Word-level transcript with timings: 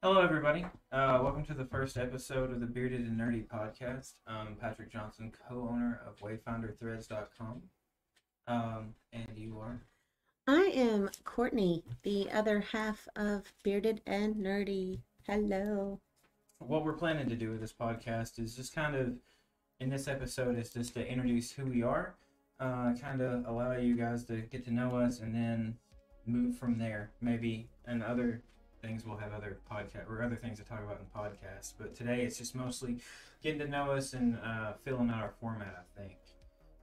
Hello, 0.00 0.20
everybody. 0.20 0.64
Uh, 0.92 1.18
welcome 1.24 1.44
to 1.46 1.54
the 1.54 1.64
first 1.64 1.96
episode 1.96 2.52
of 2.52 2.60
the 2.60 2.66
Bearded 2.66 3.00
and 3.00 3.18
Nerdy 3.18 3.44
podcast. 3.44 4.12
I'm 4.28 4.54
Patrick 4.54 4.92
Johnson, 4.92 5.32
co-owner 5.48 6.00
of 6.06 6.20
WayfinderThreads.com. 6.20 7.62
Um, 8.46 8.94
and 9.12 9.36
you 9.36 9.58
are? 9.58 9.82
I 10.46 10.70
am 10.72 11.10
Courtney, 11.24 11.82
the 12.04 12.30
other 12.30 12.60
half 12.60 13.08
of 13.16 13.52
Bearded 13.64 14.00
and 14.06 14.36
Nerdy. 14.36 15.00
Hello. 15.26 15.98
What 16.60 16.84
we're 16.84 16.92
planning 16.92 17.28
to 17.28 17.34
do 17.34 17.50
with 17.50 17.60
this 17.60 17.74
podcast 17.74 18.38
is 18.38 18.54
just 18.54 18.72
kind 18.72 18.94
of, 18.94 19.14
in 19.80 19.90
this 19.90 20.06
episode, 20.06 20.56
is 20.60 20.70
just 20.70 20.94
to 20.94 21.04
introduce 21.04 21.50
who 21.50 21.66
we 21.66 21.82
are, 21.82 22.14
uh, 22.60 22.92
kind 23.02 23.20
of 23.20 23.44
allow 23.46 23.72
you 23.72 23.96
guys 23.96 24.22
to 24.26 24.42
get 24.42 24.64
to 24.66 24.72
know 24.72 24.96
us, 24.96 25.18
and 25.18 25.34
then 25.34 25.76
move 26.24 26.56
from 26.56 26.78
there. 26.78 27.10
Maybe 27.20 27.68
and 27.84 28.04
other 28.04 28.42
things 28.80 29.04
we'll 29.04 29.16
have 29.16 29.32
other 29.32 29.58
podcast 29.70 30.08
or 30.08 30.22
other 30.22 30.36
things 30.36 30.58
to 30.58 30.64
talk 30.64 30.80
about 30.80 31.00
in 31.00 31.20
podcasts. 31.20 31.72
But 31.78 31.94
today 31.94 32.22
it's 32.22 32.38
just 32.38 32.54
mostly 32.54 32.98
getting 33.42 33.58
to 33.60 33.68
know 33.68 33.92
us 33.92 34.12
and 34.12 34.38
uh, 34.44 34.72
filling 34.84 35.10
out 35.10 35.22
our 35.22 35.34
format. 35.40 35.84
I 35.96 36.00
think. 36.00 36.16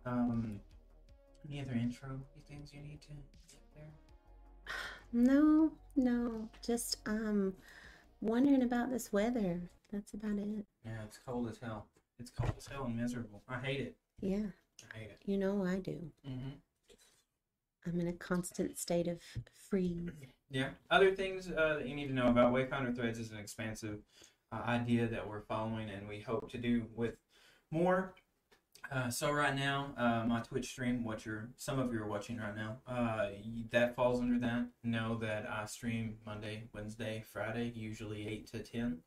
Um, 0.05 0.59
any 1.47 1.61
other 1.61 1.73
intro 1.73 2.09
things 2.47 2.71
you 2.73 2.81
need 2.81 3.01
to 3.01 3.07
get 3.49 3.61
there? 3.75 4.73
No, 5.13 5.71
no. 5.95 6.49
Just 6.65 6.97
um, 7.05 7.53
wondering 8.21 8.63
about 8.63 8.91
this 8.91 9.11
weather. 9.11 9.61
That's 9.91 10.13
about 10.13 10.37
it. 10.37 10.65
Yeah, 10.85 11.03
it's 11.05 11.19
cold 11.25 11.49
as 11.49 11.57
hell. 11.61 11.87
It's 12.19 12.31
cold 12.31 12.53
as 12.57 12.67
hell 12.67 12.85
and 12.85 12.97
miserable. 12.97 13.41
I 13.47 13.59
hate 13.59 13.79
it. 13.81 13.95
Yeah, 14.21 14.47
I 14.93 14.97
hate 14.99 15.09
it. 15.09 15.19
you 15.25 15.37
know 15.37 15.65
I 15.65 15.77
do. 15.77 16.11
Mm-hmm. 16.27 16.49
I'm 17.87 17.99
in 17.99 18.07
a 18.07 18.13
constant 18.13 18.77
state 18.79 19.07
of 19.07 19.19
freeze. 19.69 20.09
Yeah. 20.49 20.69
Other 20.89 21.11
things 21.15 21.49
uh, 21.49 21.75
that 21.79 21.87
you 21.87 21.95
need 21.95 22.07
to 22.07 22.13
know 22.13 22.27
about 22.27 22.53
Wayfinder 22.53 22.95
Threads 22.95 23.19
is 23.19 23.31
an 23.31 23.37
expansive 23.37 23.99
uh, 24.51 24.61
idea 24.65 25.07
that 25.07 25.27
we're 25.27 25.41
following, 25.41 25.89
and 25.89 26.07
we 26.07 26.19
hope 26.21 26.51
to 26.51 26.57
do 26.57 26.85
with 26.95 27.15
more. 27.71 28.13
Uh, 28.91 29.09
so 29.09 29.31
right 29.31 29.55
now, 29.55 29.93
uh, 29.97 30.23
my 30.27 30.39
Twitch 30.41 30.67
stream, 30.67 31.03
what 31.03 31.25
you're 31.25 31.49
some 31.57 31.79
of 31.79 31.91
you 31.91 31.99
are 32.01 32.07
watching 32.07 32.37
right 32.37 32.55
now, 32.55 32.77
uh, 32.87 33.29
that 33.71 33.95
falls 33.95 34.21
under 34.21 34.37
that. 34.39 34.67
Know 34.83 35.17
that 35.17 35.49
I 35.49 35.65
stream 35.65 36.17
Monday, 36.25 36.69
Wednesday, 36.73 37.23
Friday, 37.33 37.71
usually 37.75 38.27
eight 38.27 38.47
to 38.51 38.59
ten. 38.59 38.99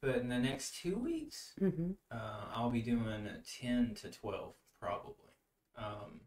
But 0.00 0.16
in 0.16 0.28
the 0.28 0.38
next 0.38 0.80
two 0.80 0.96
weeks, 0.96 1.52
hmm 1.58 1.92
uh, 2.10 2.46
I'll 2.54 2.70
be 2.70 2.82
doing 2.82 3.28
ten 3.60 3.94
to 3.96 4.10
twelve 4.10 4.54
probably, 4.80 5.34
um, 5.76 6.22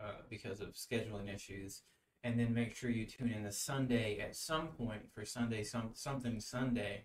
uh, 0.00 0.22
because 0.28 0.60
of 0.60 0.74
scheduling 0.74 1.32
issues. 1.32 1.82
And 2.24 2.38
then 2.38 2.52
make 2.52 2.74
sure 2.74 2.90
you 2.90 3.06
tune 3.06 3.30
in 3.30 3.44
the 3.44 3.52
Sunday 3.52 4.18
at 4.18 4.34
some 4.34 4.68
point 4.68 5.02
for 5.14 5.24
Sunday 5.24 5.62
some 5.62 5.90
something 5.94 6.40
Sunday, 6.40 7.04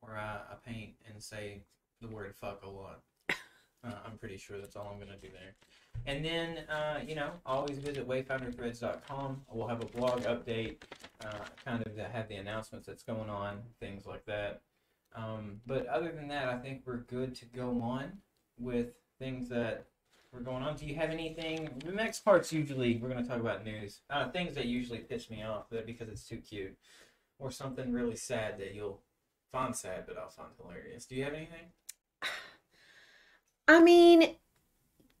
where 0.00 0.16
I, 0.16 0.40
I 0.52 0.54
paint 0.64 0.94
and 1.10 1.22
say 1.22 1.62
the 2.00 2.08
word 2.08 2.34
"fuck" 2.34 2.62
a 2.64 2.68
lot. 2.68 3.00
Uh, 3.82 3.92
I'm 4.04 4.18
pretty 4.18 4.36
sure 4.36 4.58
that's 4.58 4.76
all 4.76 4.90
I'm 4.92 4.98
gonna 4.98 5.16
do 5.16 5.28
there. 5.32 5.54
And 6.04 6.22
then 6.22 6.58
uh, 6.68 7.00
you 7.08 7.14
know, 7.14 7.30
always 7.46 7.78
visit 7.78 8.06
wayfinderthreads.com. 8.06 9.40
We'll 9.50 9.68
have 9.68 9.80
a 9.80 9.86
blog 9.86 10.24
update, 10.24 10.82
uh, 11.24 11.46
kind 11.64 11.82
of 11.86 11.96
have 11.96 12.28
the 12.28 12.34
announcements 12.34 12.86
that's 12.86 13.02
going 13.02 13.30
on, 13.30 13.62
things 13.80 14.04
like 14.04 14.26
that. 14.26 14.60
Um, 15.14 15.62
but 15.66 15.86
other 15.86 16.12
than 16.12 16.28
that, 16.28 16.48
I 16.50 16.58
think 16.58 16.82
we're 16.84 16.98
good 16.98 17.34
to 17.36 17.46
go 17.46 17.80
on 17.80 18.18
with 18.58 18.88
things 19.18 19.48
that 19.48 19.86
were 20.32 20.40
going 20.40 20.62
on. 20.62 20.76
Do 20.76 20.86
you 20.86 20.94
have 20.94 21.10
anything? 21.10 21.68
The 21.84 21.92
next 21.92 22.20
part's 22.20 22.52
usually 22.52 22.98
we're 22.98 23.08
going 23.08 23.22
to 23.22 23.28
talk 23.28 23.40
about 23.40 23.64
news, 23.64 24.00
uh, 24.10 24.28
things 24.30 24.54
that 24.54 24.66
usually 24.66 24.98
piss 24.98 25.30
me 25.30 25.42
off 25.42 25.64
but 25.70 25.86
because 25.86 26.08
it's 26.08 26.26
too 26.26 26.38
cute, 26.38 26.76
or 27.38 27.50
something 27.50 27.92
really 27.92 28.16
sad 28.16 28.58
that 28.58 28.74
you'll 28.74 29.00
find 29.52 29.74
sad, 29.74 30.04
but 30.06 30.16
I'll 30.18 30.28
find 30.30 30.50
hilarious. 30.60 31.04
Do 31.06 31.14
you 31.16 31.24
have 31.24 31.34
anything? 31.34 31.72
I 33.68 33.80
mean, 33.82 34.36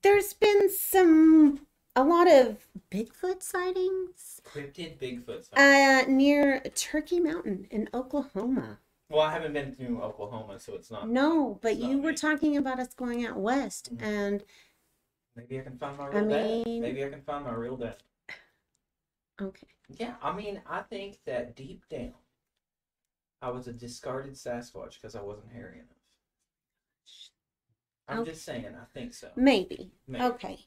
there's 0.02 0.32
been 0.32 0.70
some 0.70 1.66
a 1.96 2.04
lot 2.04 2.30
of 2.30 2.66
Bigfoot 2.90 3.42
sightings 3.42 4.40
Cryptid 4.44 4.98
Bigfoot. 4.98 5.44
Stuff. 5.44 5.58
uh, 5.58 6.04
near 6.08 6.60
Turkey 6.74 7.18
Mountain 7.20 7.66
in 7.70 7.88
Oklahoma. 7.92 8.78
well, 9.08 9.22
I 9.22 9.32
haven't 9.32 9.52
been 9.54 9.74
to 9.76 10.02
Oklahoma, 10.02 10.58
so 10.60 10.74
it's 10.74 10.90
not. 10.90 11.08
No, 11.08 11.58
but 11.62 11.76
you 11.78 11.98
were 11.98 12.12
talking 12.12 12.56
about 12.56 12.78
us 12.78 12.94
going 12.94 13.26
out 13.26 13.36
west, 13.36 13.94
Mhm. 13.96 14.02
and 14.02 14.44
Maybe 15.36 15.58
I 15.58 15.62
can 15.62 15.78
find 15.78 15.96
my 15.96 16.06
I 16.06 16.08
real 16.08 16.28
dad. 16.28 16.66
mean- 16.66 16.82
Maybe 16.82 17.04
I 17.04 17.08
can 17.08 17.22
find 17.22 17.44
my 17.44 17.52
real 17.52 17.76
dad. 17.76 17.96
okay. 19.40 19.66
Yeah, 19.98 20.14
I 20.22 20.32
mean, 20.34 20.60
I 20.68 20.82
think 20.82 21.18
that 21.24 21.56
deep 21.56 21.82
down, 21.88 22.14
I 23.42 23.50
was 23.50 23.66
a 23.68 23.72
discarded 23.72 24.34
Sasquatch 24.34 24.94
because 24.94 25.16
I 25.16 25.22
wasn't 25.22 25.52
hairy 25.52 25.76
enough. 25.78 25.86
I'm 28.08 28.18
Okay. 28.20 28.30
just 28.32 28.44
saying, 28.44 28.66
I 28.66 28.84
think 28.92 29.14
so. 29.14 29.30
Maybe. 29.36 29.92
Maybe. 30.06 30.24
Okay. 30.24 30.58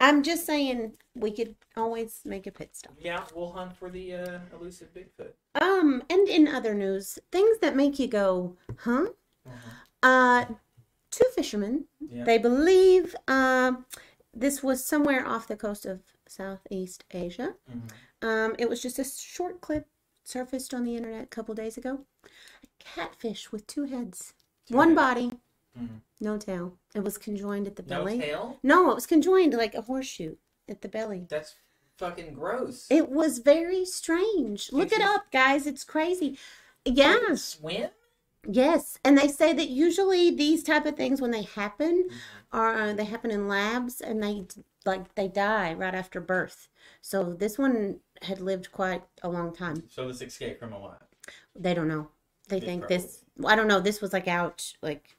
I'm 0.00 0.22
just 0.22 0.44
saying 0.46 0.94
we 1.14 1.30
could 1.30 1.54
always 1.76 2.22
make 2.24 2.46
a 2.46 2.50
pit 2.50 2.70
stop. 2.74 2.94
Yeah, 2.98 3.24
we'll 3.34 3.52
hunt 3.52 3.76
for 3.76 3.88
the 3.88 4.14
uh, 4.14 4.38
elusive 4.52 4.88
Bigfoot. 4.92 5.32
Um, 5.54 6.02
and 6.10 6.28
in 6.28 6.48
other 6.48 6.74
news, 6.74 7.18
things 7.30 7.58
that 7.60 7.76
make 7.76 7.98
you 7.98 8.08
go, 8.08 8.56
huh? 8.80 9.06
Uh-huh. 9.46 9.70
Uh, 10.02 10.44
two 11.12 11.24
fishermen. 11.36 11.84
Yeah. 12.00 12.24
They 12.24 12.38
believe 12.38 13.14
um 13.28 13.86
this 14.34 14.62
was 14.62 14.84
somewhere 14.84 15.24
off 15.26 15.46
the 15.46 15.56
coast 15.56 15.86
of 15.86 16.00
Southeast 16.26 17.04
Asia. 17.12 17.54
Mhm. 17.70 17.90
Um, 18.26 18.56
it 18.58 18.68
was 18.68 18.80
just 18.82 18.98
a 18.98 19.04
short 19.04 19.60
clip 19.60 19.86
surfaced 20.24 20.72
on 20.74 20.84
the 20.84 20.96
internet 20.96 21.24
a 21.24 21.26
couple 21.26 21.54
days 21.54 21.76
ago. 21.76 22.06
A 22.24 22.66
catfish 22.78 23.52
with 23.52 23.66
two 23.66 23.84
heads, 23.84 24.32
Two 24.66 24.76
one 24.76 24.88
heads. 24.90 24.96
body, 24.96 25.32
Mhm. 25.78 26.00
no 26.20 26.38
tail. 26.38 26.78
It 26.94 27.00
was 27.04 27.18
conjoined 27.18 27.66
at 27.66 27.76
the 27.76 27.82
No 27.82 27.88
belly. 28.04 28.18
tail? 28.18 28.58
No, 28.62 28.90
it 28.90 28.94
was 28.94 29.06
conjoined 29.06 29.52
like 29.54 29.74
a 29.74 29.82
horseshoe 29.82 30.36
at 30.68 30.80
the 30.80 30.88
belly. 30.88 31.26
That's 31.28 31.56
fucking 31.98 32.32
gross. 32.34 32.86
It 32.90 33.10
was 33.10 33.38
very 33.38 33.84
strange. 33.84 34.72
Look 34.72 34.92
it 34.92 35.02
up, 35.02 35.30
guys. 35.30 35.66
It's 35.66 35.84
crazy. 35.84 36.38
Yeah. 36.86 37.34
Swim? 37.34 37.90
Yes. 38.46 38.98
And 39.04 39.16
they 39.16 39.28
say 39.28 39.52
that 39.52 39.68
usually 39.68 40.30
these 40.30 40.62
type 40.62 40.84
of 40.86 40.96
things 40.96 41.20
when 41.20 41.30
they 41.30 41.42
happen 41.42 42.08
Mhm. 42.08 42.14
are 42.52 42.74
uh, 42.74 42.92
they 42.92 43.04
happen 43.04 43.30
in 43.30 43.48
labs 43.48 44.00
and 44.00 44.22
they 44.22 44.46
like 44.84 45.14
they 45.14 45.28
die 45.28 45.74
right 45.74 45.94
after 45.94 46.20
birth. 46.20 46.68
So 47.00 47.32
this 47.34 47.56
one 47.56 48.00
had 48.22 48.40
lived 48.40 48.72
quite 48.72 49.04
a 49.22 49.28
long 49.28 49.54
time. 49.54 49.88
So 49.88 50.08
this 50.08 50.20
escaped 50.22 50.58
from 50.58 50.72
a 50.72 50.78
lab. 50.78 51.02
They 51.54 51.72
don't 51.74 51.88
know. 51.88 52.08
They 52.48 52.58
They 52.58 52.66
think 52.66 52.88
this 52.88 53.24
I 53.46 53.54
don't 53.54 53.68
know, 53.68 53.80
this 53.80 54.00
was 54.00 54.12
like 54.12 54.28
out 54.28 54.74
like 54.82 55.16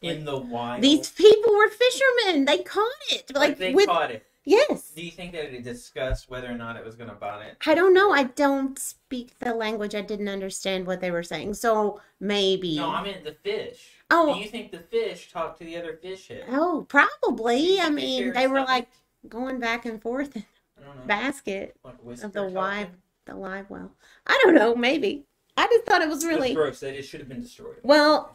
In 0.00 0.24
the 0.24 0.38
wild. 0.38 0.82
these 0.82 1.10
people 1.10 1.52
were 1.56 1.68
fishermen. 1.68 2.44
They 2.44 2.58
caught 2.58 2.92
it. 3.10 3.34
Like, 3.34 3.50
Like 3.50 3.58
they 3.58 3.74
with 3.74 3.86
caught 3.86 4.10
it. 4.10 4.26
Yes. 4.48 4.90
Do 4.90 5.04
you 5.04 5.10
think 5.10 5.32
that 5.32 5.54
it 5.54 5.62
discussed 5.62 6.30
whether 6.30 6.50
or 6.50 6.54
not 6.56 6.76
it 6.76 6.84
was 6.84 6.94
going 6.94 7.10
to 7.10 7.40
it? 7.40 7.56
I 7.66 7.74
don't 7.74 7.94
know. 7.94 8.12
I 8.12 8.24
don't 8.24 8.78
speak 8.78 9.38
the 9.38 9.54
language. 9.54 9.94
I 9.94 10.00
didn't 10.00 10.28
understand 10.28 10.86
what 10.86 11.00
they 11.00 11.10
were 11.10 11.22
saying. 11.22 11.54
So 11.54 12.00
maybe. 12.20 12.76
No, 12.76 12.90
I 12.90 13.02
meant 13.02 13.24
the 13.24 13.32
fish. 13.32 13.90
Oh. 14.10 14.34
Do 14.34 14.40
you 14.40 14.48
think 14.48 14.72
the 14.72 14.78
fish 14.78 15.30
talked 15.30 15.58
to 15.58 15.64
the 15.64 15.76
other 15.76 15.94
fish 16.00 16.28
head? 16.28 16.44
Oh, 16.50 16.86
probably. 16.88 17.80
I 17.80 17.90
mean, 17.90 18.32
they 18.32 18.46
were 18.46 18.60
like 18.62 18.88
going 19.28 19.58
back 19.60 19.84
and 19.84 20.00
forth 20.00 20.34
in 20.36 20.44
I 20.78 20.84
don't 20.86 20.94
know. 20.96 21.00
the 21.02 21.06
basket 21.08 21.76
Like 21.84 22.22
of 22.22 22.32
the 22.32 22.42
live, 22.42 22.88
the 23.26 23.34
live 23.34 23.68
well. 23.68 23.92
I 24.26 24.40
don't 24.44 24.54
know. 24.54 24.74
Maybe. 24.74 25.24
I 25.56 25.66
just 25.66 25.84
thought 25.86 26.02
it 26.02 26.08
was 26.08 26.24
really 26.24 26.54
gross. 26.54 26.80
That 26.80 26.94
it 26.96 27.02
should 27.02 27.20
have 27.20 27.28
been 27.28 27.42
destroyed. 27.42 27.76
well. 27.82 28.34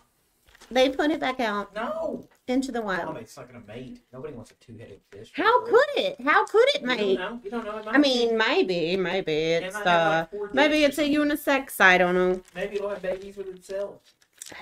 They 0.71 0.89
put 0.89 1.11
it 1.11 1.19
back 1.19 1.41
out 1.41 1.75
No. 1.75 2.25
Into 2.47 2.71
the 2.71 2.81
wild. 2.81 3.15
it's 3.17 3.37
not 3.37 3.51
gonna 3.51 3.63
mate. 3.65 4.01
Nobody 4.11 4.33
wants 4.33 4.51
a 4.51 4.55
two-headed 4.55 4.99
fish. 5.11 5.31
How 5.33 5.65
could 5.65 5.85
it? 5.95 6.21
How 6.21 6.45
could 6.45 6.67
it, 6.75 6.83
mate? 6.83 7.11
You 7.11 7.17
don't 7.17 7.33
know. 7.35 7.41
You 7.43 7.49
don't 7.51 7.65
know. 7.65 7.83
I 7.91 7.97
mean, 7.97 8.37
maybe, 8.37 8.97
maybe 8.97 9.33
it's 9.33 9.75
uh, 9.75 10.27
like, 10.31 10.53
maybe 10.53 10.83
it's 10.83 10.97
a 10.97 11.09
unisex. 11.09 11.79
I 11.79 11.97
don't 11.97 12.15
know. 12.15 12.41
Maybe 12.55 12.75
it'll 12.75 12.89
have 12.89 13.01
babies 13.01 13.37
with 13.37 13.47
itself. 13.47 13.95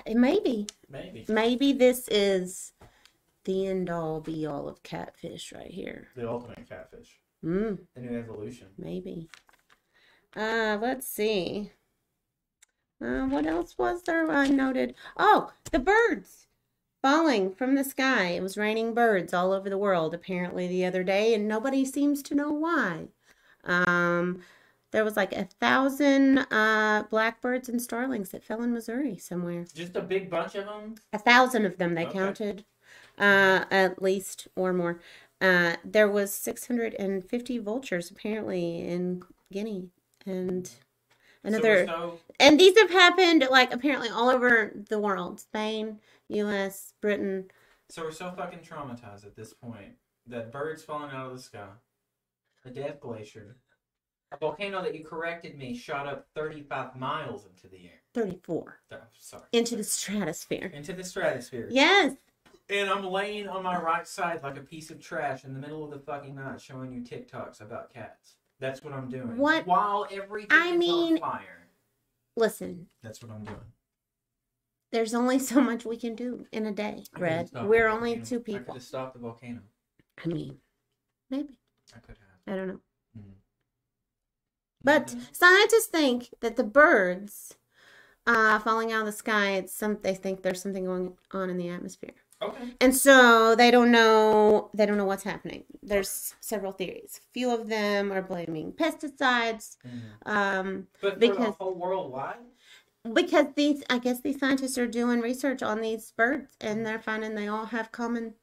It 0.06 0.16
Maybe, 0.16 0.68
Maybe. 0.90 1.26
maybe 1.28 1.74
this 1.74 2.08
is 2.10 2.74
the 3.46 3.68
end 3.68 3.90
all 3.90 4.22
be 4.22 4.46
all 4.46 4.70
of 4.70 4.84
catfish 4.84 5.52
right 5.52 5.72
here. 5.72 6.10
The 6.16 6.30
ultimate 6.30 6.70
catfish. 6.70 7.18
Hmm. 7.42 7.76
The 7.96 8.02
new 8.02 8.20
evolution. 8.20 8.68
Maybe. 8.78 9.28
Uh, 10.36 10.78
let's 10.80 11.08
see. 11.08 11.72
Uh, 13.04 13.26
what 13.26 13.48
else 13.48 13.76
was 13.80 14.04
there 14.04 14.30
I 14.30 14.48
noted? 14.48 14.94
Oh, 15.18 15.52
the 15.72 15.80
birds 15.80 16.46
falling 17.02 17.54
from 17.54 17.76
the 17.76 17.84
sky. 17.84 18.28
It 18.30 18.42
was 18.44 18.58
raining 18.58 18.94
birds 18.94 19.34
all 19.34 19.52
over 19.54 19.70
the 19.70 19.78
world 19.78 20.14
apparently 20.14 20.68
the 20.68 20.86
other 20.86 21.04
day, 21.04 21.34
and 21.34 21.48
nobody 21.48 21.86
seems 21.86 22.22
to 22.24 22.36
know 22.36 22.52
why. 22.52 23.08
Um, 23.64 24.42
there 24.92 25.04
was 25.06 25.16
like 25.16 25.34
a 25.34 25.46
thousand 25.60 26.40
uh 26.52 27.04
blackbirds 27.10 27.70
and 27.70 27.82
starlings 27.82 28.30
that 28.32 28.44
fell 28.44 28.62
in 28.62 28.74
Missouri 28.74 29.18
somewhere. 29.18 29.66
Just 29.74 29.96
a 29.96 30.02
big 30.02 30.30
bunch 30.30 30.56
of 30.56 30.66
them. 30.66 30.96
A 31.14 31.20
thousand 31.20 31.66
of 31.66 31.78
them 31.78 31.96
they 31.96 32.04
Okay. 32.06 32.14
counted, 32.20 32.66
uh, 33.18 33.66
at 33.72 34.02
least 34.02 34.48
or 34.56 34.74
more. 34.74 35.00
Uh, 35.40 35.76
there 35.84 36.10
was 36.10 36.34
650 36.34 37.58
vultures 37.60 38.12
apparently 38.12 38.82
in 38.88 39.24
Guinea, 39.52 39.90
and 40.26 40.70
Another, 41.44 41.88
So, 41.88 41.94
so 41.94 42.20
and 42.40 42.60
these 42.60 42.78
have 42.78 42.92
happened 42.92 43.48
like 43.50 43.74
apparently 43.74 44.10
all 44.10 44.30
over 44.30 44.72
the 44.90 45.00
world: 45.00 45.40
Spain, 45.40 46.00
U.S., 46.32 46.94
Britain. 47.02 47.46
So 47.90 48.04
we're 48.04 48.12
so 48.12 48.32
fucking 48.32 48.60
traumatized 48.60 49.26
at 49.26 49.36
this 49.36 49.54
point 49.54 49.94
that 50.28 50.52
birds 50.52 50.84
falling 50.84 51.12
out 51.12 51.28
of 51.32 51.36
the 51.36 51.42
sky, 51.42 51.68
a 52.66 52.70
death 52.70 53.00
glacier, 53.00 53.58
a 54.32 54.38
volcano 54.38 54.82
that 54.82 54.96
you 54.96 55.04
corrected 55.04 55.58
me 55.58 55.76
shot 55.76 56.08
up 56.08 56.28
35 56.36 56.96
miles 56.96 57.46
into 57.46 57.68
the 57.68 57.86
air. 57.86 58.02
34 58.14 58.80
Oh, 58.94 58.98
sorry. 59.18 59.44
into 59.52 59.76
the 59.76 59.84
stratosphere. 59.84 60.72
Into 60.74 60.94
the 60.94 61.04
stratosphere. 61.04 61.68
Yes. 61.70 62.16
And 62.70 62.90
I'm 62.90 63.04
laying 63.06 63.50
on 63.50 63.64
my 63.64 63.78
right 63.82 64.08
side 64.08 64.42
like 64.44 64.56
a 64.58 64.62
piece 64.62 64.90
of 64.92 65.02
trash 65.02 65.44
in 65.44 65.54
the 65.54 65.60
middle 65.60 65.84
of 65.84 65.92
the 65.92 66.00
fucking 66.00 66.36
night 66.36 66.62
showing 66.62 66.94
you 66.94 67.02
TikToks 67.02 67.60
about 67.60 67.94
cats. 67.94 68.36
That's 68.62 68.84
what 68.84 68.94
I'm 68.94 69.10
doing. 69.10 69.38
What- 69.38 69.68
While 69.68 70.08
everything 70.10 70.58
I 70.58 70.68
is 70.68 70.78
mean- 70.78 71.14
on 71.16 71.20
fire. 71.20 71.68
Listen, 72.38 72.88
That's 73.04 73.22
what 73.22 73.32
I'm 73.32 73.44
doing. 73.44 73.60
There's 74.92 75.14
only 75.14 75.40
so 75.52 75.62
much 75.62 75.86
we 75.86 75.98
can 75.98 76.16
do 76.16 76.46
in 76.52 76.66
a 76.66 76.72
day, 76.72 77.04
I 77.16 77.20
Red. 77.20 77.50
We're 77.54 77.88
only 77.88 78.16
volcano. 78.16 78.26
two 78.26 78.36
I 78.36 78.38
could 78.38 78.46
people. 78.46 78.74
have 78.76 78.84
stopped 78.84 79.14
the 79.14 79.20
volcano. 79.20 79.60
I 80.24 80.28
mean, 80.28 80.58
maybe. 81.30 81.58
I 81.96 82.00
could 82.00 82.18
have. 82.18 82.54
I 82.54 82.58
don't 82.58 82.68
know. 82.68 82.80
Mhm. 83.18 83.34
But 84.84 85.14
Nothing. 85.14 85.22
scientists 85.32 85.88
think 85.88 86.30
that 86.42 86.56
the 86.56 86.64
birds 86.64 87.56
uh, 88.28 88.60
falling 88.60 88.92
out 88.92 89.02
of 89.02 89.06
the 89.08 89.12
sky, 89.12 89.52
it's 89.54 89.74
some 89.74 89.98
they 90.02 90.14
think 90.14 90.42
there's 90.44 90.62
something 90.62 90.86
going 90.86 91.18
on 91.32 91.50
in 91.50 91.58
the 91.58 91.70
atmosphere. 91.70 92.14
Okay. 92.42 92.74
And 92.80 92.96
so 92.96 93.56
they 93.56 93.70
don't 93.72 93.92
know 93.92 94.70
they 94.74 94.86
don't 94.86 94.98
know 94.98 95.06
what's 95.06 95.24
happening. 95.24 95.64
There's 95.84 96.36
several 96.40 96.72
theories. 96.72 97.22
Few 97.34 97.52
of 97.54 97.68
them 97.68 98.12
are 98.12 98.22
blaming 98.22 98.74
pesticides. 98.74 99.78
Mhm. 99.86 100.02
Um, 100.32 100.88
But 101.02 101.14
for 101.14 101.20
Because- 101.20 101.38
the 101.58 101.64
whole 101.64 101.76
worldwide? 101.76 102.38
Because 103.14 103.48
these 103.56 103.84
I 103.90 103.98
guess 104.00 104.22
these 104.22 104.40
scientists 104.40 104.78
are 104.78 104.88
doing 104.88 105.22
research 105.22 105.62
on 105.64 105.82
these 105.82 106.12
birds 106.16 106.56
and 106.62 106.86
they're 106.86 107.00
finding 107.00 107.36
they 107.36 107.48
all 107.48 107.66
have 107.66 107.92
common 107.92 108.34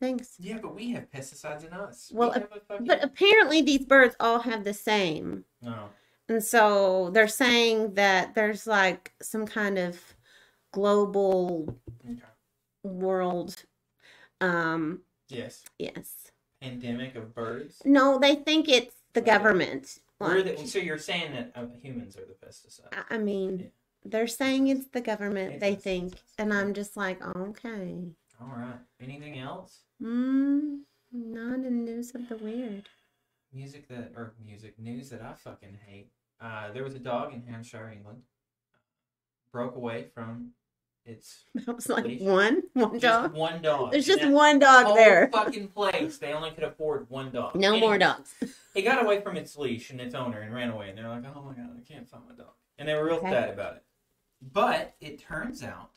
things. 0.00 0.34
Yeah, 0.38 0.58
but 0.62 0.74
we 0.74 0.90
have 0.92 1.10
pesticides 1.10 1.66
in 1.66 1.74
us. 1.74 2.10
Well, 2.14 2.32
we 2.52 2.60
fucking... 2.66 2.86
But 2.86 3.04
apparently 3.04 3.60
these 3.60 3.84
birds 3.84 4.16
all 4.18 4.40
have 4.40 4.64
the 4.64 4.74
same. 4.74 5.44
no. 5.62 5.90
And 6.28 6.42
so 6.42 7.10
they're 7.12 7.26
saying 7.26 7.94
that 7.94 8.34
there's 8.36 8.64
like 8.66 9.12
some 9.20 9.46
kind 9.46 9.78
of 9.78 9.98
global 10.72 11.76
Okay. 12.08 12.20
world 12.84 13.64
um 14.40 15.00
Yes. 15.28 15.64
yes. 15.78 16.30
Pandemic 16.60 17.16
of 17.16 17.34
birds. 17.34 17.82
No, 17.84 18.18
they 18.18 18.36
think 18.36 18.68
it's 18.68 18.94
the 19.12 19.20
Okay. 19.20 19.30
government. 19.32 19.98
Like, 20.20 20.44
the, 20.44 20.66
so 20.66 20.78
you're 20.78 20.98
saying 20.98 21.32
that 21.32 21.50
uh, 21.54 21.64
humans 21.82 22.16
are 22.16 22.26
the 22.26 22.34
pesticide. 22.46 22.92
I- 22.92 23.14
I 23.14 23.18
mean, 23.18 23.58
Yeah. 23.58 23.66
They're 24.04 24.26
saying 24.26 24.68
it's 24.68 24.86
the 24.88 25.00
government, 25.00 25.60
they 25.60 25.74
think. 25.74 26.14
And 26.38 26.52
I'm 26.52 26.72
just 26.74 26.96
like, 26.96 27.24
okay. 27.36 27.98
All 28.40 28.52
right. 28.56 28.78
Anything 29.00 29.38
else? 29.38 29.80
Mm, 30.02 30.80
not 31.12 31.54
in 31.66 31.84
news 31.84 32.14
of 32.14 32.28
the 32.28 32.36
weird. 32.36 32.88
Music 33.52 33.88
that 33.88 34.12
or 34.16 34.32
music 34.44 34.78
news 34.78 35.10
that 35.10 35.20
I 35.22 35.34
fucking 35.34 35.78
hate. 35.86 36.10
Uh, 36.40 36.72
there 36.72 36.84
was 36.84 36.94
a 36.94 36.98
dog 37.00 37.34
in 37.34 37.42
Hampshire, 37.42 37.90
England. 37.94 38.22
Broke 39.52 39.74
away 39.76 40.06
from 40.14 40.52
its 41.04 41.44
That 41.66 41.74
was 41.74 41.88
like 41.88 42.04
Leash. 42.04 42.20
one, 42.22 42.62
one 42.74 43.00
just 43.00 43.02
dog. 43.02 43.32
one 43.34 43.60
dog. 43.60 43.90
There's 43.92 44.06
just 44.06 44.26
one 44.28 44.58
dog 44.60 44.86
whole 44.86 44.94
there. 44.94 45.28
fucking 45.32 45.68
place. 45.74 46.18
They 46.18 46.32
only 46.32 46.52
could 46.52 46.62
afford 46.64 47.10
one 47.10 47.30
dog. 47.32 47.54
No 47.56 47.78
more 47.78 47.98
dogs. 47.98 48.32
It 48.72 48.82
got 48.82 49.02
away 49.04 49.20
from 49.20 49.36
its 49.36 49.56
leash 49.58 49.90
and 49.90 50.00
its 50.00 50.14
owner 50.14 50.38
and 50.42 50.54
ran 50.54 50.70
away. 50.70 50.90
And 50.90 50.96
they're 50.96 51.08
like, 51.08 51.24
oh 51.26 51.42
my 51.42 51.54
god, 51.54 51.70
I 51.76 51.92
can't 51.92 52.08
find 52.08 52.22
my 52.28 52.36
dog. 52.36 52.52
And 52.78 52.88
they 52.88 52.94
were 52.94 53.04
real 53.04 53.16
Okay. 53.16 53.28
sad 53.32 53.50
about 53.50 53.74
it. 53.74 53.82
But 54.42 54.94
it 55.00 55.20
turns 55.20 55.62
out 55.62 55.90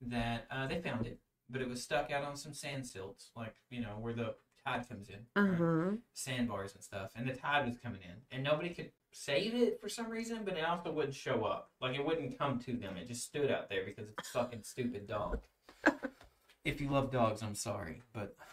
that 0.00 0.46
uh, 0.50 0.66
they 0.66 0.80
found 0.80 1.06
it, 1.06 1.18
but 1.50 1.60
it 1.60 1.68
was 1.68 1.82
stuck 1.82 2.10
out 2.10 2.24
on 2.24 2.36
some 2.36 2.54
sand 2.54 2.86
silts, 2.86 3.30
like, 3.36 3.56
you 3.70 3.80
know, 3.80 3.96
where 4.00 4.12
the 4.12 4.34
tide 4.64 4.88
comes 4.88 5.08
in. 5.08 5.26
Uh 5.36 5.56
right? 5.56 5.98
Sandbars 6.12 6.74
and 6.74 6.82
stuff. 6.82 7.10
And 7.16 7.28
the 7.28 7.34
tide 7.34 7.66
was 7.66 7.78
coming 7.78 8.00
in. 8.02 8.14
And 8.30 8.44
nobody 8.44 8.70
could 8.70 8.90
save 9.10 9.54
it 9.54 9.80
for 9.80 9.88
some 9.88 10.08
reason, 10.08 10.40
but 10.44 10.56
it 10.56 10.64
also 10.64 10.92
wouldn't 10.92 11.14
show 11.14 11.44
up. 11.44 11.70
Like, 11.80 11.96
it 11.96 12.04
wouldn't 12.04 12.38
come 12.38 12.58
to 12.60 12.72
them. 12.74 12.96
It 12.96 13.08
just 13.08 13.24
stood 13.24 13.50
out 13.50 13.68
there 13.68 13.84
because 13.84 14.08
it's 14.08 14.28
a 14.28 14.32
fucking 14.32 14.62
stupid 14.62 15.06
dog. 15.06 15.40
if 16.64 16.80
you 16.80 16.88
love 16.88 17.10
dogs, 17.10 17.42
I'm 17.42 17.54
sorry, 17.54 18.02
but. 18.12 18.34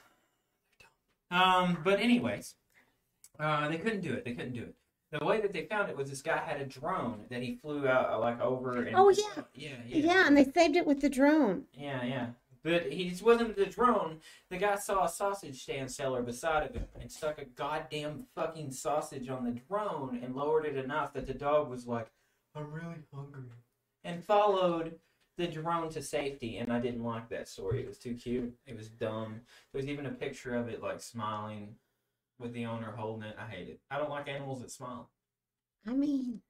Um, 1.31 1.78
but 1.84 2.00
anyways, 2.00 2.56
uh, 3.40 3.70
they 3.70 3.78
couldn't 3.78 4.02
do 4.02 4.14
it. 4.14 4.26
They 4.26 4.34
couldn't 4.34 4.54
do 4.54 4.64
it. 4.64 4.76
The 5.12 5.26
way 5.26 5.42
that 5.42 5.54
they 5.54 5.66
found 5.66 5.90
it 5.90 5.98
was 5.98 6.10
this 6.10 6.22
guy 6.22 6.38
had 6.38 6.62
a 6.62 6.66
drone 6.66 7.26
that 7.30 7.42
he 7.42 7.56
flew 7.56 7.88
out 7.88 8.12
uh, 8.12 8.20
like 8.20 8.40
over. 8.42 8.78
And 8.84 8.96
Oh, 8.96 9.10
yeah. 9.10 9.44
yeah, 9.56 9.70
Yeah. 9.88 9.98
yeah, 10.14 10.28
and 10.28 10.38
they 10.38 10.46
saved 10.46 10.76
it 10.76 10.86
with 10.86 11.02
the 11.02 11.10
drone. 11.10 11.66
yeah, 11.74 12.04
yeah. 12.04 12.28
But 12.62 12.92
he 12.92 13.10
just 13.10 13.24
wasn't 13.24 13.56
the 13.56 13.66
drone. 13.66 14.20
The 14.50 14.58
guy 14.58 14.76
saw 14.76 15.06
a 15.06 15.10
sausage 15.10 15.62
stand 15.64 15.90
seller 15.90 16.22
beside 16.22 16.64
of 16.68 16.76
him 16.76 16.86
and 17.00 17.10
stuck 17.10 17.40
a 17.40 17.46
goddamn 17.46 18.28
fucking 18.36 18.72
sausage 18.72 19.30
on 19.30 19.46
the 19.46 19.52
drone 19.52 20.20
and 20.22 20.36
lowered 20.36 20.66
it 20.66 20.76
enough 20.76 21.14
that 21.14 21.26
the 21.26 21.34
dog 21.34 21.70
was 21.70 21.88
like, 21.88 22.08
"I'm 22.54 22.70
really 22.74 22.98
hungry," 23.14 23.44
and 24.04 24.24
followed 24.26 25.00
the 25.38 25.48
drone 25.48 25.90
to 25.92 26.02
safety. 26.02 26.58
And 26.58 26.72
I 26.72 26.80
didn't 26.82 27.04
like 27.06 27.30
that 27.30 27.48
story. 27.48 27.82
It 27.82 27.88
was 27.88 27.98
too 27.98 28.14
cute. 28.14 28.54
It 28.68 28.76
was 28.76 28.90
dumb. 28.90 29.40
There 29.72 29.80
was 29.80 29.88
even 29.88 30.06
a 30.06 30.12
picture 30.12 30.54
of 30.54 30.68
it 30.68 30.84
like 30.84 31.00
smiling 31.00 31.76
with 32.40 32.54
the 32.54 32.66
owner 32.66 32.92
holding 32.96 33.30
it. 33.30 33.36
I 33.40 33.46
hate 33.46 33.68
it. 33.68 33.80
I 33.92 33.98
don't 33.98 34.10
like 34.10 34.28
animals 34.28 34.62
that 34.62 34.72
smile. 34.72 35.10
I 35.88 35.92
mean, 35.92 36.42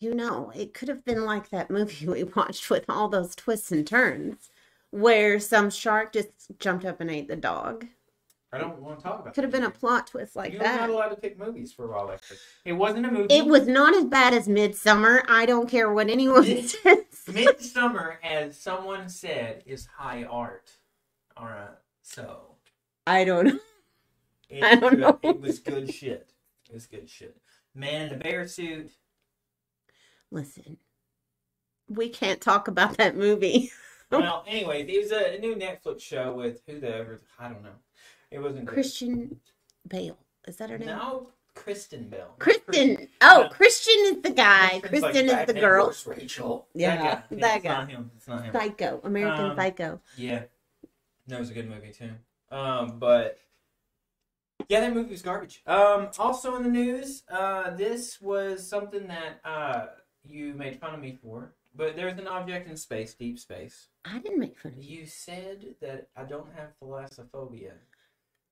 you 0.00 0.14
know, 0.14 0.50
it 0.54 0.72
could 0.74 0.88
have 0.88 1.04
been 1.04 1.24
like 1.24 1.50
that 1.50 1.70
movie 1.70 2.06
we 2.08 2.24
watched 2.24 2.70
with 2.70 2.84
all 2.88 3.08
those 3.08 3.34
twists 3.34 3.72
and 3.72 3.86
turns 3.86 4.50
where 4.90 5.38
some 5.38 5.70
shark 5.70 6.12
just 6.12 6.58
jumped 6.58 6.84
up 6.84 7.00
and 7.00 7.10
ate 7.10 7.28
the 7.28 7.36
dog. 7.36 7.86
I 8.52 8.58
don't 8.58 8.80
want 8.80 8.98
to 8.98 9.02
talk 9.04 9.20
about. 9.20 9.28
It. 9.28 9.34
Could 9.34 9.44
have 9.44 9.52
been 9.52 9.62
a 9.62 9.70
plot 9.70 10.08
twist 10.08 10.34
like 10.34 10.58
that. 10.58 10.80
You're 10.80 10.88
not 10.88 10.90
allowed 10.90 11.08
to 11.10 11.16
pick 11.16 11.38
movies 11.38 11.72
for 11.72 11.84
a 11.84 11.88
while 11.88 12.08
like. 12.08 12.20
It 12.64 12.72
wasn't 12.72 13.06
a 13.06 13.10
movie. 13.10 13.32
It 13.32 13.46
was 13.46 13.68
not 13.68 13.94
as 13.94 14.06
bad 14.06 14.34
as 14.34 14.48
Midsummer. 14.48 15.22
I 15.28 15.46
don't 15.46 15.68
care 15.68 15.92
what 15.92 16.08
anyone 16.08 16.42
Mid- 16.42 16.68
says. 16.68 17.04
Midsummer, 17.32 18.18
as 18.24 18.58
someone 18.58 19.08
said, 19.08 19.62
is 19.66 19.86
high 19.86 20.24
art. 20.24 20.72
All 21.36 21.46
right, 21.46 21.70
so 22.02 22.56
I 23.06 23.22
don't 23.24 23.46
know. 23.46 23.58
It, 24.50 24.62
I 24.64 24.74
don't 24.76 24.98
know. 24.98 25.18
It 25.22 25.40
was 25.40 25.58
good 25.58 25.92
shit. 25.92 26.30
It 26.68 26.74
was 26.74 26.86
good 26.86 27.08
shit. 27.08 27.36
Man 27.74 28.02
in 28.02 28.08
the 28.10 28.16
bear 28.16 28.46
suit. 28.48 28.90
Listen, 30.30 30.76
we 31.88 32.08
can't 32.08 32.40
talk 32.40 32.68
about 32.68 32.96
that 32.98 33.16
movie. 33.16 33.70
Well, 34.12 34.42
anyways, 34.48 34.88
it 34.88 35.00
was 35.04 35.12
a 35.12 35.38
new 35.38 35.54
Netflix 35.54 36.00
show 36.00 36.34
with 36.34 36.62
who 36.66 36.80
the 36.80 36.92
ever 36.96 37.20
I 37.38 37.44
don't 37.48 37.62
know. 37.62 37.76
It 38.32 38.40
wasn't 38.40 38.64
good. 38.64 38.74
Christian 38.74 39.38
Bale. 39.86 40.18
Is 40.48 40.56
that 40.56 40.68
her 40.68 40.78
name? 40.78 40.88
No, 40.88 41.28
Kristen 41.54 42.08
Bell. 42.08 42.34
Kristen. 42.40 43.06
Oh. 43.20 43.46
Christian 43.52 43.94
is 44.06 44.22
the 44.22 44.30
guy. 44.30 44.80
Kristen's 44.80 45.02
like 45.02 45.12
Kristen 45.12 45.38
is 45.38 45.46
the 45.46 45.52
girl. 45.54 45.86
versus 45.86 46.06
Rachel. 46.08 46.66
Yeah, 46.74 46.96
that 46.96 47.30
guy. 47.30 47.36
that 47.36 47.54
it's 47.58 47.62
guy. 47.64 47.70
not 47.72 47.88
him. 47.88 48.10
It's 48.16 48.26
not 48.26 48.44
him. 48.46 48.52
Psycho. 48.52 49.00
American 49.04 49.44
Um, 49.44 49.56
Psycho. 49.56 50.00
Yeah, 50.16 50.42
that 51.28 51.38
was 51.38 51.50
a 51.50 51.54
good 51.54 51.70
movie 51.70 51.92
too. 51.92 52.10
Um, 52.50 52.98
but 52.98 53.38
yeah, 54.70 54.80
that 54.80 54.94
movie 54.94 55.10
was 55.10 55.20
garbage. 55.22 55.62
Um, 55.66 56.08
also 56.18 56.54
in 56.56 56.62
the 56.62 56.68
news, 56.70 57.24
uh, 57.28 57.70
this 57.74 58.20
was 58.22 58.66
something 58.66 59.06
that 59.08 59.40
uh 59.44 59.86
you 60.24 60.54
made 60.54 60.78
fun 60.80 60.94
of 60.94 61.00
me 61.00 61.18
for. 61.22 61.52
But 61.74 61.96
there's 61.96 62.18
an 62.18 62.26
object 62.26 62.68
in 62.68 62.76
space, 62.76 63.14
deep 63.14 63.38
space. 63.38 63.88
I 64.04 64.18
didn't 64.18 64.38
make 64.40 64.58
fun 64.58 64.72
of 64.76 64.82
you. 64.84 65.00
You 65.00 65.06
said 65.06 65.74
that 65.80 66.08
I 66.16 66.24
don't 66.24 66.48
have 66.56 66.70
thalassophobia. 66.82 67.72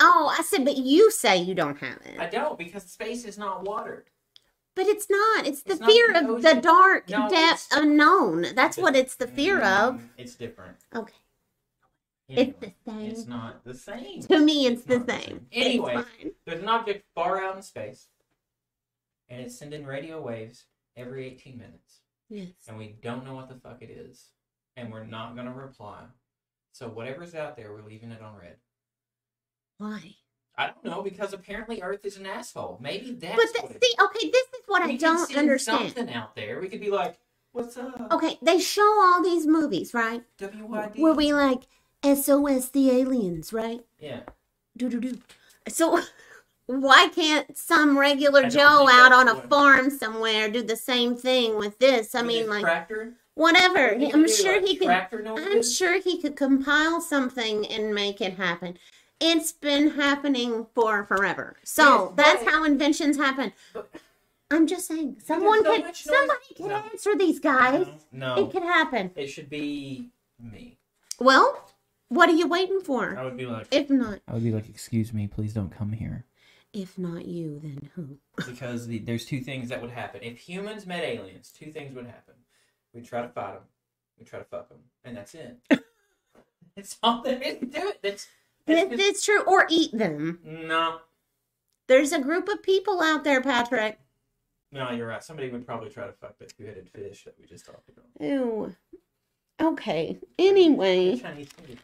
Oh, 0.00 0.32
I 0.38 0.42
said, 0.42 0.64
but 0.64 0.76
you 0.76 1.10
say 1.10 1.36
you 1.38 1.54
don't 1.54 1.78
have 1.78 1.98
it. 2.04 2.18
I 2.18 2.26
don't 2.26 2.56
because 2.58 2.84
space 2.84 3.24
is 3.24 3.36
not 3.38 3.64
watered. 3.64 4.10
But 4.76 4.86
it's 4.86 5.10
not. 5.10 5.46
It's 5.46 5.62
the 5.62 5.72
It's 5.72 5.80
not 5.80 5.90
fear 5.90 6.12
the 6.12 6.18
of 6.20 6.42
the 6.42 6.48
ocean. 6.50 6.60
dark, 6.62 7.08
No, 7.10 7.28
depth, 7.28 7.66
it's- 7.66 7.68
unknown. 7.72 8.46
That's 8.54 8.76
what 8.76 8.94
it's 8.94 9.16
the 9.16 9.26
fear 9.26 9.58
of. 9.60 9.96
Mm, 9.96 10.08
It's 10.16 10.34
different. 10.36 10.76
Okay. 10.94 11.14
It's 12.28 12.58
the 12.60 12.72
same. 12.86 13.10
It's 13.10 13.26
not 13.26 13.64
the 13.64 13.74
same. 13.74 14.20
To 14.22 14.38
me, 14.38 14.66
it's, 14.66 14.80
It's 14.82 14.84
the 14.86 14.98
not 14.98 15.06
the 15.06 15.12
same. 15.14 15.22
same. 15.22 15.46
It's 15.50 15.66
Anyway. 15.66 16.04
There's 16.44 16.60
an 16.62 16.68
object 16.68 17.04
far 17.14 17.42
out 17.42 17.56
in 17.56 17.62
space, 17.62 18.08
and 19.28 19.40
it's 19.40 19.58
sending 19.58 19.86
radio 19.86 20.20
waves 20.20 20.64
every 20.96 21.26
18 21.26 21.56
minutes, 21.56 22.00
Yes. 22.28 22.48
and 22.66 22.76
we 22.76 22.96
don't 23.02 23.24
know 23.24 23.34
what 23.34 23.48
the 23.48 23.54
fuck 23.54 23.80
it 23.82 23.90
is, 23.90 24.26
and 24.76 24.92
we're 24.92 25.04
not 25.04 25.36
gonna 25.36 25.54
reply. 25.54 26.02
So 26.72 26.88
whatever's 26.88 27.34
out 27.34 27.56
there, 27.56 27.72
we're 27.72 27.82
leaving 27.88 28.10
it 28.10 28.20
on 28.20 28.36
red. 28.36 28.56
Why? 29.78 30.14
I 30.56 30.66
don't 30.66 30.84
know 30.84 31.02
because 31.02 31.32
apparently 31.32 31.80
Earth 31.82 32.04
is 32.04 32.16
an 32.16 32.26
asshole. 32.26 32.78
Maybe 32.80 33.12
that's 33.12 33.36
But 33.36 33.62
what 33.62 33.70
the, 33.70 33.76
it 33.76 33.84
see, 33.84 33.94
okay, 34.04 34.30
this 34.30 34.46
is 34.48 34.62
what 34.66 34.84
we 34.86 34.94
I 34.94 34.96
don't 34.96 35.36
understand. 35.36 35.94
Something 35.94 36.12
out 36.14 36.34
there, 36.34 36.60
we 36.60 36.68
could 36.68 36.80
be 36.80 36.90
like, 36.90 37.16
"What's 37.52 37.76
up?" 37.76 38.12
Okay, 38.12 38.38
they 38.42 38.58
show 38.58 38.82
all 39.00 39.22
these 39.22 39.46
movies, 39.46 39.94
right? 39.94 40.24
WYD. 40.38 40.98
Where 40.98 41.14
we 41.14 41.32
like 41.32 41.62
SOS 42.04 42.68
the 42.70 42.90
aliens, 42.90 43.52
right? 43.52 43.80
Yeah. 43.98 44.20
Do 44.76 44.88
do 44.88 45.00
do. 45.00 45.18
So 45.68 46.00
why 46.66 47.08
can't 47.14 47.56
some 47.56 47.98
regular 47.98 48.48
Joe 48.48 48.86
out 48.90 49.12
on 49.12 49.28
a 49.28 49.34
what- 49.34 49.48
farm 49.50 49.90
somewhere 49.90 50.48
do 50.50 50.62
the 50.62 50.76
same 50.76 51.16
thing 51.16 51.56
with 51.56 51.78
this? 51.78 52.14
I 52.14 52.22
mean, 52.22 52.48
like 52.48 52.62
tractor. 52.62 53.14
whatever. 53.34 53.90
I'm 53.94 54.28
sure 54.28 54.56
like, 54.60 54.64
he 54.66 54.76
could. 54.76 54.86
Tractor 54.86 55.22
know 55.22 55.34
what 55.34 55.44
to 55.44 55.50
I'm 55.50 55.62
sure 55.62 56.00
he 56.00 56.20
could 56.20 56.36
compile 56.36 57.00
something 57.00 57.66
and 57.66 57.94
make 57.94 58.20
it 58.20 58.34
happen. 58.34 58.78
It's 59.20 59.50
been 59.50 59.90
happening 59.90 60.66
for 60.76 61.02
forever. 61.04 61.56
So 61.64 62.14
Yes, 62.16 62.26
that's 62.40 62.50
how 62.50 62.64
inventions 62.64 63.16
happen. 63.16 63.52
but- 63.72 63.90
I'm 64.50 64.66
just 64.66 64.86
saying, 64.88 65.16
someone 65.22 65.62
so 65.62 65.74
could, 65.82 65.94
somebody 65.94 66.54
could 66.56 66.66
No. 66.68 66.76
answer 66.76 67.14
these 67.14 67.38
guys. 67.38 67.86
No, 68.12 68.34
It 68.36 68.50
could 68.50 68.62
happen. 68.62 69.10
It 69.14 69.26
should 69.26 69.50
be 69.50 70.08
me. 70.40 70.78
Well, 71.20 71.68
what 72.08 72.28
are 72.28 72.32
you 72.34 72.46
waiting 72.48 72.80
for? 72.80 73.16
I 73.18 73.24
would 73.24 73.36
be 73.36 73.46
like, 73.46 73.68
If 73.70 73.90
not, 73.90 74.20
I 74.28 74.34
would 74.34 74.44
be 74.44 74.52
like, 74.52 74.68
excuse 74.68 75.12
me, 75.12 75.26
please 75.26 75.52
don't 75.52 75.70
come 75.70 75.92
here. 75.92 76.24
if 76.72 76.98
not 76.98 77.24
you, 77.26 77.58
then 77.62 77.90
who? 77.94 78.18
Because 78.46 78.86
the, 78.86 78.98
there's 78.98 79.24
two 79.26 79.40
things 79.40 79.68
that 79.70 79.80
would 79.82 79.90
happen. 79.90 80.20
If 80.22 80.38
humans 80.38 80.86
met 80.86 81.02
aliens, 81.04 81.50
two 81.50 81.70
things 81.72 81.94
would 81.94 82.06
happen. 82.06 82.34
We'd 82.94 83.06
try 83.06 83.22
to 83.22 83.28
fight 83.28 83.54
them. 83.54 83.62
We'd 84.18 84.26
try 84.26 84.38
to 84.38 84.44
fuck 84.44 84.68
them. 84.68 84.78
And 85.04 85.16
that's 85.16 85.34
it. 85.34 85.58
That's 86.76 86.96
all 87.02 87.22
there 87.22 87.40
is 87.42 87.58
to 87.58 87.66
it. 87.88 87.98
That's, 88.02 88.28
It- 88.68 88.90
that's 88.90 89.02
It's 89.02 89.24
true. 89.24 89.42
Or 89.42 89.66
eat 89.68 89.90
them. 89.92 90.38
no, 90.44 91.00
There's 91.88 92.12
a 92.12 92.20
group 92.20 92.48
of 92.48 92.62
people 92.62 93.00
out 93.02 93.24
there, 93.24 93.40
Patrick. 93.42 93.98
no, 94.70 94.92
you're 94.92 95.08
right. 95.08 95.24
Somebody 95.24 95.48
would 95.50 95.66
probably 95.66 95.90
try 95.90 96.06
to 96.06 96.12
fuck 96.12 96.38
the 96.38 96.46
two-headed 96.46 96.88
fish 96.90 97.24
that 97.24 97.34
we 97.40 97.46
just 97.46 97.66
talked 97.66 97.88
about. 97.88 98.04
Ew. 98.20 98.76
Okay. 99.60 100.18
Anyway. 100.38 101.16
Chinese 101.18 101.48
food. 101.48 101.78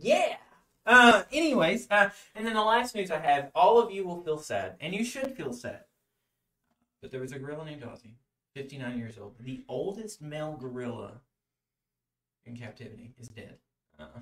Yeah. 0.00 0.36
Uh. 0.86 1.22
Anyways, 1.32 1.86
uh, 1.90 2.10
and 2.34 2.46
then 2.46 2.54
the 2.54 2.62
last 2.62 2.94
news 2.94 3.10
I 3.10 3.18
have: 3.18 3.50
all 3.54 3.78
of 3.80 3.90
you 3.90 4.06
will 4.06 4.22
feel 4.22 4.38
sad, 4.38 4.76
and 4.80 4.94
you 4.94 5.04
should 5.04 5.36
feel 5.36 5.52
sad. 5.52 5.84
But 7.02 7.10
there 7.10 7.20
was 7.20 7.32
a 7.32 7.38
gorilla 7.38 7.64
named 7.64 7.82
Ozzy, 7.82 8.14
59 8.54 8.98
years 8.98 9.18
old, 9.18 9.34
the 9.38 9.64
oldest 9.68 10.20
male 10.20 10.56
gorilla 10.58 11.20
in 12.44 12.56
captivity, 12.56 13.12
is 13.20 13.28
dead. 13.28 13.56
Uh, 13.98 14.20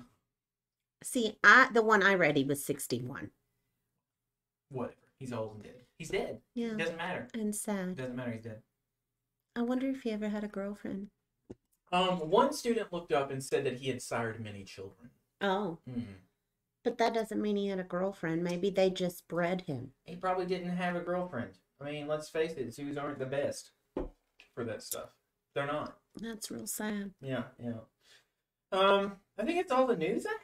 See, 1.03 1.37
I 1.43 1.69
the 1.73 1.81
one 1.81 2.03
I 2.03 2.15
read, 2.15 2.37
he 2.37 2.43
was 2.43 2.63
61. 2.63 3.31
whatever. 4.69 4.93
He's 5.19 5.33
old 5.33 5.55
and 5.55 5.63
dead. 5.63 5.81
He's 5.97 6.09
dead. 6.09 6.41
Yeah. 6.53 6.67
It 6.73 6.77
doesn't 6.77 6.97
matter. 6.97 7.27
And 7.33 7.49
It 7.49 7.55
sad. 7.55 7.95
doesn't 7.95 8.15
matter. 8.15 8.31
He's 8.31 8.43
dead. 8.43 8.61
I 9.55 9.61
wonder 9.63 9.89
if 9.89 10.03
he 10.03 10.11
ever 10.11 10.29
had 10.29 10.43
a 10.43 10.47
girlfriend. 10.47 11.07
Um. 11.91 12.29
One 12.29 12.51
student 12.53 12.91
looked 12.93 13.11
up 13.13 13.31
and 13.31 13.43
said 13.43 13.63
that 13.65 13.77
he 13.77 13.87
had 13.89 14.01
sired 14.01 14.43
many 14.43 14.63
children. 14.63 15.09
Oh, 15.41 15.79
Hmm. 15.85 16.01
but 16.83 16.97
that 16.97 17.13
doesn't 17.13 17.41
mean 17.41 17.55
he 17.57 17.67
had 17.67 17.79
a 17.79 17.83
girlfriend. 17.83 18.43
Maybe 18.43 18.69
they 18.69 18.89
just 18.89 19.27
bred 19.27 19.61
him. 19.61 19.93
He 20.05 20.15
probably 20.15 20.45
didn't 20.45 20.75
have 20.77 20.95
a 20.95 21.01
girlfriend. 21.01 21.59
I 21.79 21.91
mean, 21.91 22.07
let's 22.07 22.29
face 22.29 22.53
it, 22.53 22.73
zoos 22.73 22.97
aren't 22.97 23.19
the 23.19 23.25
best 23.25 23.71
for 24.55 24.63
that 24.65 24.81
stuff. 24.81 25.09
They're 25.53 25.67
not. 25.67 25.99
That's 26.15 26.49
real 26.49 26.65
sad. 26.67 27.13
Yeah, 27.21 27.43
yeah. 27.59 27.79
Um, 28.71 29.17
I 29.37 29.45
think 29.45 29.59
it's 29.59 29.71
all 29.71 29.85
the 29.87 29.95
news 29.95 30.25
I 30.25 30.31
have. 30.31 30.39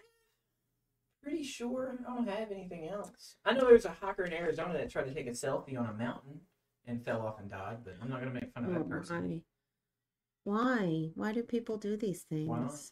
Pretty 1.23 1.43
sure 1.43 1.97
I 2.07 2.15
don't 2.15 2.27
have 2.27 2.51
anything 2.51 2.87
else. 2.89 3.37
I 3.45 3.53
know 3.53 3.61
there's 3.61 3.85
a 3.85 3.91
hiker 3.91 4.23
in 4.25 4.33
Arizona 4.33 4.73
that 4.73 4.89
tried 4.89 5.05
to 5.05 5.13
take 5.13 5.27
a 5.27 5.31
selfie 5.31 5.77
on 5.79 5.87
a 5.87 5.93
mountain 5.93 6.41
and 6.85 7.03
fell 7.03 7.21
off 7.21 7.39
and 7.39 7.49
died, 7.49 7.77
but 7.85 7.95
I'm 8.01 8.09
not 8.09 8.19
gonna 8.19 8.33
make 8.33 8.51
fun 8.53 8.65
of 8.65 8.71
Oh, 8.71 8.73
that 8.79 8.89
person. 8.89 9.41
why? 10.43 10.53
Why? 10.75 11.11
Why 11.15 11.31
do 11.31 11.41
people 11.43 11.77
do 11.77 11.95
these 11.95 12.23
things? 12.23 12.91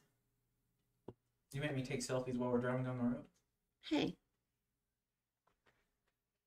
You 1.53 1.61
make 1.61 1.75
me 1.75 1.83
take 1.83 1.99
selfies 2.05 2.37
while 2.37 2.51
we're 2.51 2.59
driving 2.59 2.85
down 2.85 2.97
the 2.97 3.03
road. 3.03 3.23
Hey. 3.89 4.15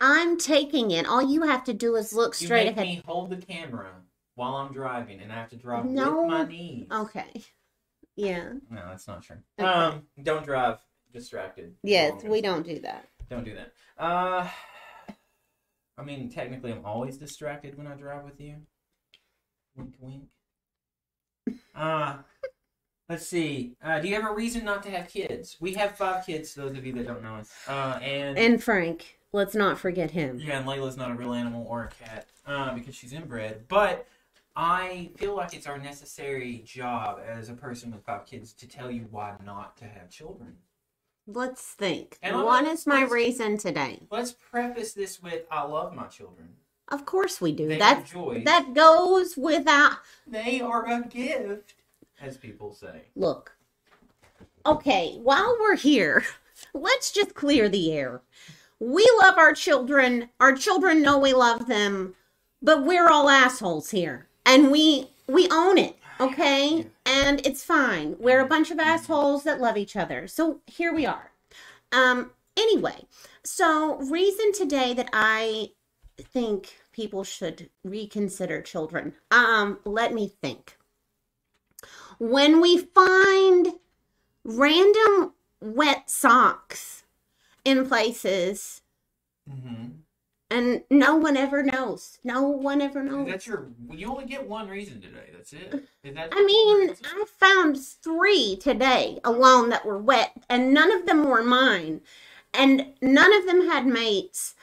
I'm 0.00 0.38
taking 0.38 0.90
it. 0.90 1.06
All 1.06 1.22
you 1.22 1.42
have 1.42 1.64
to 1.64 1.74
do 1.74 1.96
is 1.96 2.12
look 2.12 2.34
straight 2.34 2.48
ahead. 2.48 2.66
You 2.66 2.72
straight 2.72 2.76
make 2.76 2.86
ahead. 2.86 2.96
me 2.98 3.02
hold 3.06 3.30
the 3.30 3.36
camera 3.36 3.92
while 4.34 4.56
I'm 4.56 4.72
driving, 4.72 5.20
and 5.20 5.32
I 5.32 5.36
have 5.36 5.50
to 5.50 5.56
drive 5.56 5.84
No. 5.84 6.22
with 6.22 6.30
my 6.30 6.44
knees. 6.44 6.86
Okay. 6.90 7.42
Yeah. 8.16 8.52
No, 8.70 8.82
that's 8.88 9.06
not 9.06 9.22
true. 9.22 9.36
Okay. 9.58 9.68
Um, 9.68 10.02
don't 10.22 10.44
drive 10.44 10.78
distracted. 11.12 11.74
Yes, 11.82 12.22
we 12.24 12.40
don't 12.40 12.66
do 12.66 12.80
that. 12.80 13.08
Don't 13.30 13.44
do 13.44 13.54
that. 13.54 13.72
Uh, 13.98 14.48
I 15.96 16.02
mean, 16.02 16.28
technically, 16.30 16.72
I'm 16.72 16.84
always 16.84 17.16
distracted 17.16 17.76
when 17.78 17.86
I 17.86 17.94
drive 17.94 18.24
with 18.24 18.40
you. 18.40 18.56
Wink, 19.76 19.94
wink. 20.00 20.24
Uh, 21.74 22.18
let's 23.08 23.26
see. 23.26 23.76
Uh, 23.82 24.00
do 24.00 24.08
you 24.08 24.14
have 24.14 24.30
a 24.30 24.34
reason 24.34 24.64
not 24.64 24.82
to 24.84 24.90
have 24.90 25.08
kids? 25.08 25.56
We 25.60 25.74
have 25.74 25.96
five 25.96 26.24
kids. 26.26 26.54
Those 26.54 26.76
of 26.76 26.84
you 26.86 26.92
that 26.94 27.06
don't 27.06 27.22
know 27.22 27.36
us. 27.36 27.52
Uh, 27.68 27.98
and, 28.02 28.38
And 28.38 28.62
Frank, 28.62 29.18
let's 29.32 29.54
not 29.54 29.78
forget 29.78 30.10
him. 30.12 30.38
yeah, 30.38 30.58
and 30.58 30.66
Layla's 30.68 30.96
not 30.96 31.10
a 31.10 31.14
real 31.14 31.32
animal 31.34 31.66
or 31.68 31.84
a 31.84 32.04
cat. 32.04 32.26
Uh, 32.46 32.74
because 32.74 32.94
she's 32.94 33.12
inbred. 33.12 33.64
But 33.68 34.06
I 34.54 35.10
feel 35.16 35.34
like 35.34 35.54
it's 35.54 35.66
our 35.66 35.78
necessary 35.78 36.62
job 36.66 37.20
as 37.26 37.48
a 37.48 37.54
person 37.54 37.90
with 37.90 38.04
five 38.04 38.26
kids 38.26 38.52
to 38.54 38.68
tell 38.68 38.90
you 38.90 39.06
why 39.10 39.34
not 39.44 39.76
to 39.78 39.84
have 39.86 40.10
children. 40.10 40.56
Let's 41.26 41.62
think. 41.62 42.18
And 42.22 42.36
what 42.42 42.66
is 42.66 42.86
my 42.86 43.04
reason 43.04 43.56
today? 43.56 44.00
Let's 44.10 44.32
preface 44.32 44.92
this 44.92 45.22
with 45.22 45.44
I 45.50 45.62
love 45.62 45.94
my 45.94 46.06
children. 46.06 46.50
Of 46.88 47.06
course 47.06 47.40
we 47.40 47.52
do. 47.52 47.66
They 47.66 47.78
that 47.78 48.74
goes 48.74 49.36
without 49.36 49.96
They 50.26 50.60
are 50.60 50.86
a 50.86 51.00
gift, 51.08 51.74
as 52.20 52.36
people 52.36 52.72
say. 52.72 53.02
look. 53.14 53.56
Okay, 54.66 55.18
while 55.22 55.56
we're 55.60 55.76
here, 55.76 56.24
let's 56.74 57.12
just 57.12 57.34
clear 57.34 57.68
the 57.68 57.92
air. 57.92 58.22
We 58.80 59.06
love 59.22 59.36
our 59.38 59.52
children. 59.52 60.30
Our 60.40 60.54
children 60.54 61.02
know 61.02 61.18
we 61.18 61.32
love 61.34 61.66
them, 61.66 62.14
but 62.62 62.84
we're 62.84 63.08
all 63.08 63.28
assholes 63.28 63.90
here. 63.90 64.28
And 64.46 64.70
we 64.70 65.10
we 65.26 65.48
own 65.50 65.78
it, 65.78 65.96
okay? 66.20 66.86
And 67.06 67.46
it's 67.46 67.62
fine. 67.64 68.16
We're 68.18 68.40
a 68.40 68.46
bunch 68.48 68.70
of 68.70 68.78
assholes 68.78 69.44
that 69.44 69.60
love 69.60 69.76
each 69.76 69.96
other. 69.96 70.26
So 70.28 70.60
here 70.66 70.92
we 70.94 71.06
are. 71.06 71.30
Um 71.92 72.32
anyway, 72.56 73.06
so 73.42 73.96
reason 73.98 74.52
today 74.52 74.92
that 74.94 75.08
I 75.12 75.70
think 76.18 76.78
people 76.92 77.24
should 77.24 77.70
reconsider 77.84 78.60
children. 78.62 79.14
Um 79.30 79.78
let 79.84 80.12
me 80.14 80.32
think. 80.42 80.76
When 82.18 82.60
we 82.60 82.78
find 82.78 83.74
random 84.44 85.34
wet 85.60 86.10
socks 86.10 87.04
in 87.64 87.86
places 87.86 88.82
Mm-hmm. 89.50 89.86
and 90.50 90.82
no 90.90 91.16
one 91.16 91.36
ever 91.36 91.62
knows. 91.62 92.18
No 92.24 92.42
one 92.42 92.80
ever 92.80 93.02
knows. 93.02 93.28
That's 93.28 93.46
your. 93.46 93.68
You 93.90 94.08
only 94.10 94.24
get 94.26 94.48
one 94.48 94.68
reason 94.68 95.00
today. 95.00 95.30
That's 95.34 95.52
it. 95.52 95.84
Is 96.04 96.14
that? 96.14 96.30
I 96.32 96.44
mean, 96.44 96.94
I 97.04 97.24
found 97.38 97.78
three 97.78 98.56
today 98.56 99.18
alone 99.24 99.68
that 99.70 99.84
were 99.84 99.98
wet, 99.98 100.32
and 100.48 100.72
none 100.74 100.92
of 100.92 101.06
them 101.06 101.24
were 101.24 101.42
mine. 101.44 102.00
And 102.54 102.94
none 103.02 103.34
of 103.34 103.46
them 103.46 103.68
had 103.68 103.86
mates. 103.86 104.54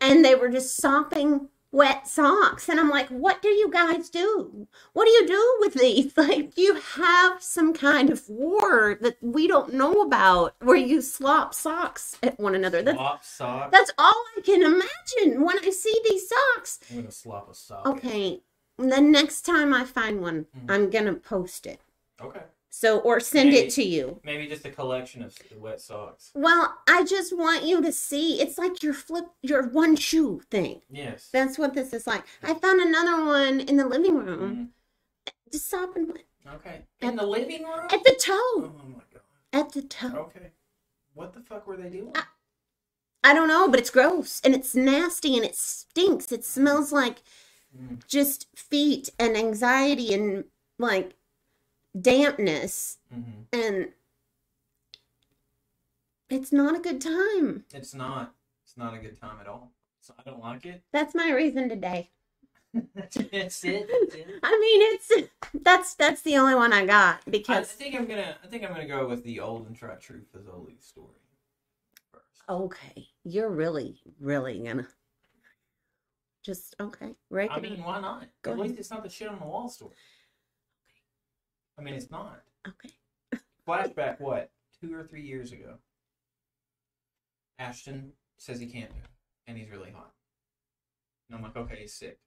And 0.00 0.24
they 0.24 0.34
were 0.34 0.48
just 0.50 0.76
sopping 0.76 1.48
wet 1.72 2.06
socks. 2.08 2.68
And 2.68 2.80
I'm 2.80 2.90
like, 2.90 3.08
what 3.08 3.40
do 3.42 3.48
you 3.48 3.70
guys 3.70 4.08
do? 4.10 4.66
What 4.92 5.04
do 5.04 5.10
you 5.10 5.26
do 5.26 5.56
with 5.60 5.74
these? 5.74 6.12
Like, 6.16 6.56
you 6.58 6.74
have 6.96 7.42
some 7.42 7.72
kind 7.72 8.10
of 8.10 8.28
war 8.28 8.98
that 9.00 9.16
we 9.22 9.46
don't 9.46 9.72
know 9.74 10.02
about 10.02 10.54
where 10.60 10.76
you 10.76 11.00
slop 11.00 11.54
socks 11.54 12.16
at 12.22 12.38
one 12.38 12.54
another? 12.54 12.82
That's, 12.82 12.96
slop 12.98 13.24
sock. 13.24 13.70
that's 13.72 13.90
all 13.98 14.24
I 14.36 14.40
can 14.42 14.62
imagine 14.62 15.42
when 15.44 15.58
I 15.58 15.70
see 15.70 15.94
these 16.08 16.28
socks. 16.28 16.80
I'm 16.90 16.96
gonna 16.96 17.10
slop 17.12 17.50
a 17.50 17.54
sock. 17.54 17.86
Okay, 17.86 18.40
the 18.78 19.00
next 19.00 19.42
time 19.42 19.72
I 19.72 19.84
find 19.84 20.20
one, 20.20 20.46
Mhm. 20.56 20.70
I'm 20.70 20.90
gonna 20.90 21.14
post 21.14 21.66
it. 21.66 21.80
Okay. 22.20 22.42
So, 22.72 23.00
or 23.00 23.18
send 23.18 23.50
Maybe. 23.50 23.66
it 23.66 23.70
to 23.72 23.82
you. 23.82 24.20
Maybe 24.24 24.46
just 24.46 24.64
a 24.64 24.70
collection 24.70 25.22
of 25.22 25.36
wet 25.56 25.80
socks. 25.80 26.30
Well, 26.34 26.78
I 26.88 27.04
just 27.04 27.36
want 27.36 27.64
you 27.64 27.82
to 27.82 27.90
see. 27.92 28.40
It's 28.40 28.58
like 28.58 28.82
your 28.82 28.94
flip, 28.94 29.24
your 29.42 29.68
one 29.68 29.96
shoe 29.96 30.40
thing. 30.50 30.80
Yes. 30.88 31.28
That's 31.32 31.58
what 31.58 31.74
this 31.74 31.92
is 31.92 32.06
like. 32.06 32.24
I 32.44 32.54
found 32.54 32.80
another 32.80 33.24
one 33.26 33.60
in 33.60 33.76
the 33.76 33.86
living 33.86 34.14
room, 34.16 34.72
Mhm. 35.26 35.32
just 35.52 35.68
sopping 35.68 36.08
wet 36.08 36.24
Okay. 36.54 36.86
In 37.00 37.16
the 37.16 37.26
living 37.26 37.64
room. 37.64 37.86
at 37.90 38.04
the 38.04 38.16
Oh 38.30 38.60
toe. 38.62 38.72
my 38.88 39.02
god. 39.12 39.22
At 39.52 39.72
the 39.72 39.82
toe. 39.82 40.16
Okay. 40.36 40.52
What 41.14 41.32
the 41.34 41.40
fuck 41.40 41.66
were 41.66 41.76
they 41.76 41.90
doing? 41.90 42.12
I- 42.14 42.24
I 43.24 43.34
don't 43.34 43.48
know, 43.48 43.68
but 43.68 43.80
it's 43.80 43.90
gross 43.90 44.40
and 44.44 44.54
it's 44.54 44.74
nasty 44.76 45.36
and 45.36 45.44
it 45.44 45.56
stinks. 45.56 46.30
It 46.32 46.44
smells 46.44 46.92
like 46.92 47.22
Mm. 47.76 48.04
just 48.06 48.46
feet 48.56 49.10
and 49.18 49.36
anxiety 49.36 50.14
and 50.14 50.44
like 50.78 51.16
dampness 51.98 52.98
hmm 53.12 53.42
and 53.52 53.88
it's 56.28 56.52
not 56.52 56.76
a 56.76 56.80
good 56.80 57.00
time. 57.00 57.64
It's 57.74 57.94
not. 57.94 58.34
It's 58.64 58.76
not 58.76 58.94
a 58.94 58.98
good 58.98 59.20
time 59.20 59.38
at 59.40 59.48
all. 59.48 59.72
So 60.00 60.14
I 60.18 60.22
don't 60.28 60.40
like 60.40 60.64
it. 60.64 60.82
That's 60.92 61.14
my 61.14 61.30
reason 61.32 61.68
today. 61.68 62.10
That's 62.94 63.16
it. 63.16 63.30
That's 63.32 63.64
it. 63.64 63.88
I 64.42 64.58
mean, 64.60 64.94
it's 64.94 65.30
that's 65.62 65.94
that's 65.94 66.22
the 66.22 66.36
only 66.36 66.54
one 66.54 66.72
I 66.72 66.86
got 66.86 67.20
because 67.28 67.70
I 67.70 67.74
think 67.74 67.94
I'm 67.96 68.06
gonna. 68.06 68.36
I 68.42 68.46
think 68.46 68.62
I'm 68.62 68.70
gonna 68.70 68.86
go 68.86 69.06
with 69.08 69.24
the 69.24 69.40
old 69.40 69.66
and 69.66 69.74
tried 69.76 70.00
true 70.00 70.22
Fazoli 70.34 70.80
story 70.80 71.18
first. 72.12 72.42
Okay, 72.48 73.08
you're 73.24 73.50
really, 73.50 74.00
really 74.20 74.60
gonna 74.60 74.86
just 76.42 76.74
okay. 76.80 77.14
Rake 77.28 77.50
I 77.52 77.60
mean, 77.60 77.82
why 77.82 78.00
not? 78.00 78.26
Go 78.42 78.52
At 78.52 78.58
ahead. 78.58 78.68
least 78.68 78.80
it's 78.80 78.90
not 78.90 79.02
the 79.02 79.10
shit 79.10 79.28
on 79.28 79.38
the 79.38 79.44
wall 79.44 79.68
story. 79.68 79.94
I 81.80 81.82
mean, 81.82 81.94
it's 81.94 82.10
not. 82.10 82.42
Okay. 82.68 82.94
Flashback, 83.66 84.20
what? 84.20 84.50
Two 84.80 84.94
or 84.94 85.02
three 85.02 85.22
years 85.22 85.52
ago. 85.52 85.76
Ashton 87.58 88.12
says 88.36 88.60
he 88.60 88.66
can't 88.66 88.90
do 88.90 88.98
it, 88.98 89.10
and 89.46 89.56
he's 89.56 89.70
really 89.70 89.90
hot. 89.90 90.12
And 91.28 91.36
I'm 91.36 91.42
like, 91.42 91.56
okay, 91.56 91.78
he's 91.80 91.94
sick. 91.94 92.18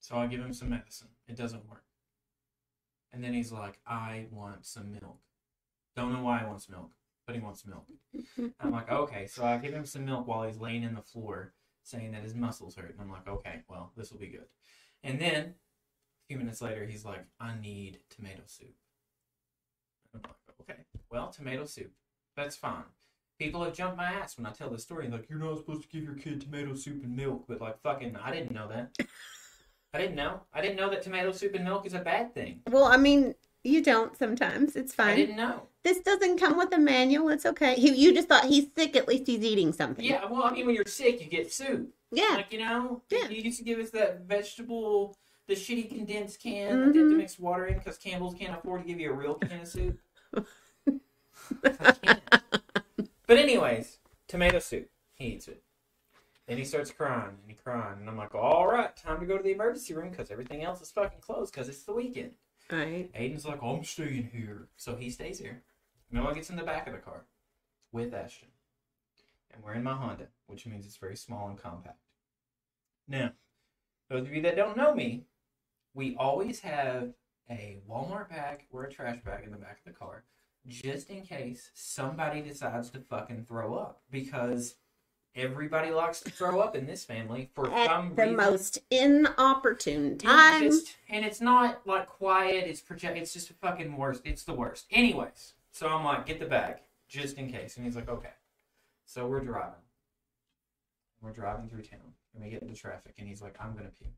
So 0.00 0.16
I 0.16 0.26
give 0.26 0.40
him 0.40 0.52
some 0.52 0.70
medicine. 0.70 1.08
It 1.26 1.36
doesn't 1.36 1.68
work. 1.68 1.84
And 3.12 3.24
then 3.24 3.34
he's 3.34 3.50
like, 3.50 3.80
I 3.86 4.26
want 4.30 4.66
some 4.66 4.92
milk. 4.92 5.18
Don't 5.96 6.12
know 6.12 6.22
why 6.22 6.40
he 6.40 6.46
wants 6.46 6.68
milk, 6.68 6.90
but 7.26 7.34
he 7.34 7.40
wants 7.40 7.66
milk. 7.66 7.86
I'm 8.60 8.70
like, 8.70 8.90
okay. 8.90 9.26
So 9.26 9.44
I 9.44 9.56
give 9.58 9.74
him 9.74 9.86
some 9.86 10.04
milk 10.04 10.28
while 10.28 10.44
he's 10.44 10.58
laying 10.58 10.84
in 10.84 10.94
the 10.94 11.02
floor, 11.02 11.54
saying 11.82 12.12
that 12.12 12.22
his 12.22 12.34
muscles 12.34 12.76
hurt. 12.76 12.92
And 12.92 13.00
I'm 13.00 13.10
like, 13.10 13.26
okay, 13.26 13.62
well, 13.68 13.92
this 13.96 14.12
will 14.12 14.20
be 14.20 14.28
good. 14.28 14.46
And 15.02 15.20
then 15.20 15.54
few 16.28 16.38
minutes 16.38 16.60
later, 16.60 16.84
he's 16.84 17.04
like, 17.04 17.24
I 17.40 17.54
need 17.60 17.98
tomato 18.10 18.42
soup. 18.46 18.74
And 20.12 20.22
I'm 20.24 20.30
like, 20.30 20.56
okay, 20.76 20.84
well, 21.10 21.28
tomato 21.28 21.64
soup. 21.64 21.90
That's 22.36 22.54
fine. 22.56 22.84
People 23.38 23.64
have 23.64 23.74
jumped 23.74 23.96
my 23.96 24.04
ass 24.04 24.36
when 24.36 24.46
I 24.46 24.50
tell 24.50 24.68
this 24.70 24.82
story. 24.82 25.08
Like, 25.08 25.28
you're 25.30 25.38
not 25.38 25.56
supposed 25.58 25.82
to 25.82 25.88
give 25.88 26.04
your 26.04 26.14
kid 26.14 26.40
tomato 26.40 26.74
soup 26.74 27.02
and 27.02 27.16
milk, 27.16 27.44
but 27.48 27.60
like, 27.60 27.80
fucking, 27.82 28.16
I 28.22 28.30
didn't 28.30 28.52
know 28.52 28.68
that. 28.68 28.90
I 29.94 29.98
didn't 29.98 30.16
know. 30.16 30.40
I 30.52 30.60
didn't 30.60 30.76
know 30.76 30.90
that 30.90 31.02
tomato 31.02 31.32
soup 31.32 31.54
and 31.54 31.64
milk 31.64 31.86
is 31.86 31.94
a 31.94 32.00
bad 32.00 32.34
thing. 32.34 32.60
Well, 32.68 32.84
I 32.84 32.98
mean, 32.98 33.34
you 33.64 33.82
don't 33.82 34.16
sometimes. 34.18 34.76
It's 34.76 34.92
fine. 34.92 35.10
I 35.10 35.16
didn't 35.16 35.36
know. 35.36 35.62
This 35.82 36.00
doesn't 36.00 36.38
come 36.38 36.58
with 36.58 36.74
a 36.74 36.78
manual. 36.78 37.30
It's 37.30 37.46
okay. 37.46 37.74
He, 37.76 37.94
you 37.94 38.12
just 38.12 38.28
thought 38.28 38.44
he's 38.44 38.66
sick. 38.76 38.96
At 38.96 39.08
least 39.08 39.26
he's 39.26 39.42
eating 39.42 39.72
something. 39.72 40.04
Yeah, 40.04 40.26
well, 40.26 40.42
I 40.44 40.52
mean, 40.52 40.66
when 40.66 40.74
you're 40.74 40.84
sick, 40.86 41.22
you 41.22 41.28
get 41.28 41.50
soup. 41.50 41.88
Yeah. 42.12 42.34
Like, 42.34 42.52
you 42.52 42.58
know, 42.58 43.02
Yeah. 43.08 43.28
you 43.28 43.40
used 43.40 43.58
to 43.58 43.64
give 43.64 43.78
us 43.78 43.90
that 43.90 44.26
vegetable, 44.26 45.16
the 45.48 45.54
shitty 45.54 45.88
condensed 45.88 46.40
can 46.40 46.68
that 46.80 46.92
they 46.92 46.98
have 47.00 47.08
to 47.08 47.14
Mhm. 47.14 47.16
mix 47.16 47.38
water 47.38 47.66
in 47.66 47.78
because 47.78 47.98
Campbell's 47.98 48.34
can't 48.34 48.56
afford 48.56 48.82
to 48.82 48.86
give 48.86 49.00
you 49.00 49.10
a 49.10 49.14
real 49.14 49.34
can 49.34 49.60
of 49.62 49.66
soup. 49.68 49.98
But, 53.26 53.36
anyways, 53.36 53.98
tomato 54.26 54.58
soup. 54.58 54.90
He 55.14 55.26
eats 55.26 55.48
it. 55.48 55.62
Then 56.46 56.56
he 56.56 56.64
starts 56.64 56.90
crying 56.90 57.36
and 57.42 57.48
he 57.50 57.54
crying. 57.54 57.98
And 58.00 58.08
I'm 58.08 58.16
like, 58.16 58.34
all 58.34 58.66
right, 58.66 58.96
time 58.96 59.20
to 59.20 59.26
go 59.26 59.36
to 59.36 59.42
the 59.42 59.52
emergency 59.52 59.92
room 59.92 60.10
because 60.10 60.30
everything 60.30 60.62
else 60.62 60.80
is 60.80 60.90
fucking 60.90 61.20
closed 61.20 61.52
because 61.52 61.68
it's 61.68 61.82
the 61.82 61.92
weekend. 61.92 62.32
Right. 62.70 63.12
Aiden's 63.12 63.44
like, 63.44 63.62
I'm 63.62 63.84
staying 63.84 64.30
here. 64.32 64.68
So 64.76 64.96
he 64.96 65.10
stays 65.10 65.38
here. 65.38 65.62
Noah 66.10 66.34
gets 66.34 66.48
in 66.48 66.56
the 66.56 66.62
back 66.62 66.86
of 66.86 66.94
the 66.94 67.00
car 67.00 67.26
with 67.92 68.14
Ashton. 68.14 68.48
And 69.52 69.62
we're 69.62 69.74
in 69.74 69.82
my 69.82 69.94
Honda, 69.94 70.28
which 70.46 70.64
means 70.66 70.86
it's 70.86 70.96
very 70.96 71.16
small 71.16 71.48
and 71.48 71.58
compact. 71.58 71.98
Now, 73.06 73.32
those 74.08 74.26
of 74.26 74.32
you 74.32 74.40
that 74.42 74.56
don't 74.56 74.76
know 74.76 74.94
me, 74.94 75.24
we 75.98 76.14
always 76.16 76.60
have 76.60 77.12
a 77.50 77.80
Walmart 77.90 78.28
bag 78.30 78.66
or 78.70 78.84
a 78.84 78.90
trash 78.90 79.18
bag 79.24 79.42
in 79.44 79.50
the 79.50 79.56
back 79.56 79.80
of 79.84 79.92
the 79.92 79.98
car 79.98 80.22
just 80.68 81.10
in 81.10 81.22
case 81.22 81.70
somebody 81.74 82.40
decides 82.40 82.88
to 82.90 83.00
fucking 83.00 83.44
throw 83.48 83.74
up. 83.74 84.00
Because 84.08 84.76
everybody 85.34 85.90
likes 85.90 86.20
to 86.20 86.30
throw 86.30 86.60
up 86.60 86.76
in 86.76 86.86
this 86.86 87.04
family 87.04 87.50
for 87.52 87.64
some 87.66 87.74
At 87.74 88.16
the 88.16 88.22
reason. 88.22 88.36
most 88.36 88.78
inopportune 88.90 90.06
And 90.12 90.20
time. 90.20 90.62
just- 90.62 90.96
and 91.08 91.24
it's 91.24 91.40
not 91.40 91.84
like 91.84 92.06
quiet. 92.08 92.68
It's 92.68 92.80
project. 92.80 93.18
It's 93.18 93.32
just 93.32 93.48
fucking 93.54 93.96
worst. 93.96 94.22
It's 94.24 94.44
the 94.44 94.54
worst. 94.54 94.86
Anyways, 94.92 95.54
so 95.72 95.88
I'm 95.88 96.04
like, 96.04 96.26
get 96.26 96.38
the 96.38 96.46
bag 96.46 96.76
just 97.08 97.38
in 97.38 97.50
case. 97.50 97.76
And 97.76 97.84
he's 97.84 97.96
like, 97.96 98.08
okay. 98.08 98.34
So 99.04 99.26
we're 99.26 99.40
driving. 99.40 99.82
We're 101.20 101.32
driving 101.32 101.68
through 101.68 101.82
town, 101.82 102.14
and 102.34 102.44
we 102.44 102.50
get 102.50 102.62
into 102.62 102.76
traffic, 102.76 103.14
and 103.18 103.26
he's 103.26 103.42
like, 103.42 103.56
I'm 103.60 103.74
gonna 103.74 103.90
puke. 103.90 104.12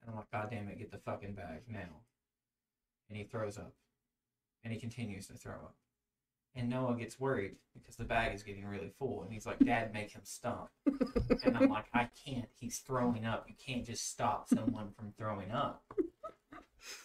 And 0.00 0.10
I'm 0.10 0.16
like, 0.16 0.30
God 0.30 0.48
damn 0.50 0.68
it, 0.68 0.78
get 0.78 0.90
the 0.92 0.98
fucking 0.98 1.34
bag 1.34 1.62
now. 1.68 2.02
And 3.08 3.16
he 3.16 3.24
throws 3.24 3.56
up, 3.58 3.72
and 4.64 4.72
he 4.72 4.78
continues 4.80 5.26
to 5.28 5.34
throw 5.34 5.54
up. 5.54 5.74
And 6.54 6.70
Noah 6.70 6.94
gets 6.96 7.20
worried 7.20 7.56
because 7.74 7.96
the 7.96 8.04
bag 8.04 8.34
is 8.34 8.42
getting 8.42 8.64
really 8.66 8.90
full, 8.98 9.22
and 9.22 9.32
he's 9.32 9.44
like, 9.46 9.58
Dad, 9.58 9.92
make 9.92 10.10
him 10.12 10.22
stop. 10.24 10.70
And 11.44 11.56
I'm 11.56 11.68
like, 11.68 11.84
I 11.92 12.08
can't. 12.24 12.48
He's 12.58 12.78
throwing 12.78 13.26
up. 13.26 13.44
You 13.48 13.54
can't 13.64 13.84
just 13.84 14.10
stop 14.10 14.48
someone 14.48 14.88
from 14.96 15.12
throwing 15.18 15.50
up. 15.50 15.84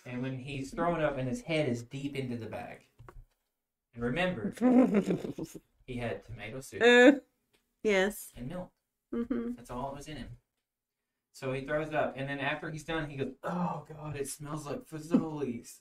And 0.06 0.21
when 0.21 0.38
he's 0.38 0.71
throwing 0.71 1.01
up 1.04 1.17
and 1.17 1.27
his 1.27 1.41
head 1.41 1.67
is 1.67 1.84
deep 1.84 2.15
into 2.15 2.38
the 2.38 2.45
bag. 2.45 2.86
And 3.93 4.04
remember, 4.04 4.54
he 5.86 5.97
had 5.97 6.23
tomato 6.23 6.62
soup 6.62 6.82
Uh, 6.82 7.19
yes. 7.84 8.32
and 8.38 8.47
milk. 8.47 8.71
hmm 9.12 9.51
That's 9.58 9.69
all 9.69 9.89
that 9.89 9.97
was 9.97 10.08
in 10.08 10.15
him. 10.17 10.30
So 11.34 11.54
he 11.54 11.62
throws 11.62 11.88
it 11.88 11.96
up, 11.96 12.13
and 12.17 12.28
then 12.30 12.39
after 12.39 12.70
he's 12.70 12.84
done, 12.84 13.10
he 13.10 13.17
goes, 13.17 13.32
"Oh 13.44 13.86
God, 13.88 14.15
it 14.15 14.28
smells 14.28 14.65
like 14.65 14.86
Fazoli's 14.88 15.80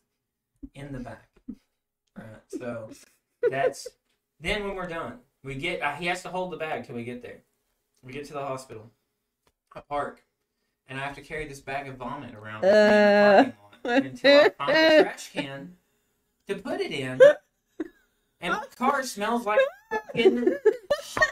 in 0.74 0.92
the 0.92 1.00
back." 1.00 1.28
Right. 2.16 2.26
So 2.48 2.90
that's 3.50 3.88
then 4.40 4.64
when 4.64 4.76
we're 4.76 4.88
done, 4.88 5.18
we 5.42 5.56
get. 5.56 5.82
Uh, 5.82 5.94
he 5.94 6.06
has 6.06 6.22
to 6.22 6.28
hold 6.28 6.52
the 6.52 6.56
bag 6.56 6.86
till 6.86 6.94
we 6.94 7.04
get 7.04 7.22
there. 7.22 7.42
We 8.02 8.12
get 8.12 8.26
to 8.26 8.32
the 8.32 8.40
hospital, 8.40 8.90
I 9.74 9.80
park, 9.80 10.24
and 10.88 10.98
I 10.98 11.02
have 11.02 11.14
to 11.16 11.22
carry 11.22 11.46
this 11.46 11.60
bag 11.60 11.88
of 11.88 11.96
vomit 11.96 12.34
around 12.34 12.62
with 12.62 12.72
me 12.72 12.78
in 12.78 13.46
the 13.46 13.52
parking 13.52 13.54
lot 13.84 14.04
until 14.04 14.40
I 14.40 14.48
find 14.50 14.70
the 14.70 15.02
trash 15.02 15.32
can 15.32 15.76
to 16.48 16.54
put 16.56 16.80
it 16.80 16.92
in. 16.92 17.20
And 18.40 18.54
the 18.54 18.76
car 18.76 19.02
smells 19.02 19.44
like 19.44 19.60
fucking 19.90 20.54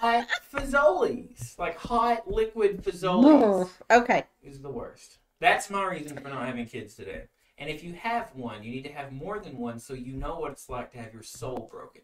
hot 0.01 0.29
Fazoli's. 0.53 1.57
Like 1.59 1.77
hot 1.77 2.31
liquid 2.31 2.83
Fazoli's 2.83 3.71
okay. 3.91 4.25
is 4.43 4.61
the 4.61 4.71
worst. 4.71 5.19
That's 5.41 5.71
my 5.71 5.85
reason 5.85 6.17
for 6.19 6.29
not 6.29 6.47
having 6.47 6.67
kids 6.67 6.95
today. 6.95 7.25
And 7.59 7.69
if 7.69 7.83
you 7.83 7.93
have 7.95 8.31
one, 8.35 8.63
you 8.63 8.71
need 8.71 8.85
to 8.85 8.93
have 8.93 9.13
more 9.13 9.39
than 9.41 9.59
one 9.59 9.79
so 9.81 9.95
you 9.95 10.13
know 10.13 10.39
what 10.39 10.53
it's 10.53 10.69
like 10.69 10.93
to 10.93 10.99
have 10.99 11.13
your 11.13 11.23
soul 11.23 11.69
broken. 11.71 12.03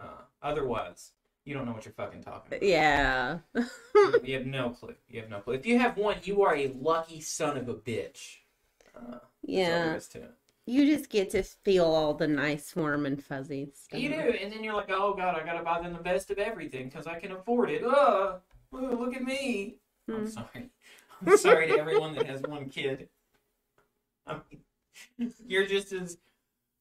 Uh, 0.00 0.22
otherwise, 0.42 1.12
you 1.44 1.54
don't 1.54 1.64
know 1.66 1.72
what 1.72 1.84
you're 1.84 1.94
fucking 1.94 2.22
talking 2.22 2.48
about. 2.48 2.62
Yeah. 2.62 3.38
You- 4.24 4.36
have 4.36 4.46
no 4.46 4.70
clue. 4.70 4.94
You 5.08 5.20
have 5.20 5.30
no 5.30 5.40
clue. 5.40 5.54
If 5.54 5.66
you 5.66 5.78
have 5.78 5.96
one, 5.96 6.16
you 6.24 6.42
are 6.42 6.54
a 6.54 6.72
lucky 6.80 7.20
son 7.20 7.56
of 7.56 7.68
a 7.68 7.74
bitch. 7.74 8.38
Uh, 8.94 9.18
Yeah. 9.42 9.98
There 10.66 10.84
is 10.84 10.86
to 10.86 10.90
it. 10.90 10.90
You 10.90 10.96
just 10.96 11.10
get 11.10 11.30
to 11.30 11.42
feel 11.42 11.84
all 11.84 12.14
the 12.14 12.28
nice, 12.28 12.76
warm, 12.76 13.06
and 13.06 13.22
fuzzy 13.22 13.70
stuff. 13.74 14.00
You 14.00 14.08
do, 14.10 14.14
and 14.14 14.52
then 14.52 14.64
you're 14.64 14.74
like, 14.74 14.90
oh 14.90 15.14
god, 15.14 15.34
I 15.40 15.44
gotta 15.44 15.64
buy 15.64 15.82
them 15.82 15.92
the 15.92 16.00
best 16.00 16.30
of 16.30 16.38
everything 16.38 16.88
because 16.88 17.06
I 17.06 17.18
can 17.20 17.32
afford 17.32 17.70
it. 17.70 17.84
Ugh, 17.84 18.40
oh, 18.72 18.78
look 18.78 19.16
at 19.16 19.22
me. 19.22 19.78
I'm 20.08 20.14
Hmm. 20.14 20.26
sorry. 20.26 20.70
I'm 21.26 21.36
sorry 21.36 21.68
to 21.68 21.78
everyone 21.78 22.14
that 22.14 22.26
has 22.26 22.42
one 22.42 22.68
kid. 22.68 23.08
I 24.26 24.38
mean, 25.18 25.32
you're 25.46 25.66
just 25.66 25.92
as 25.92 26.18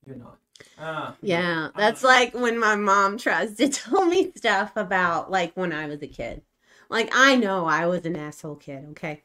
you're 0.06 0.18
not. 0.18 0.38
Uh, 0.80 1.14
Yeah, 1.22 1.70
that's 1.76 2.04
not- 2.04 2.10
like 2.10 2.34
when 2.34 2.60
my 2.60 2.76
mom 2.76 3.18
tries 3.18 3.56
to 3.58 3.70
tell 3.70 4.06
me 4.06 4.32
stuff 4.36 4.74
about 4.76 5.32
like 5.32 5.56
when 5.56 5.74
I 5.74 5.88
was 5.88 6.02
a 6.04 6.08
kid. 6.08 6.44
Like 6.90 7.10
I 7.14 7.36
know 7.36 7.66
I 7.66 7.88
was 7.88 8.06
an 8.06 8.16
asshole 8.16 8.56
kid, 8.58 8.86
okay? 8.92 9.24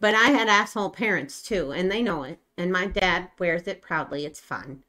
But 0.00 0.14
I 0.14 0.26
had 0.30 0.48
asshole 0.48 0.90
parents 0.90 1.42
too, 1.42 1.72
and 1.72 1.90
they 1.90 2.02
know 2.02 2.24
it. 2.24 2.40
And 2.58 2.72
my 2.72 2.86
dad 2.86 3.30
wears 3.38 3.68
it 3.68 3.80
proudly. 3.80 4.26
It's 4.26 4.40
fine. 4.40 4.82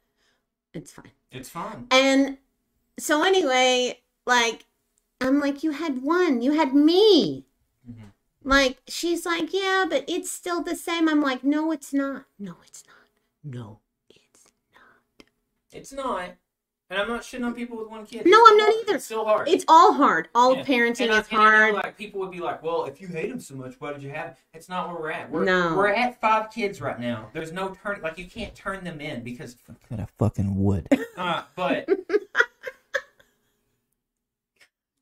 It's 0.74 0.90
fine. 0.90 1.12
It's 1.30 1.48
fun. 1.48 1.86
And 1.92 2.38
so 2.98 3.22
anyway, 3.22 4.00
like 4.26 4.66
I'm 5.20 5.38
like 5.38 5.62
you 5.62 5.70
had 5.70 6.02
one. 6.02 6.42
You 6.42 6.52
had 6.52 6.74
me. 6.74 7.46
Mhm. 7.88 8.10
Like 8.42 8.82
she's 8.88 9.24
like, 9.24 9.52
"Yeah, 9.52 9.86
but 9.88 10.04
it's 10.08 10.30
still 10.30 10.62
the 10.62 10.74
same." 10.74 11.08
I'm 11.08 11.20
like, 11.20 11.44
"No, 11.44 11.70
it's 11.70 11.92
not. 11.92 12.24
No, 12.38 12.56
it's 12.66 12.82
not. 12.86 13.54
No, 13.54 13.78
it's 14.08 14.52
not. 14.74 15.26
It's 15.70 15.92
not. 15.92 16.30
And 16.90 16.98
I'm 16.98 17.06
not 17.06 17.20
shitting 17.22 17.46
on 17.46 17.54
people 17.54 17.78
with 17.78 17.88
one 17.88 18.04
kid. 18.04 18.26
No, 18.26 18.36
I'm 18.48 18.56
not 18.56 18.74
either. 18.82 18.96
It's 18.96 19.04
still 19.04 19.24
hard. 19.24 19.48
It's 19.48 19.64
all 19.68 19.92
hard. 19.92 20.28
All 20.34 20.56
Yeah. 20.56 20.64
parenting 20.64 21.02
And 21.02 21.12
I- 21.12 21.20
is 21.20 21.28
and 21.30 21.38
hard. 21.38 21.74
like 21.74 21.96
people 21.96 22.18
would 22.20 22.32
be 22.32 22.40
like, 22.40 22.64
"Well, 22.64 22.84
if 22.86 23.00
you 23.00 23.06
hate 23.06 23.30
him 23.30 23.38
so 23.38 23.54
much, 23.54 23.76
why 23.80 23.92
did 23.92 24.02
you 24.02 24.10
have?" 24.10 24.36
It's 24.52 24.68
not 24.68 24.88
where 24.88 25.00
we're 25.00 25.10
at. 25.12 25.30
We're 25.30 25.44
No. 25.44 25.76
we're 25.76 25.86
at 25.88 26.20
five 26.20 26.50
kids 26.50 26.80
right 26.80 26.98
now. 26.98 27.30
There's 27.32 27.52
no 27.52 27.72
turn. 27.80 28.00
Like 28.02 28.18
you 28.18 28.26
can't 28.28 28.52
turn 28.56 28.82
them 28.82 29.00
in 29.00 29.22
because 29.22 29.56
I 29.96 30.04
fucking 30.18 30.62
would. 30.64 30.88
uh, 31.16 31.44
but 31.54 31.88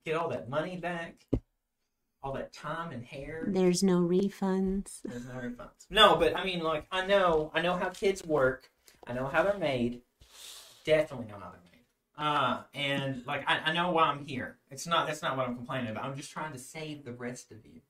get 0.05 0.15
all 0.15 0.29
that 0.29 0.49
money 0.51 0.77
back, 0.77 1.15
all 2.23 2.33
that 2.35 2.53
time 2.53 2.93
and 2.93 3.03
hair. 3.05 3.45
There's 3.49 3.83
no 3.83 4.01
refunds. 4.01 5.01
There's 5.05 5.25
no 5.27 5.35
refunds. 5.35 5.87
No, 5.89 6.17
but 6.17 6.37
I 6.37 6.45
mean, 6.45 6.61
like 6.61 6.87
I 6.93 7.07
know, 7.07 7.51
I 7.55 7.63
know 7.63 7.77
how 7.77 7.89
kids 7.89 8.25
work. 8.27 8.71
I 9.07 9.15
know 9.15 9.27
how 9.27 9.43
they're 9.43 9.57
made. 9.57 10.03
Definitely 10.85 11.27
know 11.29 11.39
how 11.39 11.51
they're 11.51 11.61
made. 11.61 11.65
Uh, 12.19 12.63
and 12.75 13.23
like 13.27 13.45
I, 13.49 13.61
I 13.67 13.73
know 13.73 13.93
why 13.93 14.05
I'm 14.05 14.27
here. 14.27 14.57
It's 14.71 14.87
not 14.87 15.07
that's 15.07 15.23
not 15.23 15.37
what 15.37 15.47
I'm 15.47 15.55
complaining 15.55 15.91
about. 15.91 16.05
I'm 16.05 16.17
just 16.17 16.33
trying 16.33 16.53
to 16.53 16.59
save 16.59 17.05
the 17.05 17.13
rest 17.13 17.53
of 17.53 17.65
you. 17.65 17.81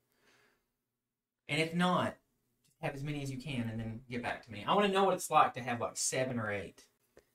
And 1.49 1.61
if 1.61 1.73
not, 1.75 2.15
just 2.67 2.83
have 2.83 2.95
as 2.95 3.03
many 3.03 3.23
as 3.23 3.31
you 3.31 3.39
can 3.39 3.69
and 3.71 3.81
then 3.81 4.01
get 4.11 4.23
back 4.23 4.45
to 4.45 4.53
me. 4.53 4.65
I 4.69 4.75
want 4.75 4.87
to 4.87 4.93
know 4.93 5.05
what 5.05 5.15
it's 5.15 5.31
like 5.31 5.55
to 5.55 5.61
have 5.61 5.81
like 5.81 5.97
seven 5.97 6.39
or 6.39 6.53
eight 6.53 6.85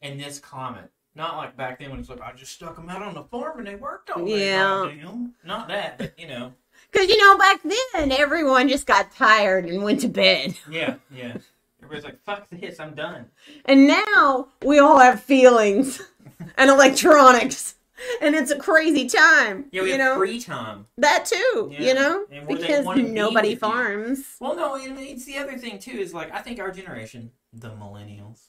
in 0.03 0.17
this 0.19 0.37
climate 0.37 0.91
Not 1.15 1.37
like 1.37 1.57
back 1.57 1.79
then 1.79 1.89
when 1.89 1.99
it's 1.99 2.09
like 2.09 2.21
I 2.21 2.31
just 2.33 2.53
stuck 2.53 2.75
them 2.75 2.89
out 2.89 3.01
on 3.01 3.15
the 3.15 3.23
farm 3.23 3.57
and 3.57 3.67
they 3.67 3.75
worked 3.75 4.11
all 4.11 4.23
day. 4.25 4.45
Yeah. 4.49 4.85
goddamn. 4.85 5.33
Not 5.43 5.67
that, 5.69 5.97
but 5.97 6.13
you 6.19 6.27
know. 6.27 6.53
Because, 6.91 7.07
you 7.07 7.17
know, 7.17 7.37
back 7.37 7.61
then, 7.93 8.11
everyone 8.11 8.67
just 8.67 8.85
got 8.85 9.11
tired 9.15 9.65
and 9.65 9.83
went 9.83 10.01
to 10.01 10.07
bed. 10.07 10.55
Yeah, 10.69 10.95
yeah. 11.11 11.37
Everybody's 11.81 12.03
like, 12.03 12.21
"Fuck 12.23 12.49
this, 12.49 12.79
I'm 12.79 12.93
done." 12.93 13.25
And 13.65 13.87
now 13.87 14.49
we 14.63 14.79
all 14.79 14.99
have 14.99 15.21
feelings 15.23 16.01
and 16.57 16.69
electronics. 16.69 17.75
And 18.21 18.35
it's 18.35 18.51
a 18.51 18.57
crazy 18.57 19.07
time. 19.07 19.65
Yeah, 19.71 19.83
we 19.83 19.93
you 19.93 19.97
have 19.99 20.13
know? 20.13 20.17
free 20.17 20.39
time. 20.41 20.87
that 20.97 21.25
too, 21.25 21.69
Yeah. 21.71 21.81
you 21.81 21.93
know? 21.93 22.25
And 22.31 22.47
where 22.47 22.57
they 22.57 22.67
Because 22.67 22.95
be 22.95 23.03
nobody 23.03 23.49
you. 23.51 23.57
farms. 23.57 24.35
Well, 24.41 24.55
no, 24.55 24.75
it's 24.77 25.25
the 25.25 25.37
other 25.37 25.57
thing 25.57 25.79
too. 25.79 25.91
Is 25.91 26.13
like 26.13 26.31
I 26.33 26.39
think 26.41 26.59
our 26.59 26.71
generation, 26.71 27.31
the 27.53 27.69
millennials, 27.69 28.47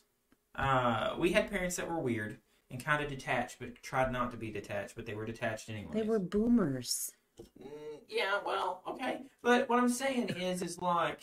uh, 0.56 1.14
we 1.18 1.30
had 1.32 1.50
parents 1.50 1.76
that 1.76 1.88
were 1.88 1.98
weird 2.00 2.38
and 2.70 2.82
kind 2.84 3.02
of 3.02 3.08
detached, 3.08 3.58
but 3.60 3.76
tried 3.82 4.10
not 4.10 4.30
to 4.32 4.36
be 4.36 4.50
detached, 4.50 4.96
but 4.96 5.06
they 5.06 5.14
were 5.14 5.26
detached 5.26 5.68
anyway. 5.70 5.90
They 5.92 6.02
were 6.02 6.18
boomers. 6.18 7.12
Mm, 7.60 7.68
yeah, 8.08 8.38
well, 8.44 8.82
okay, 8.88 9.22
but 9.42 9.68
what 9.68 9.78
I'm 9.78 9.88
saying 9.88 10.30
is, 10.30 10.62
is 10.62 10.80
like 10.80 11.20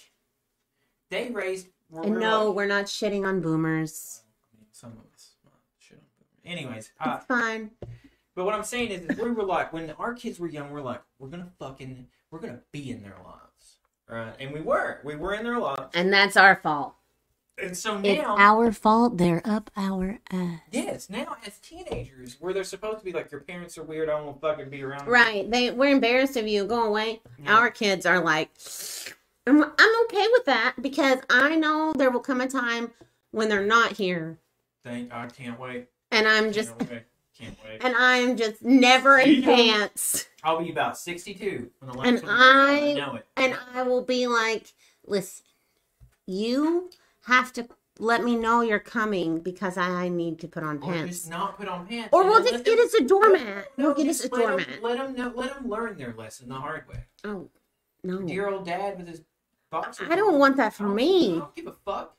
they 1.09 1.31
raised. 1.31 1.67
We're, 1.89 2.03
And 2.03 2.11
we're 2.13 2.19
no, 2.19 2.45
like- 2.47 2.55
we're 2.55 2.65
not 2.67 2.85
shitting 2.85 3.25
on 3.27 3.41
boomers. 3.41 4.21
Some 4.71 4.91
of 4.91 5.13
us. 5.13 5.31
uh, 5.45 5.49
shit 5.77 5.97
on 5.97 6.03
them. 6.03 6.27
Anyways, 6.55 6.91
uh, 6.99 7.15
It's 7.17 7.25
fine. 7.25 7.71
but 8.35 8.43
what 8.45 8.53
I'm 8.53 8.63
saying 8.63 8.91
is, 8.91 9.03
is 9.05 9.17
we 9.17 9.31
were 9.31 9.43
like 9.43 9.71
when 9.71 9.91
our 9.91 10.13
kids 10.13 10.37
were 10.39 10.47
young, 10.49 10.69
we're 10.71 10.81
like, 10.81 11.01
we're 11.17 11.29
gonna 11.29 11.49
fucking, 11.59 12.07
we're 12.29 12.39
gonna 12.39 12.59
be 12.73 12.91
in 12.91 13.01
their 13.01 13.15
lives, 13.23 13.77
right? 14.09 14.33
And 14.39 14.51
we 14.51 14.59
were, 14.59 14.99
we 15.05 15.15
were 15.15 15.33
in 15.33 15.43
their 15.45 15.59
lives, 15.59 15.89
And 15.93 16.11
that's 16.11 16.35
our 16.35 16.57
fault. 16.57 16.95
and 17.57 17.75
so 17.77 17.97
now, 17.99 18.09
It's 18.09 18.21
now. 18.21 18.35
our 18.37 18.71
fault. 18.73 19.17
They're 19.17 19.41
up 19.45 19.71
our 19.77 20.19
ass. 20.29 20.59
Yes, 20.71 21.09
now 21.09 21.37
as 21.47 21.57
teenagers, 21.59 22.35
where 22.41 22.53
they're 22.53 22.63
supposed 22.65 22.99
to 22.99 23.05
be 23.05 23.13
like 23.13 23.31
your 23.31 23.41
parents 23.41 23.77
are 23.77 23.83
weird, 23.83 24.09
I 24.09 24.17
don't 24.19 24.39
fucking 24.41 24.69
be 24.69 24.83
around. 24.83 25.05
them." 25.05 25.09
Right. 25.09 25.49
They 25.49 25.71
we're 25.71 25.91
embarrassed 25.93 26.35
of 26.35 26.47
you. 26.47 26.65
Go 26.65 26.83
away. 26.83 27.21
Yeah. 27.41 27.55
Our 27.57 27.69
kids 27.69 28.05
are 28.05 28.19
like, 28.19 28.49
I'm, 29.47 29.63
I'm 29.63 30.03
okay 30.05 30.27
with 30.33 30.45
that 30.45 30.75
because 30.81 31.19
I 31.29 31.55
know 31.55 31.93
there 31.95 32.11
will 32.11 32.19
come 32.19 32.41
a 32.41 32.47
time 32.47 32.91
when 33.31 33.47
they're 33.47 33.65
not 33.65 33.93
here, 33.93 34.37
Thank 34.83 35.13
I 35.13 35.27
can't 35.27 35.57
wait. 35.59 35.87
And 36.11 36.27
I'm 36.27 36.51
just 36.51 36.77
can't 36.77 36.89
wait. 36.91 37.03
Can't 37.37 37.57
wait. 37.65 37.83
and 37.83 37.95
I'm 37.97 38.37
just 38.37 38.61
never 38.63 39.17
in 39.17 39.41
pants, 39.41 40.27
I'll 40.43 40.63
be 40.63 40.69
about 40.71 40.97
sixty-two 40.97 41.71
when 41.79 41.91
the 41.91 41.99
And. 42.01 42.21
I- 42.27 42.93
know 42.93 43.15
it. 43.15 43.25
and 43.37 43.57
I 43.73 43.83
will 43.83 44.03
be 44.03 44.27
like, 44.27 44.73
listen, 45.05 45.43
you 46.25 46.89
have 47.25 47.51
to 47.53 47.67
let 47.99 48.23
me 48.23 48.35
know 48.35 48.61
you're 48.61 48.79
coming 48.79 49.39
because 49.39 49.77
I 49.77 50.09
need 50.09 50.39
to 50.39 50.47
put 50.47 50.63
on 50.63 50.77
Or 50.77 50.91
pants, 50.91 51.17
just 51.19 51.29
not 51.29 51.57
put 51.57 51.67
on 51.67 51.85
pants. 51.87 52.09
or 52.11 52.23
we'll 52.23 52.43
just 52.43 52.63
get 52.63 52.77
them- 52.77 52.85
us 52.85 52.93
a 52.95 53.03
doormat. 53.03 53.67
No, 53.77 53.85
We'll 53.87 53.95
get 53.95 54.07
us 54.07 54.25
a 54.25 54.29
let 54.29 54.41
doormat. 54.41 54.67
Let 54.83 54.97
them 54.97 55.15
know. 55.15 55.31
Let 55.35 55.53
them 55.55 55.69
learn 55.69 55.97
their 55.97 56.13
lesson 56.13 56.49
the 56.49 56.55
hard 56.55 56.87
way. 56.87 57.05
Oh 57.23 57.49
no, 58.03 58.21
Dear 58.23 58.49
old 58.49 58.65
dad 58.65 58.97
with 58.97 59.07
his 59.07 59.21
boxers. 59.69 60.07
I 60.09 60.15
don't 60.15 60.39
want 60.39 60.57
that 60.57 60.73
for 60.73 60.87
me. 60.87 61.35
I 61.35 61.39
don't 61.39 61.55
give 61.55 61.67
a 61.67 61.75
fuck. 61.85 62.15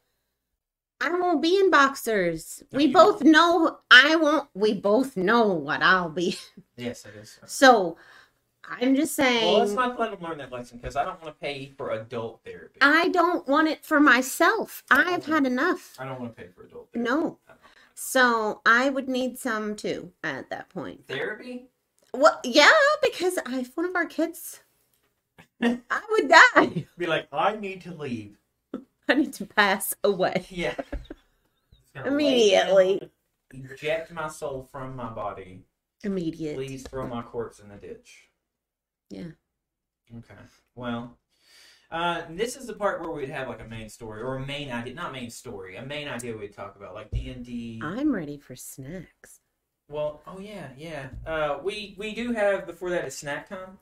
I 1.02 1.10
won't 1.10 1.42
be 1.42 1.58
in 1.58 1.68
boxers. 1.68 2.62
No, 2.70 2.76
we 2.76 2.86
both 2.86 3.22
won't. 3.22 3.26
know 3.32 3.78
I 3.90 4.14
won't. 4.14 4.48
We 4.54 4.72
both 4.72 5.16
know 5.16 5.48
what 5.48 5.82
I'll 5.82 6.08
be. 6.08 6.38
Yes, 6.76 7.04
it 7.04 7.14
is. 7.20 7.40
So 7.44 7.96
I'm 8.64 8.94
just 8.94 9.14
saying. 9.16 9.44
Well, 9.44 9.58
let's 9.58 9.72
not 9.72 9.98
let 9.98 10.12
them 10.12 10.20
learn 10.20 10.38
that 10.38 10.52
lesson 10.52 10.78
because 10.78 10.94
I 10.94 11.04
don't 11.04 11.20
want 11.22 11.34
to 11.34 11.40
pay 11.40 11.72
for 11.76 11.90
adult 11.90 12.40
therapy. 12.44 12.78
I 12.80 13.08
don't 13.08 13.46
want 13.48 13.68
it 13.68 13.84
for 13.84 13.98
myself. 13.98 14.84
I've 14.90 15.26
had 15.26 15.44
enough. 15.44 15.96
I 15.98 16.04
don't 16.04 16.20
want 16.20 16.36
to 16.36 16.42
pay 16.42 16.48
for 16.54 16.64
adult 16.64 16.88
therapy. 16.92 17.10
No. 17.10 17.38
So 17.94 18.62
I 18.64 18.88
would 18.88 19.08
need 19.08 19.38
some 19.38 19.74
too 19.74 20.12
at 20.22 20.50
that 20.50 20.68
point. 20.68 21.06
Therapy? 21.08 21.66
Well, 22.14 22.40
yeah, 22.44 22.70
because 23.02 23.38
if 23.48 23.76
one 23.76 23.86
of 23.86 23.96
our 23.96 24.06
kids, 24.06 24.60
I 25.62 26.00
would 26.10 26.28
die. 26.28 26.86
Be 26.96 27.06
like, 27.06 27.26
I 27.32 27.56
need 27.56 27.80
to 27.82 27.94
leave. 27.94 28.36
I 29.12 29.14
need 29.14 29.34
to 29.34 29.44
pass 29.44 29.94
away 30.02 30.46
Yeah. 30.48 30.74
It's 30.78 31.90
gonna 31.94 32.10
lay 32.12 32.54
immediately. 32.54 33.10
Eject 33.52 34.10
my 34.10 34.28
soul 34.28 34.66
from 34.72 34.96
my 34.96 35.10
body. 35.10 35.64
Immediate. 36.02 36.56
Please 36.56 36.82
throw 36.82 37.06
my 37.06 37.20
corpse 37.20 37.58
in 37.58 37.68
the 37.68 37.76
ditch. 37.76 38.30
Yeah. 39.10 39.32
Okay. 40.16 40.40
Well, 40.74 41.18
uh, 41.90 42.22
this 42.30 42.56
is 42.56 42.66
the 42.66 42.72
part 42.72 43.02
where 43.02 43.10
we'd 43.10 43.28
have 43.28 43.48
like 43.48 43.60
a 43.60 43.66
main 43.68 43.90
story 43.90 44.22
or 44.22 44.36
a 44.36 44.46
main 44.46 44.70
idea, 44.70 44.94
not 44.94 45.12
main 45.12 45.28
story, 45.28 45.76
a 45.76 45.84
main 45.84 46.08
idea 46.08 46.34
we'd 46.34 46.54
talk 46.54 46.74
about, 46.74 46.94
like 46.94 47.10
D 47.10 47.28
and 47.28 47.44
D. 47.44 47.82
I'm 47.84 48.14
ready 48.14 48.38
for 48.38 48.56
snacks. 48.56 49.40
Well, 49.90 50.22
oh 50.26 50.38
yeah, 50.40 50.68
yeah. 50.78 51.08
Uh, 51.26 51.58
we 51.62 51.94
we 51.98 52.14
do 52.14 52.32
have 52.32 52.66
before 52.66 52.88
that 52.88 53.04
a 53.04 53.10
snack 53.10 53.50
time, 53.50 53.78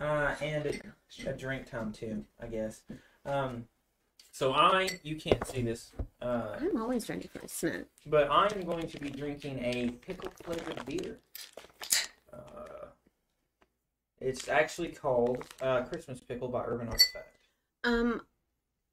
uh, 0.00 0.36
and 0.40 0.66
a, 0.66 1.30
a 1.30 1.32
drink 1.32 1.68
time 1.68 1.92
too, 1.92 2.24
I 2.40 2.46
guess. 2.46 2.82
Um, 3.26 3.64
so 4.38 4.52
I, 4.52 4.88
you 5.02 5.16
can't 5.16 5.44
see 5.48 5.62
this, 5.62 5.90
uh, 6.22 6.56
I'm 6.60 6.80
always 6.80 7.08
ready 7.08 7.26
for 7.26 7.40
a 7.40 7.48
snack. 7.48 7.86
but 8.06 8.30
I 8.30 8.46
am 8.54 8.62
going 8.62 8.86
to 8.86 9.00
be 9.00 9.10
drinking 9.10 9.58
a 9.64 9.90
pickle 10.06 10.32
flavored 10.44 10.86
beer. 10.86 11.18
Uh, 12.32 12.86
it's 14.20 14.48
actually 14.48 14.90
called 14.90 15.44
uh, 15.60 15.82
Christmas 15.82 16.20
Pickle 16.20 16.46
by 16.48 16.62
Urban 16.64 16.88
Artifact. 16.88 17.36
Um. 17.82 18.22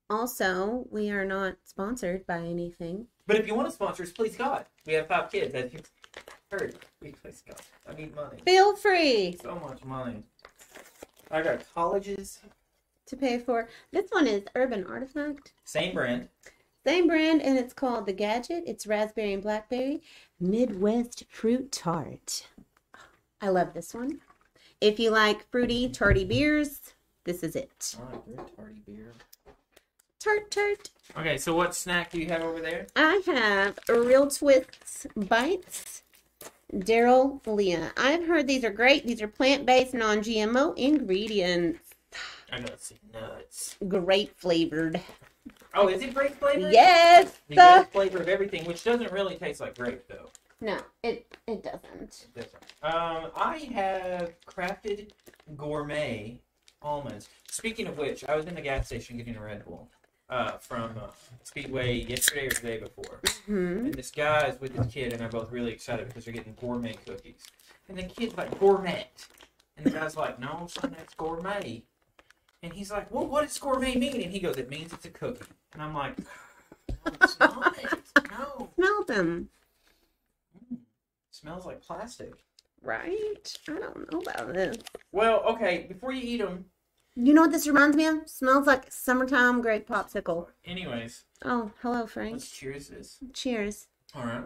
Also, 0.08 0.86
we 0.92 1.10
are 1.10 1.26
not 1.26 1.56
sponsored 1.64 2.28
by 2.28 2.38
anything. 2.38 3.08
But 3.26 3.38
if 3.38 3.48
you 3.48 3.56
want 3.56 3.68
to 3.68 3.72
sponsor 3.74 4.04
us, 4.04 4.12
please 4.12 4.36
God, 4.36 4.66
we 4.86 4.94
have 4.94 5.08
five 5.08 5.32
kids. 5.32 5.56
As 5.56 5.74
you 5.74 5.80
heard, 6.52 6.76
we 7.02 7.12
please 7.12 7.42
God. 7.48 7.60
I 7.90 7.94
need 7.96 8.16
money, 8.16 8.38
Feel 8.46 8.76
free 8.76 9.36
so 9.42 9.56
much 9.56 9.84
money. 9.84 10.22
I 11.32 11.42
got 11.42 11.64
colleges, 11.74 12.40
to 13.08 13.16
pay 13.16 13.40
for. 13.40 13.70
This 13.92 14.06
one 14.12 14.28
is 14.28 14.44
Urban 14.56 14.86
Artifact. 14.86 15.54
same 15.64 15.94
brand. 15.94 16.30
Same 16.86 17.08
brand, 17.08 17.42
and 17.42 17.58
it's 17.58 17.74
called 17.74 18.06
the 18.06 18.14
Gadget. 18.14 18.64
It's 18.68 18.86
raspberry 18.86 19.34
and 19.34 19.42
blackberry 19.42 20.04
Midwest 20.40 21.24
fruit 21.30 21.72
tart. 21.72 22.48
I 23.42 23.50
love 23.50 23.74
this 23.74 23.94
one. 23.94 24.20
If 24.82 25.00
you 25.00 25.10
like 25.10 25.50
fruity, 25.50 25.90
tarty 25.90 26.26
beers, 26.26 26.94
this 27.24 27.42
is 27.42 27.56
it. 27.56 27.96
Party 28.56 28.82
beer. 28.86 29.14
Tart, 30.20 30.52
tart. 30.52 30.90
Okay, 31.18 31.38
so 31.38 31.56
what 31.56 31.74
snack 31.76 32.12
do 32.12 32.20
you 32.20 32.28
have 32.28 32.44
over 32.44 32.60
there? 32.62 32.88
I 32.96 33.22
have 33.26 33.80
Real 33.90 34.28
Twists 34.28 35.08
Bites. 35.16 36.04
Daryl 36.74 37.40
Leah. 37.46 37.92
I've 37.96 38.28
heard 38.28 38.48
these 38.48 38.64
are 38.64 38.72
great. 38.72 39.06
These 39.06 39.22
are 39.22 39.28
plant 39.28 39.66
based, 39.66 39.94
non 39.94 40.20
GMO 40.20 40.78
ingredients. 40.78 41.95
I 42.56 42.60
got 42.60 42.80
some 42.82 42.98
nuts. 43.14 43.76
Grape 43.88 44.34
flavored. 44.38 45.02
Oh, 45.74 45.90
is 45.90 46.02
it 46.02 46.14
grape 46.14 46.36
flavored? 46.40 46.72
Yes. 46.72 47.40
The 47.50 47.56
grape 47.56 47.92
flavor 47.92 48.20
of 48.20 48.30
everything, 48.30 48.64
which 48.66 48.84
doesn't 48.86 49.12
really 49.12 49.36
taste 49.36 49.60
like 49.60 49.78
grape 49.78 50.08
though. 50.08 50.30
No, 50.62 50.80
it 51.04 51.36
it 51.48 51.64
doesn't. 51.64 52.28
Different. 52.34 52.66
Um, 52.82 53.32
I 53.36 53.58
have 53.74 54.34
crafted 54.48 55.10
gourmet 55.58 56.40
almonds. 56.82 57.28
Speaking 57.52 57.88
of 57.88 57.98
which, 57.98 58.24
I 58.24 58.36
was 58.38 58.46
in 58.46 58.56
the 58.56 58.62
gas 58.62 58.86
station 58.88 59.18
getting 59.18 59.36
a 59.36 59.42
Red 59.42 59.66
Bull 59.66 59.90
uh, 60.30 60.52
from 60.60 60.92
uh, 60.98 61.08
Speedway 61.44 61.96
yesterday 62.06 62.48
or 62.48 62.52
the 62.52 62.62
day 62.68 62.78
before, 62.80 63.20
Hmm. 63.48 63.86
and 63.88 63.94
this 63.94 64.12
guy 64.12 64.46
is 64.48 64.60
with 64.62 64.74
his 64.74 64.88
kid, 64.88 65.12
and 65.12 65.20
they're 65.20 65.28
both 65.30 65.52
really 65.52 65.74
excited 65.74 66.08
because 66.08 66.24
they're 66.24 66.34
getting 66.34 66.56
gourmet 66.60 66.96
cookies. 67.06 67.44
And 67.90 67.98
the 67.98 68.04
kid's 68.04 68.36
like 68.38 68.58
gourmet, 68.58 69.08
and 69.76 69.86
the 69.86 69.92
guy's 69.92 70.16
like, 70.16 70.40
"No, 70.40 70.68
son, 70.70 70.96
that's 70.98 71.14
gourmet." 71.16 71.84
And 72.66 72.74
he's 72.74 72.90
like, 72.90 73.12
"Well, 73.14 73.28
what 73.28 73.44
does 73.44 73.60
gourmet 73.60 73.96
mean?" 73.96 74.20
And 74.24 74.32
he 74.32 74.40
goes, 74.40 74.58
"It 74.58 74.72
means 74.72 74.92
it's 74.92 75.06
a 75.06 75.12
cookie." 75.12 75.46
And 75.74 75.84
I'm 75.84 75.94
like, 75.94 76.18
"No, 76.90 77.12
it's 77.22 77.40
not. 77.40 77.76
No, 78.32 78.70
Smell 78.76 79.04
them. 79.06 79.50
Mm. 80.74 80.78
smells 81.30 81.66
like 81.68 81.82
plastic." 81.84 82.34
Right? 82.82 83.56
I 83.70 83.80
don't 83.80 84.12
know 84.12 84.20
about 84.22 84.54
this. 84.54 84.78
Well, 85.12 85.42
okay, 85.44 85.86
before 85.88 86.12
you 86.12 86.22
eat 86.24 86.38
them, 86.42 86.66
You 87.16 87.34
know 87.36 87.42
what 87.44 87.52
this 87.52 87.68
reminds 87.68 87.96
me 87.96 88.06
of? 88.08 88.28
Smells 88.28 88.66
like 88.66 88.92
summertime 88.92 89.62
grape 89.62 89.88
popsicle. 89.88 90.48
anyways, 90.66 91.24
Oh, 91.44 91.72
hello, 91.82 92.08
Frank. 92.08 92.34
let's 92.34 92.50
cheers 92.50 92.90
this. 92.90 93.20
Cheers. 93.34 93.88
All 94.16 94.24
right. 94.24 94.44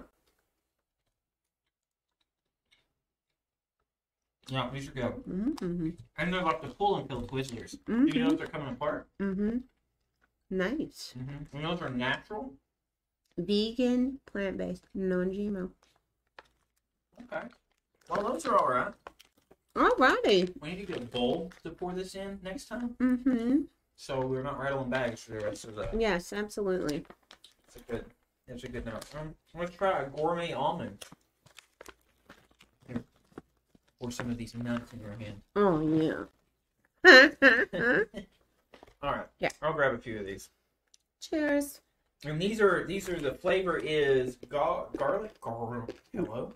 Yeah, 4.52 4.70
these 4.74 4.88
are 4.88 4.92
good. 4.92 5.14
Mm-hmm. 5.30 5.90
And 6.18 6.34
they're 6.34 6.42
like 6.44 6.62
the 6.62 6.70
pull 6.70 6.98
and 6.98 7.08
pill 7.08 7.22
Twizzlers. 7.28 7.72
Do 7.86 7.94
you 7.94 7.96
Mm-hmm. 8.06 8.20
know 8.20 8.32
if 8.32 8.38
they're 8.38 8.48
coming 8.48 8.70
apart? 8.70 9.08
Mm-hmm. 9.22 9.58
Nice. 10.50 11.14
Mm-hmm. 11.18 11.56
And 11.58 11.66
those 11.66 11.82
are 11.82 11.90
natural. 11.90 12.54
Vegan, 13.38 14.20
plant 14.26 14.58
based, 14.58 14.86
non 14.94 15.30
GMO. 15.32 15.70
Okay. 17.24 17.48
Well, 18.10 18.24
those 18.34 18.46
are 18.46 18.58
all 18.58 18.68
right. 18.68 18.94
Alrighty. 19.76 20.52
We 20.62 20.70
need 20.72 20.88
to 20.88 20.94
get 20.94 20.98
a 21.04 21.06
bowl 21.06 21.52
to 21.64 21.70
pour 21.70 21.94
this 21.94 22.16
in 22.16 22.40
next 22.44 22.66
time, 22.66 22.96
Mm-hmm. 23.00 23.62
so 23.96 24.20
we're 24.26 24.42
not 24.42 24.60
rattling 24.60 24.90
bags 24.90 25.22
for 25.22 25.32
the 25.34 25.40
rest 25.46 25.66
of 25.66 25.76
the. 25.76 25.90
Yes, 25.98 26.34
absolutely. 26.34 27.06
It's 27.68 27.76
a 27.76 27.92
good. 27.92 28.06
It's 28.48 28.64
a 28.64 28.68
good 28.68 28.86
note. 28.88 29.06
Um, 29.18 29.36
let's 29.54 29.76
try 29.76 30.02
a 30.02 30.10
gourmet 30.10 30.54
almond. 30.54 31.06
Or 34.00 34.12
some 34.12 34.30
of 34.30 34.38
these 34.38 34.56
nuts 34.56 34.94
in 34.94 35.00
your 35.02 35.16
hand. 35.18 35.42
Oh 35.56 35.80
yeah. 35.82 36.24
All 39.02 39.12
right. 39.12 39.28
Yeah. 39.40 39.50
I'll 39.62 39.74
grab 39.74 39.94
a 39.94 39.98
few 39.98 40.20
of 40.20 40.26
these. 40.26 40.50
Cheers. 41.22 41.82
And 42.26 42.42
these 42.42 42.60
are 42.60 42.86
these 42.86 43.08
are 43.10 43.20
the 43.20 43.34
flavor 43.34 43.78
is 43.78 44.36
ga- 44.50 44.88
garlic. 44.98 45.40
Gar- 45.42 45.88
hello. 46.14 46.54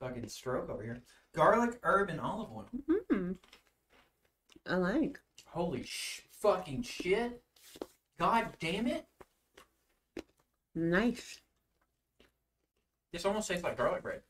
Fucking 0.00 0.28
stroke 0.28 0.70
over 0.70 0.82
here. 0.82 1.02
Garlic, 1.34 1.78
herb, 1.82 2.10
and 2.10 2.20
olive 2.20 2.48
oil. 2.54 2.66
Mm. 3.10 3.36
I 4.66 4.76
like. 4.76 5.20
Holy 5.46 5.82
sh- 5.84 6.22
fucking 6.32 6.82
shit! 6.82 7.40
God 8.18 8.48
damn 8.58 8.86
it! 8.86 9.06
Nice. 10.74 11.40
This 13.12 13.24
almost 13.24 13.48
tastes 13.48 13.62
like 13.62 13.76
garlic 13.76 14.02
bread. 14.02 14.20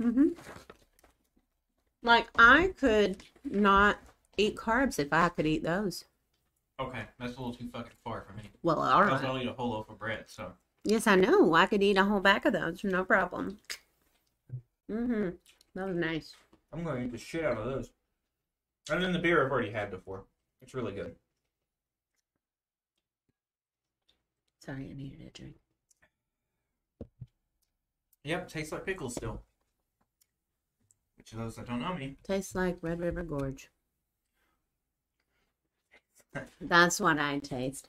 hmm 0.00 0.28
Like 2.02 2.28
I 2.36 2.74
could 2.78 3.22
not 3.44 3.98
eat 4.36 4.56
carbs 4.56 4.98
if 4.98 5.12
I 5.12 5.28
could 5.28 5.46
eat 5.46 5.62
those. 5.62 6.04
Okay, 6.80 7.02
that's 7.18 7.36
a 7.36 7.40
little 7.40 7.54
too 7.54 7.68
fucking 7.72 7.92
far 8.04 8.24
for 8.26 8.32
me. 8.32 8.42
Well, 8.62 8.80
all 8.80 9.04
Plus. 9.06 9.22
I'll 9.22 9.38
eat 9.38 9.46
a 9.46 9.52
whole 9.52 9.70
loaf 9.70 9.88
of 9.88 9.98
bread. 9.98 10.24
So 10.26 10.52
Yes, 10.84 11.06
I 11.06 11.14
know. 11.14 11.54
I 11.54 11.66
could 11.66 11.82
eat 11.82 11.96
a 11.96 12.04
whole 12.04 12.20
bag 12.20 12.44
of 12.44 12.54
those, 12.54 12.82
no 12.82 13.04
problem. 13.04 13.58
Mm-hmm. 14.90 15.30
That 15.74 15.86
was 15.86 15.96
nice. 15.96 16.34
I'm 16.72 16.82
gonna 16.82 17.04
eat 17.04 17.12
the 17.12 17.18
shit 17.18 17.44
out 17.44 17.58
of 17.58 17.64
those. 17.66 17.90
And 18.90 19.02
then 19.02 19.12
the 19.12 19.18
beer 19.18 19.44
I've 19.44 19.52
already 19.52 19.70
had 19.70 19.90
before. 19.90 20.24
It's 20.60 20.74
really 20.74 20.92
good. 20.92 21.14
Sorry, 24.58 24.88
I 24.90 24.94
needed 24.94 25.20
a 25.26 25.30
drink. 25.30 25.54
Yep, 28.24 28.48
tastes 28.48 28.72
like 28.72 28.86
pickles 28.86 29.14
still. 29.14 29.42
Which 31.22 31.34
of 31.34 31.38
those 31.38 31.54
that 31.54 31.68
don't 31.68 31.80
know 31.80 31.94
me. 31.94 32.16
Tastes 32.24 32.56
like 32.56 32.78
Red 32.82 32.98
River 32.98 33.22
Gorge. 33.22 33.70
That's 36.60 36.98
what 36.98 37.16
I 37.16 37.38
taste. 37.38 37.88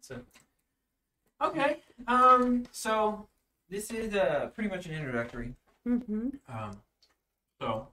So, 0.00 0.18
okay. 1.40 1.76
Um. 2.08 2.64
So 2.72 3.28
this 3.68 3.92
is 3.92 4.16
uh 4.16 4.50
pretty 4.52 4.68
much 4.68 4.86
an 4.86 4.94
introductory. 4.94 5.54
Mm-hmm. 5.86 6.30
Um. 6.52 6.72
So 7.60 7.86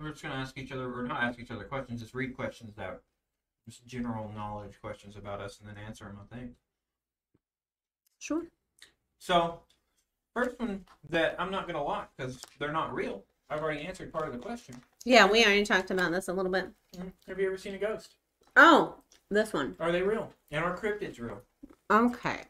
we're 0.00 0.10
just 0.10 0.24
gonna 0.24 0.34
ask 0.34 0.58
each 0.58 0.72
other, 0.72 0.92
or 0.92 1.04
not 1.04 1.22
ask 1.22 1.38
each 1.38 1.52
other 1.52 1.62
questions. 1.62 2.00
Just 2.00 2.14
read 2.14 2.34
questions 2.34 2.74
that, 2.74 3.00
just 3.64 3.86
general 3.86 4.32
knowledge 4.34 4.80
questions 4.80 5.14
about 5.14 5.40
us, 5.40 5.60
and 5.60 5.68
then 5.68 5.76
answer 5.86 6.04
them. 6.04 6.18
I 6.20 6.34
think. 6.34 6.50
Sure. 8.18 8.42
So, 9.20 9.60
first 10.34 10.58
one 10.58 10.84
that 11.08 11.36
I'm 11.38 11.50
not 11.50 11.66
gonna 11.66 11.82
lie 11.82 12.04
because 12.16 12.40
they're 12.58 12.72
not 12.72 12.94
real. 12.94 13.24
I've 13.48 13.62
already 13.62 13.80
answered 13.82 14.12
part 14.12 14.26
of 14.26 14.32
the 14.32 14.38
question. 14.38 14.80
Yeah, 15.04 15.26
we 15.26 15.44
already 15.44 15.64
talked 15.64 15.90
about 15.90 16.12
this 16.12 16.28
a 16.28 16.32
little 16.32 16.52
bit. 16.52 16.70
Mhm. 16.96 17.12
Have 17.26 17.40
you 17.40 17.46
ever 17.48 17.58
seen 17.58 17.74
a 17.74 17.78
ghost? 17.78 18.14
Oh, 18.56 18.96
this 19.28 19.52
one. 19.52 19.76
Are 19.80 19.90
they 19.92 20.02
real? 20.02 20.32
And 20.50 20.64
are 20.64 20.76
cryptids 20.76 21.18
real? 21.20 21.42
Okay. 21.90 22.44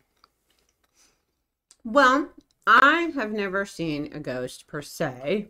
Well, 1.84 2.30
I 2.66 3.12
have 3.14 3.32
never 3.32 3.64
seen 3.64 4.12
a 4.12 4.20
ghost 4.20 4.66
per 4.66 4.82
se, 4.82 5.48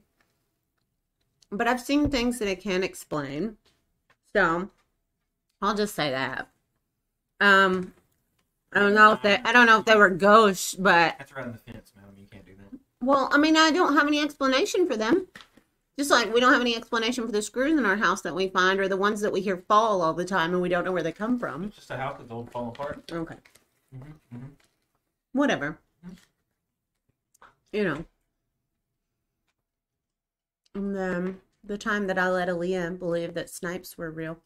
but 1.50 1.66
I've 1.66 1.80
seen 1.80 2.10
things 2.10 2.38
that 2.38 2.48
I 2.48 2.54
can't 2.54 2.84
explain. 2.84 3.58
So, 4.32 4.70
I'll 5.60 5.74
just 5.74 5.94
say 5.94 6.10
that. 6.10 6.48
Um, 7.40 7.94
I 8.72 8.78
don't 8.78 8.94
know 8.94 9.12
if 9.12 9.22
they 9.22 9.36
I 9.38 9.52
don't 9.52 9.66
know 9.66 9.80
if 9.80 9.84
they 9.84 9.96
were 9.96 10.10
ghosts, 10.10 10.74
but 10.74 11.16
That's 11.18 11.32
right 11.32 11.44
on 11.44 11.52
the 11.52 11.58
fence, 11.58 11.92
madam. 11.96 12.14
You 12.16 12.26
can't 12.26 12.46
do 12.46 12.54
that. 12.56 12.78
Well, 13.00 13.28
I 13.32 13.38
mean, 13.38 13.56
I 13.56 13.70
don't 13.70 13.96
have 13.96 14.06
any 14.06 14.20
explanation 14.20 14.86
for 14.86 14.96
them. 14.96 15.28
Just 15.98 16.10
like 16.10 16.32
we 16.32 16.40
don't 16.40 16.52
have 16.52 16.62
any 16.62 16.74
explanation 16.74 17.26
for 17.26 17.32
the 17.32 17.42
screws 17.42 17.78
in 17.78 17.84
our 17.84 17.96
house 17.96 18.22
that 18.22 18.34
we 18.34 18.48
find 18.48 18.80
or 18.80 18.88
the 18.88 18.96
ones 18.96 19.20
that 19.20 19.32
we 19.32 19.42
hear 19.42 19.64
fall 19.68 20.00
all 20.00 20.14
the 20.14 20.24
time 20.24 20.54
and 20.54 20.62
we 20.62 20.70
don't 20.70 20.84
know 20.84 20.92
where 20.92 21.02
they 21.02 21.12
come 21.12 21.38
from. 21.38 21.64
It's 21.64 21.76
just 21.76 21.90
a 21.90 21.96
house 21.96 22.16
that's 22.18 22.30
old, 22.30 22.50
fall 22.50 22.68
apart. 22.68 23.04
Okay. 23.12 23.34
Mm-hmm, 23.94 24.36
mm-hmm. 24.36 24.46
whatever. 25.32 25.78
Mhm. 26.06 26.16
You 27.72 27.84
know. 27.84 28.04
And 30.74 30.96
then 30.96 31.40
the 31.62 31.76
time 31.76 32.06
that 32.06 32.18
I 32.18 32.30
let 32.30 32.48
Aaliyah 32.48 32.98
believe 32.98 33.34
that 33.34 33.50
snipes 33.50 33.98
were 33.98 34.10
real. 34.10 34.38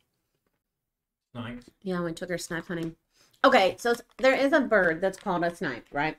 Nice. 1.35 1.63
Yeah, 1.83 2.03
we 2.03 2.13
took 2.13 2.31
her 2.31 2.39
snipe 2.39 2.67
hunting. 2.67 2.97
Okay, 3.45 3.77
so 3.79 3.95
there 4.19 4.35
is 4.35 4.53
a 4.53 4.61
bird 4.61 5.01
that's 5.01 5.19
called 5.19 5.45
a 5.45 5.55
snipe, 5.55 5.87
right? 5.93 6.17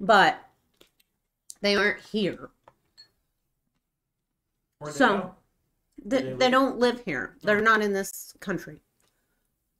But 0.00 0.47
they 1.60 1.76
aren't 1.76 2.00
here. 2.00 2.50
They 4.84 4.90
So- 4.92 5.34
They, 6.04 6.22
they 6.22 6.32
they 6.34 6.50
don't 6.50 6.78
live 6.78 7.04
here. 7.04 7.36
They're 7.42 7.58
Oh. 7.58 7.60
not 7.62 7.82
in 7.82 7.92
this 7.92 8.32
country. 8.40 8.80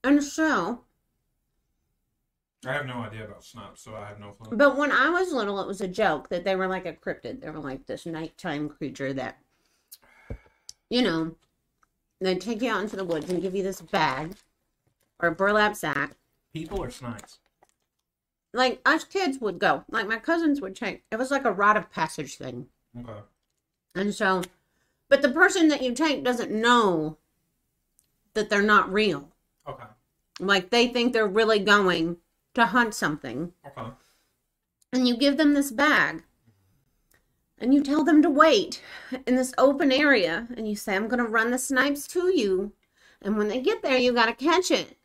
And 0.02 0.22
so, 0.22 0.84
I 2.66 2.72
have 2.72 2.86
no 2.86 2.94
idea 2.94 3.24
about 3.24 3.44
snipes, 3.44 3.82
so 3.82 3.94
I 3.94 4.06
have 4.06 4.18
no 4.18 4.30
clue. 4.32 4.56
But 4.56 4.76
when 4.76 4.90
I 4.90 5.10
was 5.10 5.32
little, 5.32 5.60
it 5.60 5.66
was 5.68 5.80
a 5.80 5.86
joke 5.88 6.28
that 6.30 6.42
they 6.44 6.56
were 6.56 6.66
like 6.66 6.86
a 6.86 6.92
cryptid. 6.92 7.40
They 7.40 7.50
were 7.50 7.60
like 7.60 7.86
this 7.86 8.04
nighttime 8.04 8.68
creature 8.68 9.12
that, 9.12 9.38
you 10.90 11.02
know, 11.02 11.36
they'd 12.20 12.40
take 12.40 12.60
you 12.62 12.70
out 12.72 12.82
into 12.82 12.96
the 12.96 13.04
woods 13.04 13.30
and 13.30 13.40
give 13.40 13.54
you 13.54 13.62
this 13.62 13.80
bag 13.80 14.34
or 15.20 15.28
a 15.28 15.34
burlap 15.34 15.76
sack. 15.76 16.16
People 16.52 16.82
or 16.82 16.90
snipes? 16.90 17.38
Like 18.58 18.80
us 18.84 19.04
kids 19.04 19.38
would 19.38 19.60
go. 19.60 19.84
Like 19.88 20.08
my 20.08 20.18
cousins 20.18 20.60
would 20.60 20.74
take. 20.74 21.04
It 21.12 21.16
was 21.16 21.30
like 21.30 21.44
a 21.44 21.52
rite 21.52 21.76
of 21.76 21.92
passage 21.92 22.34
thing. 22.34 22.66
Okay. 22.98 23.20
And 23.94 24.12
so, 24.12 24.42
but 25.08 25.22
the 25.22 25.30
person 25.30 25.68
that 25.68 25.80
you 25.80 25.92
take 25.94 26.24
doesn't 26.24 26.50
know 26.50 27.18
that 28.34 28.50
they're 28.50 28.60
not 28.60 28.92
real. 28.92 29.28
Okay. 29.68 29.84
Like 30.40 30.70
they 30.70 30.88
think 30.88 31.12
they're 31.12 31.28
really 31.28 31.60
going 31.60 32.16
to 32.54 32.66
hunt 32.66 32.94
something. 32.94 33.52
Okay. 33.64 33.90
and 34.92 35.06
you 35.06 35.16
give 35.16 35.36
them 35.36 35.54
this 35.54 35.70
bag 35.70 36.24
and 37.58 37.72
you 37.72 37.82
tell 37.82 38.02
them 38.04 38.22
to 38.22 38.30
wait 38.30 38.82
in 39.26 39.36
this 39.36 39.54
open 39.56 39.92
area 39.92 40.48
and 40.56 40.68
you 40.68 40.74
say 40.74 40.96
i'm 40.96 41.06
going 41.08 41.18
to 41.24 41.24
run 41.24 41.50
the 41.52 41.58
snipes 41.58 42.06
to 42.08 42.34
you 42.34 42.72
and 43.22 43.36
when 43.36 43.48
they 43.48 43.60
get 43.60 43.82
there 43.82 43.98
you 43.98 44.12
got 44.12 44.26
to 44.26 44.32
catch 44.44 44.70
it 44.70 44.97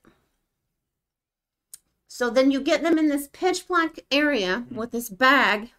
so 2.15 2.29
then 2.29 2.51
you 2.51 2.61
get 2.61 2.83
them 2.83 2.99
in 2.99 3.07
this 3.09 3.27
pitch 3.33 3.67
black 3.67 3.97
area 4.11 4.65
with 4.69 4.91
this 4.91 5.09
bag 5.09 5.71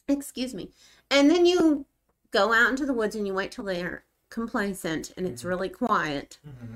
excuse 0.09 0.53
me 0.53 0.71
and 1.11 1.31
then 1.31 1.47
you 1.47 1.87
go 2.33 2.53
out 2.53 2.71
into 2.71 2.85
the 2.85 2.93
woods 2.93 3.15
and 3.15 3.25
you 3.27 3.33
wait 3.35 3.53
till 3.53 3.65
they're 3.65 4.05
complacent 4.31 5.13
and 5.17 5.27
it's 5.27 5.43
Mhm. 5.43 5.49
really 5.49 5.69
quiet 5.69 6.39
Mm-hmm. 6.47 6.75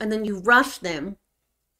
and 0.00 0.12
then 0.12 0.24
you 0.26 0.38
rush 0.38 0.78
them 0.78 1.16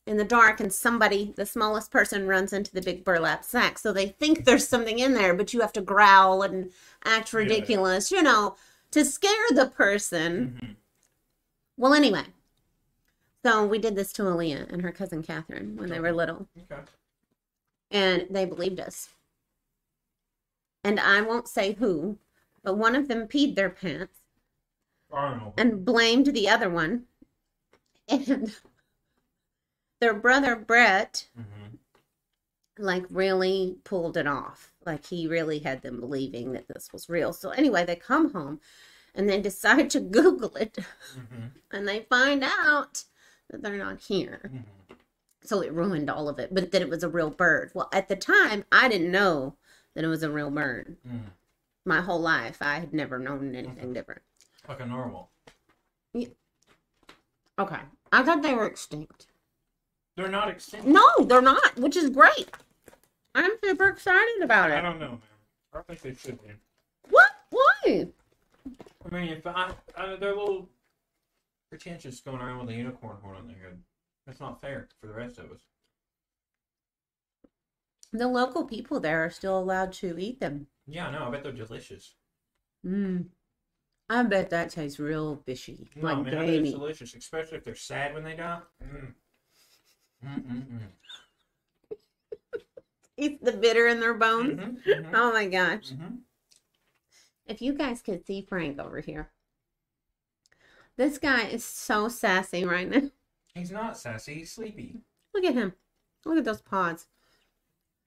in 0.07 0.17
the 0.17 0.25
dark 0.25 0.61
and 0.61 0.73
somebody 0.73 1.33
the 1.37 1.47
smallest 1.47 1.91
person 1.91 2.27
runs 2.27 2.53
into 2.55 2.73
the 2.73 2.81
big 2.83 3.05
burlap 3.05 3.45
sack 3.45 3.79
so 3.79 3.93
they 3.93 4.09
think 4.09 4.45
there's 4.45 4.67
something 4.67 4.99
in 4.99 5.13
there 5.15 5.35
but 5.35 5.53
you 5.53 5.61
have 5.61 5.73
to 5.75 5.81
growl 5.83 6.43
and 6.43 6.71
act 7.05 7.33
Yeah, 7.33 7.41
yeah. 7.41 7.45
ridiculous 7.45 8.11
you 8.11 8.23
know 8.23 8.57
to 8.93 9.05
scare 9.05 9.49
the 9.51 9.67
person 9.67 10.59
Mm-hmm. 10.59 10.73
well 11.77 11.93
anyway 11.95 12.25
so 13.45 13.65
we 13.67 13.79
did 13.79 13.95
this 13.95 14.13
to 14.15 14.23
Aaliyah 14.23 14.73
and 14.73 14.83
her 14.83 14.93
cousin 14.93 15.23
Catherine 15.23 15.77
when 15.77 15.91
they 15.91 16.01
were 16.01 16.13
little 16.13 16.49
Okay. 16.71 16.83
and 17.91 18.27
they 18.31 18.45
believed 18.45 18.81
us 18.81 19.11
and 20.83 20.99
I 20.99 21.21
won't 21.21 21.49
say 21.49 21.75
who 21.75 22.19
but 22.63 22.77
one 22.79 22.97
of 22.97 23.09
them 23.09 23.29
peed 23.29 23.55
their 23.55 23.71
pants 23.71 24.19
and 25.59 25.85
blamed 25.85 26.27
the 26.27 26.49
other 26.49 26.71
one 26.71 27.05
and 28.09 28.55
their 30.01 30.15
brother 30.15 30.57
Brett 30.57 31.27
Mm-hmm. 31.39 31.77
like 32.85 33.05
really 33.11 33.77
pulled 33.85 34.17
it 34.17 34.27
off. 34.27 34.73
Like 34.85 35.07
he 35.07 35.27
really 35.29 35.61
had 35.61 35.83
them 35.83 36.01
believing 36.01 36.53
that 36.53 36.67
this 36.69 36.93
was 36.93 37.09
real. 37.09 37.33
So 37.33 37.51
anyway, 37.51 37.85
they 37.85 37.97
come 37.97 38.33
home 38.33 38.61
and 39.15 39.29
they 39.29 39.41
decide 39.41 39.89
to 39.91 40.01
Google 40.19 40.57
it 40.57 40.79
Mm-hmm. 41.17 41.47
and 41.73 41.87
they 41.89 42.01
find 42.11 42.43
out 42.45 43.05
that 43.51 43.63
they're 43.63 43.77
not 43.77 44.01
here. 44.01 44.41
Mm-hmm. 44.47 44.95
So 45.43 45.61
it 45.61 45.73
ruined 45.73 46.09
all 46.09 46.29
of 46.29 46.39
it, 46.39 46.55
but 46.55 46.73
that 46.73 46.83
it 46.83 46.89
was 46.89 47.03
a 47.03 47.09
real 47.09 47.31
bird. 47.31 47.71
Well, 47.75 47.89
at 47.93 48.09
the 48.09 48.17
time, 48.17 48.65
I 48.73 48.89
didn't 48.89 49.11
know 49.13 49.57
that 49.95 50.05
it 50.05 50.09
was 50.09 50.23
a 50.23 50.31
real 50.31 50.51
bird. 50.51 50.97
Mm. 51.07 51.21
My 51.85 52.01
whole 52.01 52.21
life, 52.21 52.59
I 52.63 52.81
had 52.81 52.95
never 52.95 53.19
known 53.19 53.55
anything 53.55 53.93
different. 53.93 54.23
Like 54.67 54.81
a 54.81 54.87
normal. 54.87 55.29
Yeah. 56.15 56.29
Okay. 57.59 57.81
I 58.11 58.23
thought 58.23 58.43
they 58.43 58.55
were 58.55 58.67
extinct. 58.67 59.27
They're 60.17 60.29
not 60.29 60.49
extinct. 60.49 60.87
No, 60.87 61.07
they're 61.27 61.43
not, 61.43 61.77
which 61.77 61.97
is 61.97 62.09
great. 62.09 62.51
I'm 63.35 63.51
super 63.63 63.89
excited 63.89 64.43
about 64.43 64.71
it. 64.71 64.79
I 64.79 64.81
don't 64.81 64.99
know, 65.01 65.09
man. 65.09 65.21
I 65.73 65.77
don't 65.77 65.87
think 65.89 66.01
they 66.01 66.15
should 66.15 66.43
be. 66.43 66.53
What? 67.11 67.31
Why? 67.51 68.07
I 69.05 69.15
mean, 69.15 69.29
if 69.29 69.47
I, 69.47 69.73
I 69.97 70.17
they're 70.17 70.33
a 70.33 70.39
little 70.39 70.69
pretentious 71.75 72.21
going 72.21 72.41
around 72.41 72.61
with 72.61 72.69
a 72.69 72.79
unicorn 72.79 73.17
horn 73.21 73.37
on 73.37 73.49
their 73.49 73.57
head. 73.57 73.83
That's 74.27 74.39
not 74.39 74.61
fair 74.61 74.89
for 75.01 75.09
the 75.09 75.13
rest 75.13 75.39
of 75.39 75.51
us. 75.51 75.59
The 78.13 78.29
local 78.29 78.65
people 78.65 79.01
there 79.01 79.25
are 79.25 79.31
still 79.31 79.59
allowed 79.59 79.93
to 79.95 80.17
eat 80.17 80.39
them. 80.39 80.69
Yeah, 80.87 81.11
no, 81.11 81.25
I 81.25 81.31
bet 81.33 81.43
they're 81.43 81.51
delicious. 81.51 82.15
Mm. 82.87 83.27
I 84.09 84.23
bet 84.23 84.51
that 84.51 84.71
tastes 84.71 85.01
real 85.01 85.43
fishy, 85.45 85.89
No, 85.97 86.03
like 86.03 86.25
man, 86.25 86.39
I 86.39 86.47
bet 86.47 86.55
it's 86.55 86.71
delicious, 86.71 87.15
especially 87.15 87.59
if 87.59 87.65
they're 87.65 87.75
sad 87.75 88.15
when 88.15 88.23
they 88.23 88.37
die. 88.37 88.61
Mm. 88.85 89.15
Eats 93.17 93.43
the 93.43 93.53
bitter 93.53 93.89
in 93.89 93.99
their 93.99 94.15
bones. 94.15 94.61
Mhm, 94.61 94.85
mhm, 94.85 95.11
Oh 95.13 95.33
my 95.33 95.47
gosh. 95.47 95.91
mhm. 95.91 96.21
If 97.47 97.61
you 97.61 97.75
guys 97.75 98.01
could 98.01 98.25
see 98.27 98.43
Frank 98.43 98.79
over 98.79 99.01
here. 99.01 99.34
This 100.97 101.19
guy 101.19 101.45
is 101.47 101.65
so 101.65 102.09
sassy 102.09 102.65
right 102.65 102.89
now. 102.89 103.11
He's 103.55 103.71
not 103.71 103.97
sassy. 103.97 104.35
He's 104.35 104.53
sleepy. 104.53 105.01
Look 105.33 105.45
at 105.45 105.55
him. 105.55 105.75
Look 106.25 106.39
at 106.39 106.45
those 106.45 106.63
paws. 106.63 107.07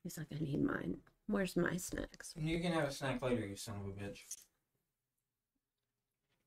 He's 0.03 0.17
like, 0.17 0.27
I 0.31 0.43
need 0.43 0.63
mine. 0.63 0.97
Where's 1.27 1.57
my 1.57 1.75
snacks? 1.75 2.33
You 2.37 2.59
can 2.59 2.71
have 2.71 2.85
a 2.87 2.91
snack 2.91 3.21
later, 3.21 3.45
you 3.45 3.55
son 3.55 3.75
of 3.75 3.87
a 3.87 3.91
bitch. 3.91 4.19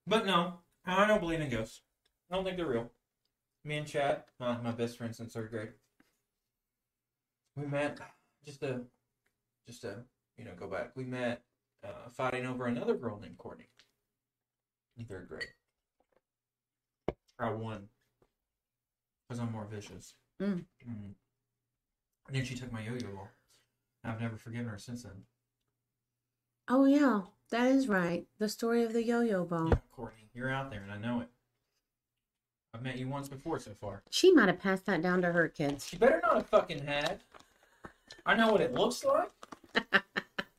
But 0.06 0.24
no, 0.24 0.54
I 0.86 1.06
don't 1.06 1.20
believe 1.20 1.40
in 1.40 1.50
ghosts. 1.50 1.82
I 2.30 2.34
don't 2.34 2.44
think 2.44 2.56
they're 2.56 2.66
real. 2.66 2.90
Me 3.64 3.76
and 3.76 3.86
Chad, 3.86 4.24
my, 4.38 4.56
my 4.62 4.70
best 4.70 4.96
friend 4.96 5.14
since 5.14 5.34
third 5.34 5.50
grade, 5.50 5.68
we 7.56 7.66
met 7.66 8.00
just 8.46 8.60
to, 8.60 8.80
just 9.66 9.82
to, 9.82 10.04
you 10.38 10.46
know, 10.46 10.52
go 10.58 10.66
back. 10.66 10.92
We 10.96 11.04
met 11.04 11.42
uh, 11.84 12.08
fighting 12.10 12.46
over 12.46 12.66
another 12.66 12.94
girl 12.94 13.18
named 13.20 13.36
Courtney 13.36 13.68
in 14.96 15.04
third 15.04 15.28
grade. 15.28 15.48
I 17.40 17.50
won 17.50 17.88
because 19.28 19.40
I'm 19.40 19.52
more 19.52 19.66
vicious. 19.70 20.14
Mm. 20.40 20.64
Mm. 20.88 21.14
And 22.26 22.36
then 22.36 22.44
she 22.44 22.54
took 22.54 22.72
my 22.72 22.82
yo-yo 22.82 23.08
ball. 23.14 23.28
I've 24.04 24.20
never 24.20 24.36
forgiven 24.36 24.68
her 24.68 24.78
since 24.78 25.02
then. 25.02 25.24
Oh, 26.68 26.84
yeah. 26.84 27.22
That 27.50 27.66
is 27.66 27.88
right. 27.88 28.26
The 28.38 28.48
story 28.48 28.84
of 28.84 28.92
the 28.92 29.04
yo-yo 29.04 29.44
ball. 29.44 29.68
Yeah, 29.68 29.78
Courtney, 29.92 30.30
you're 30.32 30.50
out 30.50 30.70
there, 30.70 30.82
and 30.82 30.92
I 30.92 30.98
know 30.98 31.20
it. 31.20 31.28
I've 32.72 32.82
met 32.82 32.98
you 32.98 33.08
once 33.08 33.28
before 33.28 33.58
so 33.58 33.72
far. 33.80 34.02
She 34.10 34.32
might 34.32 34.48
have 34.48 34.60
passed 34.60 34.86
that 34.86 35.02
down 35.02 35.22
to 35.22 35.32
her 35.32 35.48
kids. 35.48 35.88
She 35.88 35.96
better 35.96 36.20
not 36.22 36.36
have 36.36 36.46
fucking 36.46 36.86
had. 36.86 37.20
I 38.24 38.34
know 38.34 38.52
what 38.52 38.60
it 38.60 38.74
looks 38.74 39.04
like. 39.04 39.30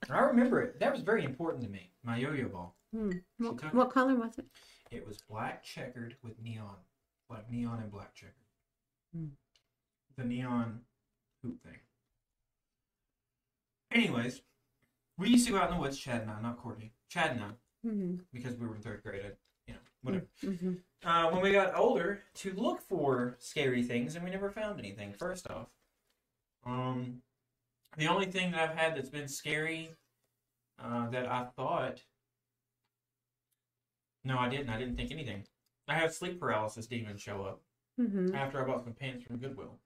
I 0.10 0.20
remember 0.20 0.62
it. 0.62 0.80
That 0.80 0.91
was 0.91 1.02
very 1.02 1.24
important 1.24 1.63
to 1.63 1.70
me. 1.70 1.91
My 2.04 2.17
yo-yo 2.17 2.50
ball. 2.50 2.76
Hmm. 2.94 3.12
What, 3.38 3.74
what 3.74 3.89
color 3.91 4.15
was 4.15 4.38
it? 4.38 4.46
It 4.91 5.08
was 5.08 5.19
black 5.30 5.63
checkered 5.63 6.17
with 6.21 6.41
neon, 6.43 6.75
like 7.30 7.49
neon 7.49 7.80
and 7.80 7.91
black 7.91 8.13
checkered. 8.13 8.34
Hmm. 9.15 9.25
The 10.17 10.25
neon 10.25 10.82
hoop 11.41 11.62
thing. 11.63 11.80
Anyways, 13.91 14.41
we 15.17 15.30
used 15.30 15.45
to 15.47 15.54
go 15.54 15.60
out 15.60 15.69
in 15.71 15.75
the 15.77 15.82
woods, 15.82 15.97
Chad 15.97 16.21
and 16.21 16.32
I, 16.32 16.41
not 16.41 16.58
Courtney. 16.58 16.91
Chad 17.10 17.32
and 17.32 17.41
I, 17.43 17.47
Mm-hmm. 17.88 18.17
because 18.32 18.56
we 18.58 18.67
were 18.67 18.75
in 18.75 18.82
third 18.84 19.01
grade. 19.04 19.23
I, 19.25 19.32
you 19.65 19.73
know, 19.73 19.80
whatever. 20.04 20.25
Mm-hmm. 20.45 20.73
uh, 21.04 21.32
when 21.32 21.41
we 21.41 21.51
got 21.51 21.73
older 21.75 22.21
to 22.36 22.54
look 22.54 22.80
for 22.82 23.38
scary 23.39 23.82
things, 23.82 24.13
and 24.15 24.23
we 24.23 24.30
never 24.30 24.51
found 24.51 24.77
anything. 24.77 25.13
First 25.13 25.49
off, 25.49 25.69
um, 26.63 27.23
the 27.97 28.06
only 28.06 28.27
thing 28.27 28.51
that 28.51 28.69
I've 28.69 28.77
had 28.77 28.95
that's 28.95 29.10
been 29.10 29.27
scary 29.27 29.89
uh, 30.84 31.10
that 31.10 31.25
I 31.27 31.45
thought, 31.56 32.01
no, 34.23 34.38
I 34.38 34.49
didn't. 34.49 34.69
I 34.69 34.77
didn't 34.77 34.95
think 34.95 35.12
anything. 35.12 35.43
I 35.88 35.95
had 35.95 36.13
sleep 36.13 36.39
paralysis 36.39 36.88
demons 36.88 37.21
show 37.21 37.43
up 37.43 37.62
Mm-hmm. 37.99 38.34
after 38.34 38.63
I 38.63 38.65
bought 38.65 38.84
some 38.86 38.93
pants 38.93 39.25
from 39.25 39.38
Goodwill, 39.38 39.77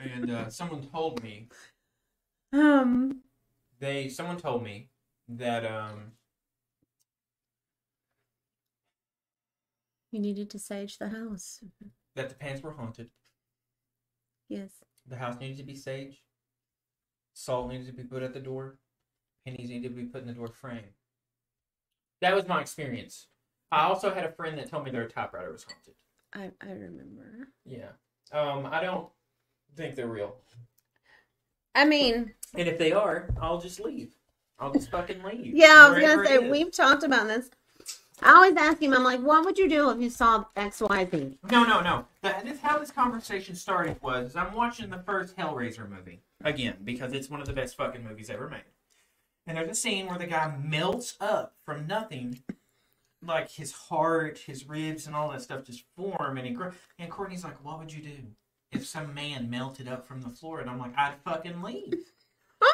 and 0.00 0.30
uh, 0.30 0.48
someone 0.48 0.82
told 0.88 1.22
me 1.22 1.48
Um. 2.52 3.20
they 3.78 4.08
someone 4.08 4.38
told 4.38 4.64
me 4.64 4.88
that 5.28 5.64
um 5.66 6.12
You 10.10 10.20
needed 10.20 10.50
to 10.50 10.58
sage 10.58 10.98
the 10.98 11.08
house. 11.08 11.62
that 12.16 12.28
the 12.28 12.34
pants 12.34 12.62
were 12.62 12.72
haunted. 12.72 13.10
Yes. 14.48 14.70
The 15.06 15.16
house 15.16 15.38
needed 15.40 15.56
to 15.58 15.64
be 15.64 15.74
saged. 15.74 16.18
Salt 17.34 17.68
needed 17.70 17.86
to 17.86 17.92
be 17.94 18.04
put 18.04 18.22
at 18.22 18.34
the 18.34 18.40
door. 18.40 18.78
Pennies 19.46 19.70
needed 19.70 19.88
to 19.88 19.94
be 19.94 20.04
put 20.04 20.20
in 20.22 20.26
the 20.28 20.34
door 20.34 20.48
frame. 20.48 20.94
That 22.22 22.36
was 22.36 22.46
my 22.46 22.60
experience. 22.60 23.26
I 23.72 23.82
also 23.82 24.14
had 24.14 24.24
a 24.24 24.30
friend 24.30 24.56
that 24.58 24.70
told 24.70 24.84
me 24.84 24.92
their 24.92 25.08
typewriter 25.08 25.50
was 25.50 25.64
haunted. 25.64 25.94
I 26.32 26.66
I 26.66 26.72
remember. 26.72 27.48
Yeah. 27.66 27.90
Um, 28.30 28.64
I 28.64 28.80
don't 28.80 29.08
think 29.76 29.96
they're 29.96 30.06
real. 30.06 30.36
I 31.74 31.84
mean, 31.84 32.32
And 32.54 32.68
if 32.68 32.78
they 32.78 32.92
are, 32.92 33.28
I'll 33.40 33.60
just 33.60 33.80
leave. 33.80 34.12
I'll 34.58 34.72
just 34.72 34.90
fucking 34.90 35.22
leave. 35.24 35.54
yeah, 35.54 35.74
I 35.86 35.90
was 35.90 36.00
gonna 36.00 36.24
say 36.24 36.50
we've 36.50 36.70
talked 36.70 37.02
about 37.02 37.26
this. 37.26 37.50
I 38.22 38.34
always 38.34 38.56
ask 38.56 38.80
him. 38.80 38.92
I'm 38.94 39.02
like, 39.02 39.20
what 39.20 39.44
would 39.44 39.58
you 39.58 39.68
do 39.68 39.90
if 39.90 40.00
you 40.00 40.08
saw 40.08 40.44
X, 40.54 40.80
Y, 40.80 41.08
Z? 41.10 41.38
No, 41.50 41.64
no, 41.64 41.80
no. 41.80 42.04
That, 42.20 42.44
this, 42.44 42.60
how 42.60 42.78
this 42.78 42.92
conversation 42.92 43.56
started 43.56 44.00
was 44.00 44.36
I'm 44.36 44.54
watching 44.54 44.90
the 44.90 44.98
first 44.98 45.36
Hellraiser 45.36 45.90
movie 45.90 46.20
again 46.44 46.76
because 46.84 47.12
it's 47.14 47.28
one 47.28 47.40
of 47.40 47.48
the 47.48 47.52
best 47.52 47.76
fucking 47.76 48.04
movies 48.04 48.30
ever 48.30 48.48
made. 48.48 48.62
And 49.46 49.56
there's 49.56 49.70
a 49.70 49.74
scene 49.74 50.06
where 50.06 50.18
the 50.18 50.26
guy 50.26 50.54
melts 50.62 51.16
up 51.20 51.54
from 51.64 51.86
nothing, 51.86 52.42
like 53.24 53.50
his 53.50 53.72
heart, 53.72 54.38
his 54.38 54.68
ribs, 54.68 55.06
and 55.06 55.16
all 55.16 55.30
that 55.30 55.42
stuff 55.42 55.64
just 55.64 55.84
form. 55.96 56.38
And 56.38 56.46
he 56.46 56.52
gr- 56.52 56.68
and 56.98 57.10
Courtney's 57.10 57.44
like, 57.44 57.64
"What 57.64 57.78
would 57.78 57.92
you 57.92 58.02
do 58.02 58.18
if 58.70 58.86
some 58.86 59.14
man 59.14 59.50
melted 59.50 59.88
up 59.88 60.06
from 60.06 60.22
the 60.22 60.30
floor?" 60.30 60.60
And 60.60 60.70
I'm 60.70 60.78
like, 60.78 60.96
"I'd 60.96 61.16
fucking 61.24 61.62
leave." 61.62 62.12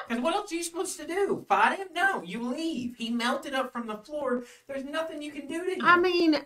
Because 0.07 0.23
what 0.23 0.35
else 0.35 0.53
are 0.53 0.55
you 0.55 0.63
supposed 0.63 0.99
to 0.99 1.07
do? 1.07 1.45
Fight 1.49 1.79
him? 1.79 1.89
No, 1.93 2.23
you 2.23 2.43
leave. 2.43 2.97
He 2.97 3.11
melted 3.11 3.55
up 3.55 3.73
from 3.73 3.87
the 3.87 3.97
floor. 3.97 4.45
There's 4.67 4.85
nothing 4.85 5.23
you 5.23 5.33
can 5.33 5.47
do 5.47 5.65
to 5.65 5.73
him. 5.73 5.85
I 5.85 5.99
mean, 5.99 6.43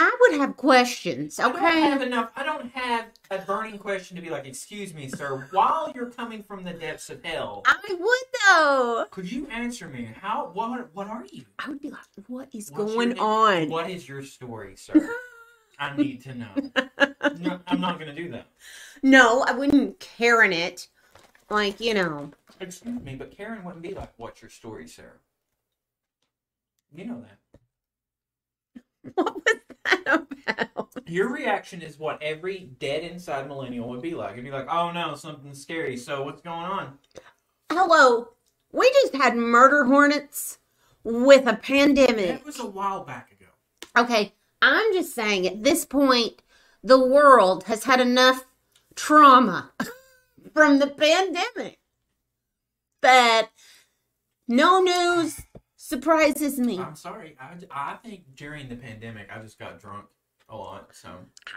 I 0.00 0.16
would 0.20 0.40
have 0.40 0.56
questions. 0.56 1.40
Okay. 1.40 1.58
I 1.58 1.60
don't 1.60 1.82
have 1.82 2.02
enough. 2.02 2.30
I 2.36 2.44
don't 2.44 2.70
have 2.72 3.06
a 3.32 3.38
burning 3.38 3.78
question 3.78 4.16
to 4.16 4.22
be 4.22 4.30
like, 4.30 4.46
"Excuse 4.46 4.94
me, 4.94 5.08
sir. 5.08 5.48
While 5.50 5.90
you're 5.92 6.10
coming 6.10 6.42
from 6.42 6.62
the 6.62 6.72
depths 6.72 7.10
of 7.10 7.24
hell, 7.24 7.62
I 7.66 7.76
would 7.88 8.24
though. 8.46 9.06
could 9.10 9.30
you 9.30 9.48
answer 9.48 9.88
me? 9.88 10.08
How? 10.20 10.50
What? 10.52 10.94
What 10.94 11.08
are 11.08 11.24
you? 11.32 11.44
I 11.58 11.68
would 11.68 11.80
be 11.80 11.90
like, 11.90 12.00
what 12.28 12.48
is 12.54 12.70
What's 12.70 12.94
going 12.94 13.18
on? 13.18 13.68
What 13.68 13.90
is 13.90 14.08
your 14.08 14.22
story, 14.22 14.76
sir? 14.76 15.08
I 15.80 15.96
need 15.96 16.22
to 16.22 16.34
know. 16.34 16.48
No, 17.40 17.60
I'm 17.66 17.80
not 17.80 17.98
going 18.00 18.08
to 18.08 18.14
do 18.14 18.30
that. 18.30 18.46
No, 19.02 19.42
I 19.42 19.52
wouldn't 19.52 20.00
Karen 20.00 20.52
it. 20.52 20.88
Like, 21.50 21.80
you 21.80 21.94
know. 21.94 22.30
Excuse 22.60 23.00
me, 23.00 23.16
but 23.16 23.30
Karen 23.30 23.62
wouldn't 23.64 23.82
be 23.82 23.94
like, 23.94 24.10
"What's 24.16 24.40
your 24.40 24.50
story, 24.50 24.86
sir?" 24.88 25.12
You 26.94 27.04
know 27.04 27.20
that. 27.20 27.38
What 29.14 29.34
was 29.34 29.54
that 29.90 30.26
about? 30.46 30.88
Your 31.06 31.32
reaction 31.32 31.82
is 31.82 31.98
what 31.98 32.22
every 32.22 32.70
dead 32.78 33.02
inside 33.02 33.48
millennial 33.48 33.88
would 33.88 34.02
be 34.02 34.14
like. 34.14 34.32
It'd 34.32 34.44
be 34.44 34.50
like, 34.50 34.68
"Oh 34.70 34.90
no, 34.92 35.14
something 35.14 35.54
scary. 35.54 35.96
So 35.96 36.22
what's 36.24 36.42
going 36.42 36.64
on?" 36.64 36.98
Hello. 37.70 38.28
We 38.72 38.90
just 39.02 39.14
had 39.14 39.36
murder 39.36 39.84
hornets 39.84 40.58
with 41.02 41.46
a 41.46 41.54
pandemic. 41.54 42.28
That 42.28 42.44
was 42.44 42.60
a 42.60 42.66
while 42.66 43.04
back 43.04 43.32
ago. 43.32 43.46
Okay, 43.96 44.34
I'm 44.60 44.92
just 44.92 45.14
saying 45.14 45.46
at 45.46 45.62
this 45.62 45.84
point, 45.84 46.42
the 46.82 46.98
world 47.04 47.64
has 47.64 47.84
had 47.84 48.00
enough 48.00 48.44
trauma 48.94 49.72
from 50.52 50.78
the 50.78 50.86
pandemic 50.86 51.78
that 53.00 53.48
no 54.46 54.80
news 54.80 55.42
surprises 55.88 56.58
me. 56.58 56.78
I'm 56.78 56.94
sorry. 56.94 57.34
I, 57.40 57.54
I 57.70 57.94
think 57.96 58.24
during 58.36 58.68
the 58.68 58.76
pandemic, 58.76 59.28
I 59.34 59.40
just 59.40 59.58
got 59.58 59.80
drunk 59.80 60.04
a 60.48 60.56
lot. 60.56 60.90
So 60.92 61.08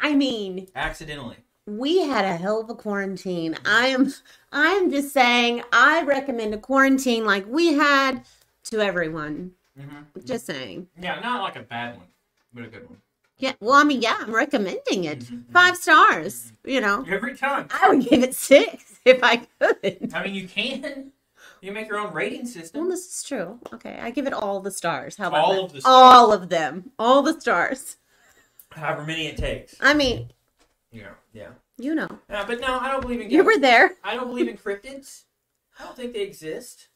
I 0.01 0.15
mean, 0.15 0.67
accidentally. 0.75 1.37
we 1.67 2.01
had 2.01 2.23
a 2.25 2.37
hell 2.37 2.61
of 2.61 2.69
a 2.69 2.75
quarantine. 2.75 3.57
I 3.65 3.87
am 3.87 4.13
I'm 4.51 4.89
just 4.89 5.11
saying 5.13 5.63
I 5.73 6.03
recommend 6.03 6.53
a 6.53 6.57
quarantine 6.57 7.25
like 7.25 7.45
we 7.47 7.73
had 7.73 8.25
to 8.65 8.79
everyone. 8.79 9.51
Mm-hmm. 9.79 10.25
Just 10.25 10.45
saying. 10.45 10.87
Yeah, 11.01 11.19
not 11.19 11.41
like 11.41 11.55
a 11.57 11.63
bad 11.63 11.97
one, 11.97 12.07
but 12.53 12.63
a 12.63 12.67
good 12.67 12.89
one. 12.89 12.97
Yeah, 13.37 13.53
well, 13.59 13.73
I 13.73 13.83
mean, 13.83 14.01
yeah, 14.01 14.17
I'm 14.19 14.35
recommending 14.35 15.05
it. 15.05 15.19
Mhm, 15.21 15.51
Five 15.51 15.75
stars, 15.75 16.53
you 16.63 16.79
know. 16.79 17.03
Every 17.09 17.35
time. 17.35 17.67
I 17.71 17.89
would 17.89 18.07
give 18.07 18.21
it 18.21 18.35
six 18.35 18.99
if 19.03 19.23
I 19.23 19.37
could. 19.59 20.11
I 20.13 20.23
mean, 20.23 20.35
you 20.35 20.47
can. 20.47 21.11
You 21.61 21.71
make 21.71 21.87
your 21.87 21.99
own 21.99 22.11
rating 22.13 22.45
system. 22.47 22.81
Well, 22.81 22.89
this 22.89 23.05
is 23.07 23.23
true. 23.23 23.59
Okay, 23.73 23.99
I 24.01 24.09
give 24.09 24.25
it 24.25 24.33
all 24.33 24.59
the 24.61 24.71
stars. 24.71 25.15
How 25.17 25.27
about 25.27 25.43
All 25.45 25.53
that? 25.53 25.63
of 25.65 25.73
the 25.73 25.81
stars. 25.81 25.93
All 26.15 26.33
of 26.33 26.49
them. 26.49 26.91
All 26.97 27.21
the 27.21 27.39
stars. 27.39 27.97
However 28.71 29.03
many 29.05 29.27
it 29.27 29.37
takes. 29.37 29.75
I 29.79 29.93
mean, 29.93 30.31
Yeah, 30.91 31.11
yeah. 31.33 31.49
you 31.77 31.93
know, 31.93 32.07
Yeah, 32.29 32.45
but 32.47 32.59
no, 32.61 32.79
I 32.79 32.89
don't 32.89 33.01
believe 33.01 33.21
in 33.21 33.29
you 33.29 33.43
were 33.43 33.57
there. 33.59 33.91
I 34.03 34.15
don't 34.15 34.27
believe 34.27 34.47
in 34.47 34.57
cryptids. 34.57 35.23
I 35.79 35.83
don't 35.83 35.95
think 35.95 36.13
they 36.13 36.21
exist. 36.21 36.87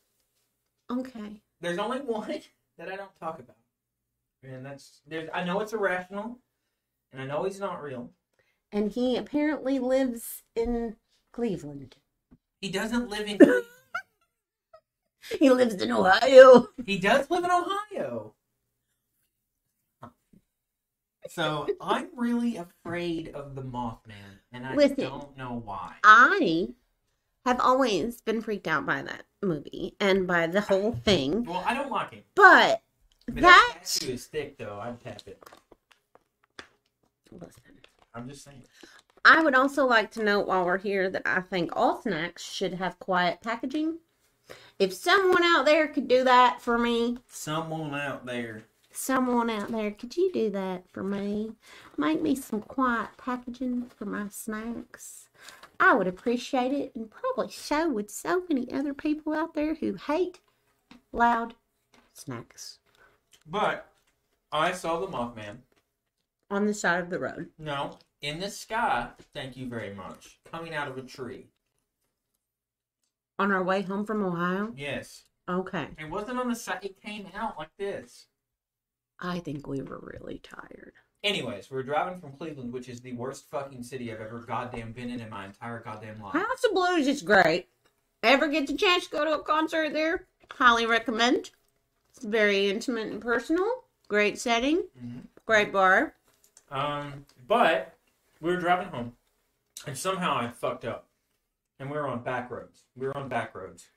Okay. 0.91 1.41
There's 1.61 1.77
only 1.77 1.99
one 1.99 2.29
that 2.77 2.89
I 2.91 2.95
don't 2.95 3.15
talk 3.19 3.39
about, 3.39 3.57
and 4.43 4.65
that's 4.65 5.01
there's. 5.07 5.29
I 5.33 5.43
know 5.43 5.59
it's 5.59 5.73
irrational, 5.73 6.39
and 7.11 7.21
I 7.21 7.25
know 7.25 7.43
he's 7.43 7.59
not 7.59 7.81
real. 7.83 8.11
and 8.71 8.91
he 8.91 9.15
apparently 9.17 9.79
lives 9.79 10.43
in 10.55 10.95
Cleveland. 11.31 11.95
He 12.61 12.69
doesn't 12.69 13.09
live 13.09 13.27
in. 13.27 13.37
Cleveland. 13.37 13.65
He 15.39 15.49
lives 15.49 15.75
in 15.75 15.91
Ohio. 15.91 16.67
he 16.85 16.97
does 16.97 17.29
live 17.29 17.43
in 17.43 17.51
Ohio. 17.51 18.33
So 21.27 21.67
I'm 21.81 22.09
really 22.15 22.57
afraid 22.57 23.29
of 23.33 23.55
the 23.55 23.63
Mothman, 23.63 24.39
and 24.53 24.65
I 24.65 24.75
Listen. 24.75 24.97
don't 24.97 25.35
know 25.37 25.61
why. 25.65 25.95
I 26.03 26.67
have 27.45 27.59
always 27.59 28.21
been 28.21 28.41
freaked 28.41 28.67
out 28.67 28.85
by 28.85 29.01
that 29.01 29.23
movie 29.41 29.95
and 29.99 30.27
by 30.27 30.45
the 30.47 30.61
whole 30.61 30.93
thing, 30.93 31.43
Well, 31.45 31.63
I 31.65 31.73
don't 31.73 31.89
like 31.91 32.13
it, 32.13 32.25
but 32.35 32.83
But 33.27 33.41
that. 33.41 33.77
tattoo 33.83 34.13
is 34.13 34.27
thick, 34.27 34.57
though. 34.59 34.79
I'd 34.79 35.01
tap 35.01 35.21
it. 35.25 35.43
Listen. 37.31 37.61
I'm 38.13 38.29
just 38.29 38.43
saying. 38.43 38.63
I 39.25 39.41
would 39.41 39.55
also 39.55 39.85
like 39.85 40.11
to 40.11 40.23
note 40.23 40.45
while 40.47 40.63
we're 40.63 40.77
here 40.77 41.09
that 41.09 41.23
I 41.25 41.41
think 41.41 41.71
all 41.75 42.01
snacks 42.03 42.43
should 42.43 42.75
have 42.75 42.99
quiet 42.99 43.41
packaging. 43.41 43.97
If 44.79 44.93
someone 44.93 45.43
out 45.43 45.65
there 45.65 45.87
could 45.87 46.07
do 46.07 46.23
that 46.23 46.61
for 46.61 46.77
me, 46.77 47.17
Someone 47.27 47.93
out 47.95 48.25
there. 48.25 48.63
someone 48.91 49.49
out 49.49 49.71
there, 49.71 49.91
could 49.91 50.15
you 50.17 50.31
do 50.33 50.49
that 50.51 50.83
for 50.91 51.03
me? 51.03 51.53
Make 51.97 52.21
me 52.21 52.35
some 52.35 52.61
quiet 52.61 53.09
packaging 53.17 53.89
for 53.95 54.05
my 54.05 54.27
snacks. 54.29 55.29
I 55.79 55.93
would 55.93 56.07
appreciate 56.07 56.71
it 56.73 56.93
and 56.95 57.09
probably 57.11 57.51
so 57.51 57.89
would 57.89 58.09
so 58.09 58.43
many 58.49 58.71
other 58.71 58.93
people 58.93 59.33
out 59.33 59.53
there 59.53 59.75
who 59.75 59.95
hate 59.95 60.39
loud 61.11 61.53
snacks 62.13 62.79
But 63.45 63.89
I 64.51 64.71
saw 64.71 64.99
the 64.99 65.07
Mothman. 65.07 65.57
on 66.49 66.65
the 66.65 66.73
side 66.73 67.01
of 67.01 67.09
the 67.09 67.19
road. 67.19 67.49
No, 67.57 67.97
in 68.21 68.39
the 68.39 68.49
sky. 68.49 69.09
Thank 69.33 69.57
you 69.57 69.67
very 69.67 69.93
much. 69.93 70.39
Coming 70.49 70.73
out 70.73 70.87
of 70.87 70.97
a 70.97 71.01
tree. 71.01 71.47
On 73.37 73.51
our 73.51 73.63
way 73.63 73.81
home 73.81 74.05
from 74.05 74.23
Ohio? 74.23 74.73
Yes. 74.77 75.23
Okay. 75.49 75.87
It 75.99 76.09
wasn't 76.09 76.39
on 76.39 76.49
the 76.49 76.55
side. 76.55 76.79
It 76.83 77.01
came 77.01 77.27
out 77.35 77.57
like 77.57 77.75
this. 77.77 78.27
I 79.19 79.39
think 79.39 79.67
we 79.67 79.81
were 79.81 79.99
really 80.01 80.39
tired. 80.39 80.93
Anyways, 81.23 81.69
we're 81.71 81.83
driving 81.83 82.19
from 82.19 82.33
Cleveland, 82.33 82.71
which 82.71 82.87
is 82.87 83.01
the 83.01 83.13
worst 83.13 83.49
fucking 83.49 83.83
city 83.83 84.11
I've 84.13 84.21
ever 84.21 84.39
goddamn 84.39 84.91
been 84.93 85.09
in 85.09 85.19
in 85.19 85.29
my 85.29 85.45
entire 85.45 85.79
goddamn 85.79 86.21
life. 86.21 86.33
House 86.33 86.63
of 86.63 86.73
Blues 86.73 87.07
is 87.07 87.21
great. 87.21 87.67
Ever 88.23 88.47
get 88.47 88.67
the 88.67 88.75
chance 88.75 89.05
to 89.05 89.11
go 89.11 89.25
to 89.25 89.33
a 89.39 89.43
concert 89.43 89.91
there? 89.93 90.25
Highly 90.51 90.85
recommend. 90.85 91.51
It's 92.09 92.23
very 92.23 92.69
intimate 92.69 93.07
and 93.07 93.21
personal. 93.21 93.83
Great 94.07 94.37
setting. 94.37 94.83
Mhm. 95.03 95.23
Great 95.45 95.71
bar. 95.73 96.15
Um, 96.69 97.25
but 97.47 97.95
we 98.39 98.51
were 98.51 98.59
driving 98.59 98.87
home, 98.89 99.15
and 99.85 99.97
somehow 99.97 100.37
I 100.37 100.49
fucked 100.49 100.85
up, 100.85 101.04
and 101.79 101.89
we 101.89 101.97
were 101.97 102.07
on 102.07 102.23
back 102.23 102.49
roads. 102.51 102.83
We 102.95 103.07
were 103.07 103.17
on 103.17 103.29
back 103.29 103.55
roads, 103.55 103.87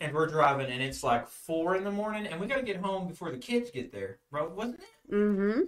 and 0.00 0.14
we're 0.14 0.26
driving, 0.26 0.70
and 0.70 0.82
it's 0.82 1.02
like 1.02 1.26
four 1.28 1.76
in 1.76 1.84
the 1.84 1.90
morning, 1.90 2.26
and 2.26 2.40
we 2.40 2.46
gotta 2.46 2.62
get 2.62 2.76
home 2.76 3.08
before 3.08 3.30
the 3.30 3.38
kids 3.38 3.70
get 3.70 3.92
there, 3.92 4.18
bro. 4.30 4.48
Wasn't 4.48 4.80
it? 4.80 5.14
Mm-hmm. 5.14 5.60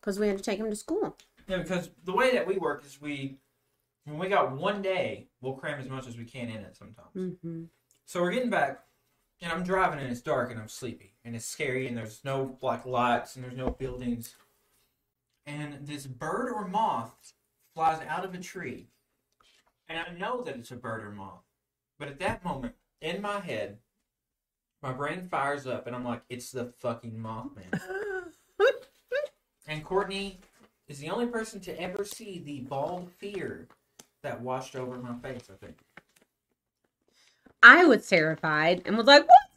Because 0.00 0.18
we 0.18 0.28
had 0.28 0.36
to 0.36 0.44
take 0.44 0.58
them 0.58 0.70
to 0.70 0.76
school. 0.76 1.16
Yeah, 1.48 1.58
because 1.58 1.90
the 2.04 2.12
way 2.12 2.32
that 2.32 2.46
we 2.46 2.56
work 2.56 2.84
is 2.84 3.00
we, 3.00 3.38
when 4.04 4.18
we 4.18 4.28
got 4.28 4.52
one 4.52 4.82
day, 4.82 5.28
we'll 5.40 5.54
cram 5.54 5.80
as 5.80 5.88
much 5.88 6.06
as 6.06 6.16
we 6.16 6.24
can 6.24 6.48
in 6.48 6.56
it 6.56 6.76
sometimes. 6.76 7.14
Mm-hmm. 7.16 7.64
So 8.06 8.20
we're 8.20 8.32
getting 8.32 8.50
back, 8.50 8.80
and 9.40 9.50
I'm 9.52 9.62
driving, 9.62 9.98
and 9.98 10.10
it's 10.10 10.20
dark, 10.20 10.50
and 10.50 10.60
I'm 10.60 10.68
sleepy, 10.68 11.14
and 11.24 11.34
it's 11.34 11.46
scary, 11.46 11.86
and 11.86 11.96
there's 11.96 12.20
no 12.24 12.58
like 12.60 12.84
lights, 12.84 13.36
and 13.36 13.44
there's 13.44 13.56
no 13.56 13.70
buildings, 13.70 14.34
and 15.46 15.86
this 15.86 16.06
bird 16.06 16.50
or 16.50 16.66
moth 16.66 17.34
flies 17.74 18.00
out 18.08 18.24
of 18.24 18.34
a 18.34 18.38
tree, 18.38 18.88
and 19.88 19.98
I 19.98 20.12
know 20.18 20.42
that 20.42 20.56
it's 20.56 20.70
a 20.70 20.76
bird 20.76 21.04
or 21.04 21.10
moth, 21.10 21.42
but 21.98 22.08
at 22.08 22.18
that 22.20 22.44
moment, 22.44 22.74
in 23.00 23.20
my 23.22 23.40
head, 23.40 23.78
my 24.82 24.92
brain 24.92 25.28
fires 25.30 25.66
up, 25.66 25.86
and 25.86 25.94
I'm 25.96 26.04
like, 26.04 26.22
it's 26.28 26.50
the 26.50 26.66
fucking 26.78 27.12
Mothman. 27.14 27.72
And 29.66 29.82
Courtney 29.82 30.40
is 30.88 30.98
the 30.98 31.08
only 31.08 31.26
person 31.26 31.58
to 31.60 31.80
ever 31.80 32.04
see 32.04 32.38
the 32.44 32.60
bald 32.60 33.10
fear 33.18 33.66
that 34.22 34.40
washed 34.42 34.76
over 34.76 34.98
my 34.98 35.14
face. 35.26 35.48
I 35.50 35.54
think. 35.64 35.78
I 37.62 37.86
was 37.86 38.06
terrified 38.06 38.82
and 38.84 38.96
was 38.96 39.06
like, 39.06 39.22
"What's 39.22 39.56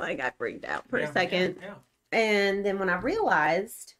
going 0.00 0.08
on?" 0.08 0.08
Like 0.08 0.20
I 0.20 0.30
freaked 0.36 0.64
out 0.64 0.88
for 0.88 0.98
Yeah, 0.98 1.08
a 1.08 1.12
second, 1.12 1.58
Yeah. 1.62 1.74
and 2.10 2.66
then 2.66 2.80
when 2.80 2.90
I 2.90 2.96
realized, 2.98 3.94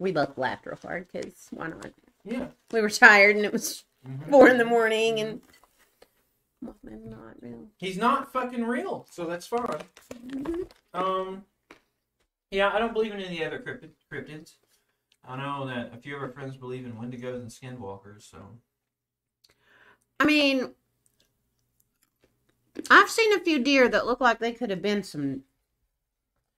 we 0.00 0.10
both 0.10 0.36
laughed 0.36 0.66
real 0.66 0.78
hard 0.82 1.06
because 1.12 1.46
why 1.52 1.68
not? 1.68 1.92
yeah. 2.24 2.38
yeah. 2.38 2.46
We 2.72 2.80
were 2.80 2.90
tired 2.90 3.36
and 3.36 3.44
it 3.44 3.52
was 3.52 3.84
Mhm. 4.06 4.30
four 4.30 4.48
in 4.48 4.58
the 4.58 4.64
morning, 4.64 5.20
and 5.20 5.40
Mothman's 6.64 7.06
not 7.06 7.40
real. 7.42 7.68
He's 7.78 7.96
not 7.96 8.32
fucking 8.32 8.64
real, 8.64 9.06
so 9.10 9.26
that's 9.26 9.46
fine. 9.46 9.82
Mhm. 10.12 10.70
Um, 10.94 11.46
yeah, 12.50 12.72
I 12.72 12.78
don't 12.78 12.92
believe 12.92 13.12
in 13.12 13.20
any 13.20 13.44
other 13.44 13.58
cryptid, 13.58 13.90
cryptids. 14.10 14.56
I 15.24 15.36
know 15.36 15.66
that 15.66 15.94
a 15.94 15.96
few 15.98 16.16
of 16.16 16.22
our 16.22 16.30
friends 16.30 16.56
believe 16.56 16.84
in 16.84 16.94
wendigos 16.94 17.36
and 17.36 17.48
skinwalkers, 17.48 18.22
so 18.22 18.58
I 20.18 20.24
mean, 20.24 20.74
I've 22.90 23.10
seen 23.10 23.32
a 23.34 23.40
few 23.40 23.58
deer 23.58 23.88
that 23.88 24.06
look 24.06 24.20
like 24.20 24.38
they 24.38 24.52
could 24.52 24.70
have 24.70 24.82
been 24.82 25.02
some 25.02 25.44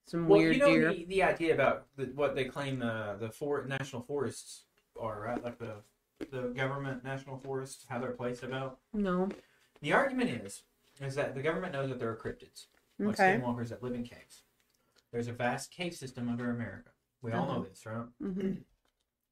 some 0.07 0.29
well, 0.29 0.39
weird 0.39 0.57
you 0.57 0.61
know 0.61 0.67
deer. 0.75 0.93
the, 0.93 1.05
the 1.07 1.23
idea 1.23 1.55
about 1.55 1.87
the, 1.97 2.05
what 2.15 2.35
they 2.35 2.45
claim 2.45 2.79
the 2.79 3.17
the 3.19 3.31
for, 3.31 3.65
national 3.65 4.03
forests 4.03 4.65
are, 5.01 5.21
right? 5.21 5.43
Like 5.43 5.59
the 5.59 5.77
the 6.31 6.53
government 6.57 7.05
national 7.05 7.39
forests, 7.39 7.85
how 7.89 7.99
they're 7.99 8.11
placed 8.13 8.43
about. 8.43 8.79
No. 8.93 9.29
The 9.81 9.93
argument 9.93 10.31
is 10.31 10.63
is 11.01 11.15
that 11.17 11.35
the 11.35 11.43
government 11.43 11.73
knows 11.73 11.89
that 11.89 11.99
there 11.99 12.11
are 12.11 12.17
cryptids, 12.17 12.67
like 13.01 13.15
Okay. 13.21 13.37
skinwalkers 13.41 13.71
that 13.71 13.83
live 13.83 13.95
in 13.95 14.05
caves. 14.05 14.43
There's 15.11 15.27
a 15.29 15.33
vast 15.33 15.71
cave 15.73 15.95
system 15.95 16.29
under 16.29 16.51
America. 16.51 16.91
We 17.21 17.33
all 17.33 17.47
know 17.47 17.55
Uh-huh. 17.55 17.65
this, 17.65 17.85
right? 17.87 18.07
hmm 18.21 18.53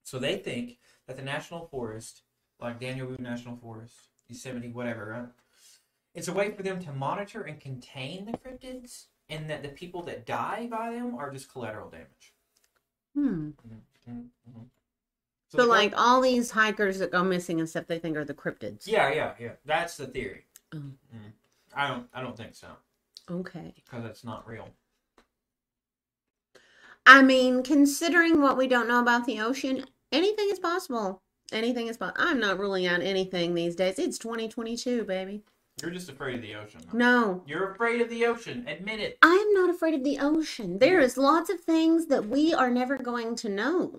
So 0.02 0.18
they 0.18 0.38
think 0.38 0.80
that 1.06 1.16
the 1.16 1.22
national 1.22 1.66
forest, 1.68 2.22
like 2.58 2.80
Daniel 2.80 3.06
Boone 3.06 3.22
National 3.22 3.56
Forest, 3.56 4.08
Yosemite, 4.26 4.70
whatever, 4.70 5.06
right? 5.06 5.28
It's 6.14 6.28
a 6.28 6.32
way 6.32 6.50
for 6.52 6.62
them 6.64 6.82
to 6.84 6.92
monitor 6.92 7.42
and 7.42 7.60
contain 7.60 8.24
the 8.24 8.32
cryptids, 8.36 9.06
and 9.28 9.48
that 9.48 9.62
the 9.62 9.68
people 9.68 10.02
that 10.02 10.26
die 10.26 10.66
by 10.66 10.90
them 10.90 11.14
are 11.14 11.30
just 11.30 11.50
collateral 11.50 11.88
damage. 11.88 12.34
Hmm. 13.14 13.50
Mhm. 14.08 14.68
So, 15.52 15.58
the 15.58 15.66
like 15.66 15.92
all 15.96 16.20
these 16.22 16.50
hikers 16.50 16.98
that 17.00 17.10
go 17.12 17.22
missing 17.22 17.60
and 17.60 17.68
stuff, 17.68 17.86
they 17.86 17.98
think 17.98 18.16
are 18.16 18.24
the 18.24 18.32
cryptids. 18.34 18.86
yeah, 18.86 19.12
yeah, 19.12 19.32
yeah. 19.38 19.52
That's 19.66 19.96
the 19.98 20.06
theory. 20.06 20.46
Oh. 20.74 20.78
Mm. 20.78 21.32
I 21.74 21.88
don't, 21.88 22.06
I 22.14 22.22
don't 22.22 22.36
think 22.36 22.54
so, 22.54 22.68
Okay. 23.30 23.74
because 23.76 24.04
it's 24.06 24.24
not 24.24 24.46
real. 24.48 24.68
I 27.06 27.22
mean, 27.22 27.62
considering 27.62 28.40
what 28.40 28.56
we 28.56 28.66
don't 28.68 28.88
know 28.88 29.00
about 29.00 29.26
the 29.26 29.40
ocean, 29.40 29.84
anything 30.12 30.48
is 30.50 30.58
possible. 30.58 31.20
Anything 31.52 31.88
is 31.88 31.96
possible. 31.96 32.22
I'm 32.22 32.40
not 32.40 32.58
ruling 32.58 32.86
out 32.86 33.02
anything 33.02 33.54
these 33.54 33.74
days. 33.76 33.98
It's 33.98 34.18
2022, 34.18 35.04
baby. 35.04 35.42
You're 35.82 35.90
just 35.90 36.08
afraid 36.10 36.36
of 36.36 36.42
the 36.42 36.54
ocean. 36.54 36.80
though. 36.92 36.96
No, 36.98 37.42
You're 37.46 37.72
afraid 37.72 38.00
of 38.00 38.08
the 38.08 38.24
ocean. 38.26 38.64
Admit 38.68 39.00
it. 39.00 39.18
I'm 39.22 39.52
not 39.54 39.68
afraid 39.70 39.94
of 39.94 40.04
the 40.04 40.18
ocean. 40.18 40.78
There 40.78 41.00
is 41.00 41.16
lots 41.16 41.50
of 41.50 41.60
things 41.60 42.06
that 42.06 42.26
we 42.28 42.54
are 42.54 42.70
never 42.70 42.96
going 42.98 43.34
to 43.36 43.48
know 43.48 43.98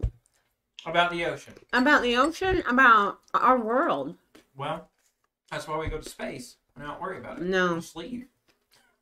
About 0.85 1.11
the 1.11 1.25
ocean. 1.25 1.53
about 1.71 2.01
the 2.01 2.17
ocean, 2.17 2.61
about 2.67 3.19
our 3.33 3.57
world. 3.57 4.15
Well, 4.55 4.89
that's 5.49 5.67
why 5.67 5.77
we 5.77 5.87
go 5.87 5.99
to 5.99 6.09
space. 6.09 6.57
We 6.77 6.83
don't 6.83 6.99
worry 7.01 7.17
about 7.19 7.37
it. 7.37 7.43
No. 7.43 7.75
We 7.75 7.79
just 7.79 7.95
leave. 7.95 8.25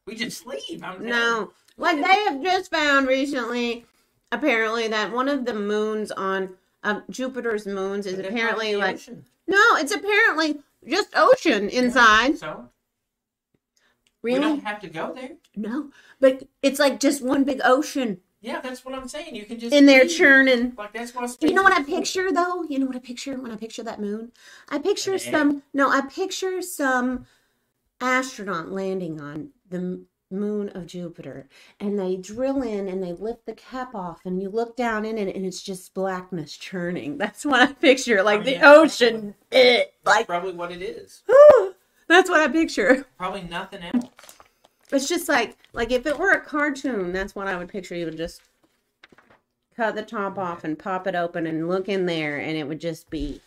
We 0.06 0.16
just 0.16 0.46
leave. 0.46 0.84
I'm. 0.84 1.04
No, 1.06 1.52
like 1.78 1.98
they 1.98 2.24
have 2.26 2.42
just 2.44 2.70
found 2.72 3.08
recently, 3.08 3.86
apparently 4.32 4.88
that 4.90 5.12
one 5.12 5.28
of 5.28 5.46
the 5.46 5.54
moons 5.54 6.12
on 6.12 6.56
um, 6.84 7.04
Jupiter's 7.10 7.66
moons 7.66 8.06
is 8.06 8.20
apparently 8.20 8.76
like 8.76 8.96
ocean. 8.96 9.26
no, 9.48 9.62
it's 9.78 9.92
apparently 9.94 10.60
just 10.88 11.10
ocean 11.16 11.70
inside. 11.70 12.38
So 12.38 12.70
Really? 14.24 14.40
we 14.40 14.46
don't 14.46 14.64
have 14.64 14.80
to 14.82 14.88
go 14.88 15.14
there. 15.14 15.32
No, 15.56 15.90
but 16.20 16.44
it's 16.62 16.80
like 16.80 17.00
just 17.00 17.24
one 17.24 17.44
big 17.44 17.60
ocean 17.64 18.20
Yeah, 18.42 18.60
that's 18.60 18.84
what 18.84 18.96
I'm 18.96 19.08
saying. 19.08 19.36
You 19.36 19.46
can 19.46 19.60
just 19.60 19.74
in 19.74 19.86
there 19.86 20.08
churning. 20.08 20.74
Like 20.76 20.94
that's 20.94 21.14
what 21.14 21.38
You 21.42 21.54
know 21.54 21.62
what 21.62 21.74
I 21.74 21.84
picture 21.84 22.32
though? 22.32 22.64
You 22.64 22.80
know 22.80 22.88
what 22.88 22.96
I 22.96 23.00
picture 23.00 23.40
when 23.40 23.52
I 23.52 23.56
picture 23.56 23.84
that 23.84 24.02
moon? 24.02 24.32
I 24.68 24.80
picture 24.80 25.20
some 25.20 25.62
no, 25.74 25.90
I 25.92 26.02
picture 26.02 26.62
some 26.64 27.26
astronaut 28.02 28.72
landing 28.72 29.22
on 29.22 29.50
the 29.70 30.04
moon 30.32 30.70
of 30.70 30.88
Jupiter 30.88 31.48
and 31.80 32.00
they 32.00 32.16
drill 32.16 32.64
in 32.64 32.88
and 32.88 33.04
they 33.04 33.14
lift 33.14 33.46
the 33.46 33.54
cap 33.54 33.94
off 33.94 34.22
and 34.26 34.42
you 34.42 34.50
look 34.50 34.76
down 34.76 35.06
in 35.06 35.18
it 35.20 35.36
and 35.36 35.46
it's 35.46 35.62
just 35.62 35.94
blackness 35.94 36.58
churning. 36.58 37.18
That's 37.20 37.46
what 37.46 37.62
I 37.62 37.74
picture, 37.74 38.20
oh, 38.20 38.24
like 38.24 38.40
I 38.42 38.44
the 38.44 38.52
mean, 38.54 38.62
that's 38.62 39.02
ocean. 39.02 39.36
That's 39.52 39.90
like 40.04 40.26
probably 40.26 40.54
what 40.54 40.72
it 40.72 40.82
is. 40.82 41.22
that's 42.08 42.30
what 42.30 42.42
I 42.42 42.48
picture. 42.48 43.06
Probably 43.18 43.44
nothing 43.44 43.84
else. 43.84 44.06
It's 44.92 45.08
just 45.08 45.30
like 45.30 45.58
like 45.74 45.92
if 45.92 46.06
it 46.06 46.18
were 46.18 46.32
a 46.32 46.42
cartoon, 46.42 47.14
that's 47.14 47.36
what 47.36 47.48
I 47.48 47.56
would 47.56 47.70
picture. 47.70 47.96
You 47.96 48.06
would 48.06 48.18
just 48.18 48.42
cut 49.76 49.96
the 49.96 50.04
top 50.04 50.38
off 50.38 50.64
and 50.64 50.78
pop 50.78 51.08
it 51.08 51.16
open 51.16 51.48
and 51.48 51.70
look 51.70 51.88
in 51.88 52.06
there, 52.06 52.38
and 52.38 52.58
it 52.58 52.68
would 52.68 52.82
just 52.82 53.10
be 53.10 53.42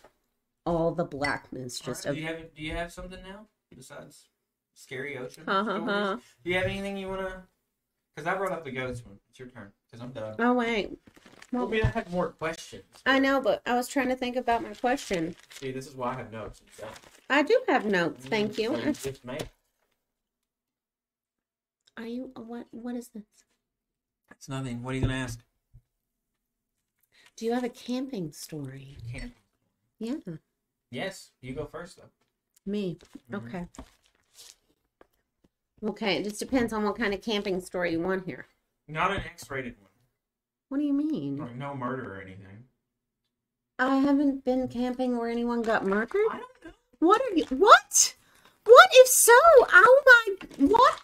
all 0.65 0.91
the 0.91 1.05
blackness. 1.05 1.79
Just 1.79 2.05
Alright, 2.05 2.09
of 2.09 2.15
do 2.15 2.21
you 2.21 2.27
have 2.27 2.55
do 2.55 2.63
you 2.63 2.71
have 2.75 2.91
something 2.91 3.19
now 3.23 3.47
besides 3.75 4.29
scary 4.73 5.17
ocean? 5.17 5.43
Stories? 5.43 6.21
Do 6.43 6.49
you 6.49 6.55
have 6.55 6.65
anything 6.65 6.97
you 6.97 7.07
wanna? 7.07 7.43
Because 8.15 8.27
I 8.27 8.37
brought 8.37 8.51
up 8.51 8.63
the 8.63 8.71
ghost 8.71 9.05
one. 9.05 9.17
It's 9.29 9.39
your 9.39 9.49
turn. 9.49 9.71
Because 9.91 10.03
I'm 10.03 10.11
done. 10.11 10.35
oh 10.39 10.53
wait, 10.53 10.97
Well, 11.51 11.67
we 11.67 11.81
have 11.81 12.11
more 12.11 12.29
questions. 12.29 12.83
I 13.05 13.19
know, 13.19 13.41
but 13.41 13.61
I 13.65 13.75
was 13.75 13.87
trying 13.87 14.07
to 14.09 14.15
think 14.15 14.35
about 14.35 14.63
my 14.63 14.73
question. 14.73 15.35
See, 15.51 15.71
this 15.71 15.87
is 15.87 15.95
why 15.95 16.13
I 16.13 16.15
have 16.15 16.31
notes. 16.31 16.61
I 17.29 17.43
do 17.43 17.59
have 17.67 17.85
notes. 17.85 18.25
Thank 18.25 18.53
mm-hmm. 18.53 18.75
So 18.75 18.79
you. 18.81 18.93
just 18.93 19.25
make- 19.25 19.47
Are 21.97 22.05
you 22.05 22.31
what? 22.35 22.67
What 22.71 22.95
is 22.95 23.09
this? 23.09 23.23
It's 24.31 24.49
nothing. 24.49 24.83
What 24.83 24.91
are 24.91 24.95
you 24.95 25.01
gonna 25.01 25.13
ask? 25.15 25.39
Do 27.37 27.45
you 27.45 27.53
have 27.53 27.63
a 27.63 27.69
camping 27.69 28.31
story? 28.31 28.97
Can't. 29.11 29.33
Yeah, 29.99 30.15
Yes, 30.91 31.31
you 31.41 31.53
go 31.53 31.65
first 31.65 31.97
though. 31.97 32.09
me. 32.65 32.97
Mhm. 33.31 33.35
Okay. 33.47 33.67
Okay, 35.83 36.17
it 36.17 36.23
just 36.23 36.39
depends 36.39 36.73
on 36.73 36.83
what 36.83 36.97
kind 36.97 37.13
of 37.13 37.21
camping 37.21 37.59
story 37.61 37.91
you 37.91 37.99
want 38.01 38.25
here. 38.25 38.47
Not 38.87 39.11
an 39.11 39.21
X-rated 39.21 39.79
one. 39.79 39.89
What 40.69 40.77
do 40.79 40.83
you 40.83 40.93
mean? 40.93 41.37
Like 41.37 41.55
no 41.55 41.75
murder 41.75 42.15
or 42.15 42.21
anything. 42.21 42.65
I 43.77 43.97
haven't 43.97 44.43
been 44.45 44.67
camping 44.67 45.17
where 45.17 45.29
anyone 45.29 45.61
got 45.61 45.85
murdered. 45.85 46.27
I 46.31 46.39
don't 46.39 46.65
know. 46.65 46.71
What 46.99 47.21
are 47.21 47.35
you? 47.35 47.45
What? 47.49 48.15
What 48.63 48.89
if 48.93 49.07
so? 49.07 49.33
Oh 49.33 50.03
my! 50.05 50.65
What? 50.65 51.01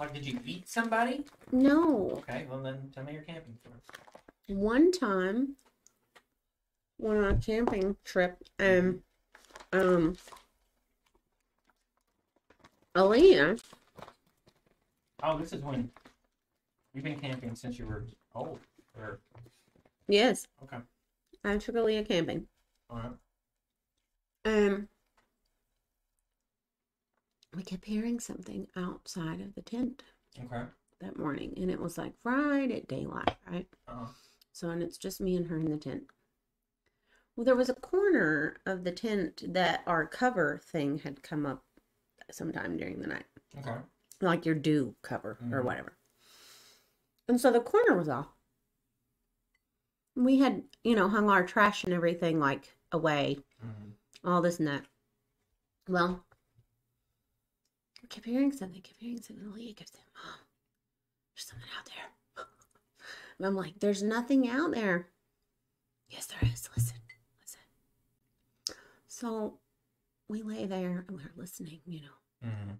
I 0.00 0.04
don't 0.04 0.12
know. 0.12 0.12
Like, 0.12 0.14
did 0.14 0.26
you 0.26 0.40
eat 0.44 0.68
somebody? 0.68 1.24
No. 1.52 2.10
Okay, 2.28 2.46
well 2.48 2.60
then 2.62 2.90
tell 2.94 3.04
me 3.04 3.12
your 3.12 3.22
camping 3.22 3.56
story. 3.60 3.76
One 4.48 4.92
time, 4.92 5.56
went 6.98 7.18
on 7.24 7.34
a 7.34 7.36
camping 7.38 7.96
trip, 8.04 8.42
and 8.58 9.00
um, 9.72 10.16
Aaliyah, 12.94 13.60
Oh, 15.22 15.38
this 15.38 15.54
is 15.54 15.62
when 15.62 15.90
you've 16.92 17.04
been 17.04 17.18
camping 17.18 17.54
since 17.54 17.78
you 17.78 17.86
were 17.86 18.04
old. 18.34 18.58
Or 18.98 19.20
yes, 20.06 20.46
okay, 20.62 20.76
I 21.44 21.56
took 21.56 21.74
Aaliyah 21.76 22.06
camping. 22.06 22.46
all 22.90 22.98
right. 22.98 23.12
Um, 24.46 24.88
we 27.54 27.62
kept 27.62 27.84
hearing 27.84 28.20
something 28.20 28.68
outside 28.76 29.40
of 29.40 29.54
the 29.54 29.62
tent 29.62 30.02
Okay. 30.44 30.64
that 31.00 31.18
morning, 31.18 31.54
and 31.56 31.70
it 31.70 31.80
was 31.80 31.98
like 31.98 32.14
right 32.24 32.70
at 32.70 32.88
daylight, 32.88 33.36
right? 33.50 33.68
Uh-huh. 33.88 34.06
So, 34.52 34.70
and 34.70 34.82
it's 34.82 34.98
just 34.98 35.20
me 35.20 35.36
and 35.36 35.46
her 35.48 35.56
in 35.58 35.70
the 35.70 35.76
tent. 35.76 36.04
Well, 37.36 37.44
there 37.44 37.56
was 37.56 37.68
a 37.68 37.74
corner 37.74 38.56
of 38.66 38.84
the 38.84 38.92
tent 38.92 39.52
that 39.54 39.82
our 39.86 40.06
cover 40.06 40.58
thing 40.58 40.98
had 40.98 41.22
come 41.22 41.46
up 41.46 41.64
sometime 42.30 42.76
during 42.76 43.00
the 43.00 43.08
night, 43.08 43.26
Okay. 43.58 43.80
like 44.20 44.44
your 44.46 44.54
dew 44.56 44.96
cover 45.02 45.38
or 45.52 45.60
Mhm. 45.60 45.66
whatever. 45.66 45.96
And 47.28 47.38
so 47.38 47.50
the 47.52 47.60
corner 47.60 47.94
was 47.98 48.08
off. 48.08 48.28
We 50.16 50.38
had, 50.38 50.64
you 50.82 50.96
know, 50.96 51.08
hung 51.08 51.30
our 51.30 51.46
trash 51.46 51.84
and 51.84 51.92
everything 51.92 52.40
like 52.40 52.76
away, 52.90 53.38
hmm 53.60 53.90
all 54.24 54.42
this 54.42 54.58
and 54.58 54.68
that. 54.68 54.86
Well, 55.88 56.24
kept 58.14 58.26
hearing 58.26 58.52
something, 58.52 58.80
kept 58.80 59.00
hearing 59.00 59.20
something. 59.20 59.52
Leah 59.52 59.74
kept 59.74 59.92
saying, 59.92 60.04
Mom, 60.14 60.38
there's 61.34 61.46
something 61.46 61.68
out 61.78 61.86
there. 61.86 62.46
And 63.38 63.46
I'm 63.48 63.56
like, 63.56 63.80
there's 63.80 64.00
nothing 64.02 64.48
out 64.48 64.70
there. 64.70 65.08
Yes, 66.08 66.26
there 66.26 66.38
is. 66.48 66.68
Listen, 66.76 66.98
listen. 67.42 67.60
So 69.08 69.58
we 70.28 70.42
lay 70.42 70.66
there 70.66 71.04
and 71.08 71.16
we're 71.16 71.32
listening, 71.36 71.80
you 71.84 72.02
know. 72.02 72.48
hmm 72.48 72.70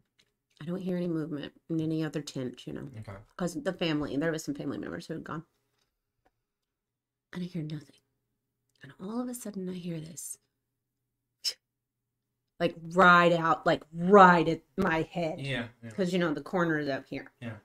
I 0.62 0.64
don't 0.64 0.80
hear 0.80 0.96
any 0.96 1.08
movement 1.08 1.52
in 1.68 1.80
any 1.80 2.04
other 2.04 2.22
tent, 2.22 2.68
you 2.68 2.72
know, 2.72 2.88
Okay. 3.00 3.18
because 3.36 3.54
the 3.60 3.72
family, 3.72 4.16
there 4.16 4.30
was 4.30 4.44
some 4.44 4.54
family 4.54 4.78
members 4.78 5.06
who 5.08 5.14
had 5.14 5.24
gone. 5.24 5.42
And 7.32 7.42
I 7.42 7.46
hear 7.46 7.64
nothing. 7.64 7.96
And 8.84 8.92
all 9.02 9.20
of 9.20 9.28
a 9.28 9.34
sudden 9.34 9.68
I 9.68 9.72
hear 9.74 9.98
this. 9.98 10.38
Like 12.64 12.76
right 12.94 13.30
out, 13.34 13.66
like 13.66 13.82
right 13.92 14.48
at 14.48 14.62
my 14.78 15.06
head. 15.12 15.38
Yeah. 15.38 15.64
yeah. 15.82 15.90
Because, 15.90 16.14
you 16.14 16.18
know, 16.18 16.32
the 16.32 16.40
corner 16.40 16.78
is 16.78 16.88
up 16.88 17.04
here. 17.06 17.30
Yeah. 17.42 17.56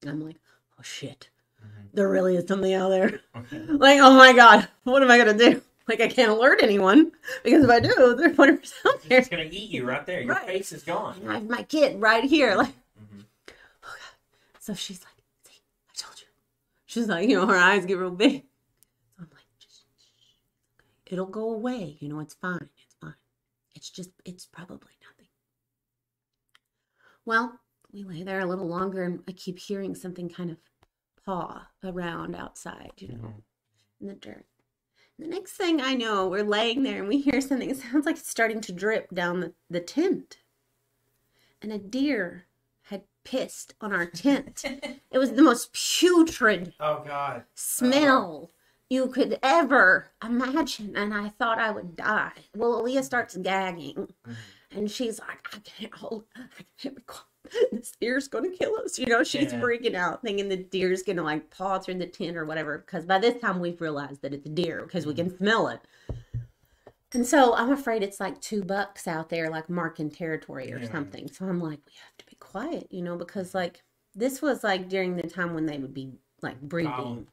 And 0.00 0.10
I'm 0.10 0.20
like, 0.24 0.36
oh 0.78 0.82
shit, 0.82 1.28
hmm 1.60 1.66
there 1.92 2.08
really 2.08 2.36
is 2.36 2.48
something 2.48 2.72
out 2.72 2.88
there. 2.88 3.20
Okay. 3.36 3.60
Like, 3.68 4.00
oh 4.00 4.16
my 4.16 4.32
God, 4.32 4.66
what 4.84 5.02
am 5.02 5.10
I 5.10 5.18
going 5.18 5.36
to 5.36 5.50
do? 5.50 5.62
Like, 5.88 6.00
I 6.00 6.08
can't 6.08 6.30
alert 6.30 6.60
anyone 6.62 7.12
because 7.44 7.64
if 7.64 7.68
I 7.68 7.80
do, 7.80 8.14
there's 8.16 8.38
whatever's 8.38 8.72
out 8.86 8.94
It's 9.10 9.28
there. 9.28 9.38
gonna 9.38 9.50
eat 9.50 9.68
you 9.70 9.84
right 9.86 10.06
there. 10.06 10.22
Your 10.22 10.36
Right. 10.36 10.46
face 10.46 10.72
is 10.72 10.84
gone. 10.84 11.20
Have 11.26 11.46
my 11.50 11.64
kid 11.64 12.00
right 12.00 12.24
here. 12.24 12.54
Like, 12.56 12.72
hmm 12.96 13.20
oh 13.48 13.52
God. 13.82 14.16
So 14.58 14.72
she's 14.72 15.00
like, 15.04 15.22
see, 15.46 15.60
I 15.90 15.92
told 15.94 16.18
you. 16.18 16.26
She's 16.86 17.08
like, 17.08 17.28
you 17.28 17.36
know, 17.36 17.46
her 17.46 17.56
eyes 17.56 17.84
get 17.84 17.98
real 17.98 18.10
big. 18.10 18.44
I'm 19.18 19.28
like, 19.34 19.44
just, 19.58 19.82
it'll 21.06 21.26
go 21.26 21.52
away. 21.52 21.98
You 22.00 22.08
know, 22.08 22.20
it's 22.20 22.34
fine. 22.34 22.68
It's 23.74 23.90
just, 23.90 24.10
it's 24.24 24.46
probably 24.46 24.92
nothing. 25.02 25.28
Well, 27.24 27.60
we 27.92 28.04
lay 28.04 28.22
there 28.22 28.40
a 28.40 28.46
little 28.46 28.66
longer 28.66 29.02
and 29.04 29.20
I 29.28 29.32
keep 29.32 29.58
hearing 29.58 29.94
something 29.94 30.28
kind 30.28 30.50
of 30.50 30.58
paw 31.24 31.68
around 31.84 32.34
outside, 32.34 32.92
you 32.98 33.08
know, 33.08 33.14
mm-hmm. 33.14 34.00
in 34.00 34.06
the 34.08 34.14
dirt. 34.14 34.46
The 35.18 35.28
next 35.28 35.52
thing 35.52 35.80
I 35.82 35.94
know, 35.94 36.28
we're 36.28 36.44
laying 36.44 36.82
there 36.82 37.00
and 37.00 37.08
we 37.08 37.20
hear 37.20 37.40
something. 37.40 37.70
It 37.70 37.78
sounds 37.78 38.06
like 38.06 38.16
it's 38.16 38.30
starting 38.30 38.60
to 38.62 38.72
drip 38.72 39.10
down 39.10 39.40
the, 39.40 39.52
the 39.68 39.80
tent. 39.80 40.38
And 41.60 41.72
a 41.72 41.78
deer 41.78 42.46
had 42.84 43.02
pissed 43.24 43.74
on 43.80 43.92
our 43.92 44.06
tent. 44.06 44.64
It 45.10 45.18
was 45.18 45.32
the 45.32 45.42
most 45.42 45.72
putrid 45.72 46.72
oh 46.78 47.02
God. 47.04 47.42
smell 47.54 48.52
you 48.90 49.06
could 49.06 49.38
ever 49.42 50.08
imagine. 50.22 50.96
And 50.96 51.14
I 51.14 51.28
thought 51.30 51.58
I 51.58 51.70
would 51.70 51.96
die. 51.96 52.32
Well, 52.54 52.82
Aaliyah 52.82 53.04
starts 53.04 53.36
gagging. 53.36 54.12
Mhm. 54.26 54.36
And 54.72 54.90
she's 54.90 55.18
like, 55.18 55.48
I 55.54 55.58
can't 55.60 55.94
hold, 55.94 56.24
I 56.36 56.42
can't 56.76 56.96
be 56.96 57.02
quiet. 57.02 57.24
This 57.72 57.92
deer's 58.00 58.28
gonna 58.28 58.50
kill 58.50 58.76
us. 58.84 58.98
You 58.98 59.06
know, 59.06 59.24
she's 59.24 59.52
Yeah. 59.52 59.60
freaking 59.60 59.94
out, 59.94 60.22
thinking 60.22 60.48
the 60.48 60.56
deer's 60.58 61.02
gonna 61.02 61.22
like 61.24 61.50
paw 61.50 61.78
through 61.78 61.94
the 61.94 62.06
tent 62.06 62.36
or 62.36 62.44
whatever. 62.44 62.78
Because 62.78 63.04
by 63.06 63.18
this 63.18 63.40
time 63.40 63.58
we've 63.60 63.80
realized 63.80 64.22
that 64.22 64.34
it's 64.34 64.46
a 64.46 64.50
deer 64.50 64.82
because 64.82 65.06
we 65.06 65.14
can 65.14 65.36
smell 65.36 65.68
it. 65.68 65.80
And 67.12 67.26
so 67.26 67.54
I'm 67.54 67.72
afraid 67.72 68.02
it's 68.04 68.20
like 68.20 68.40
two 68.40 68.62
bucks 68.62 69.08
out 69.08 69.30
there, 69.30 69.50
like 69.50 69.68
marking 69.68 70.10
territory 70.10 70.72
or 70.72 70.78
Yeah. 70.78 70.92
something. 70.92 71.28
So 71.32 71.44
I'm 71.46 71.60
like, 71.60 71.80
we 71.86 71.92
have 72.04 72.16
to 72.18 72.26
be 72.26 72.36
quiet, 72.36 72.86
you 72.90 73.02
know, 73.02 73.16
because 73.16 73.52
like 73.54 73.82
this 74.14 74.40
was 74.42 74.62
like 74.62 74.88
during 74.88 75.16
the 75.16 75.26
time 75.26 75.54
when 75.54 75.66
they 75.66 75.78
would 75.78 75.94
be 75.94 76.12
like 76.42 76.60
breeding. 76.60 77.26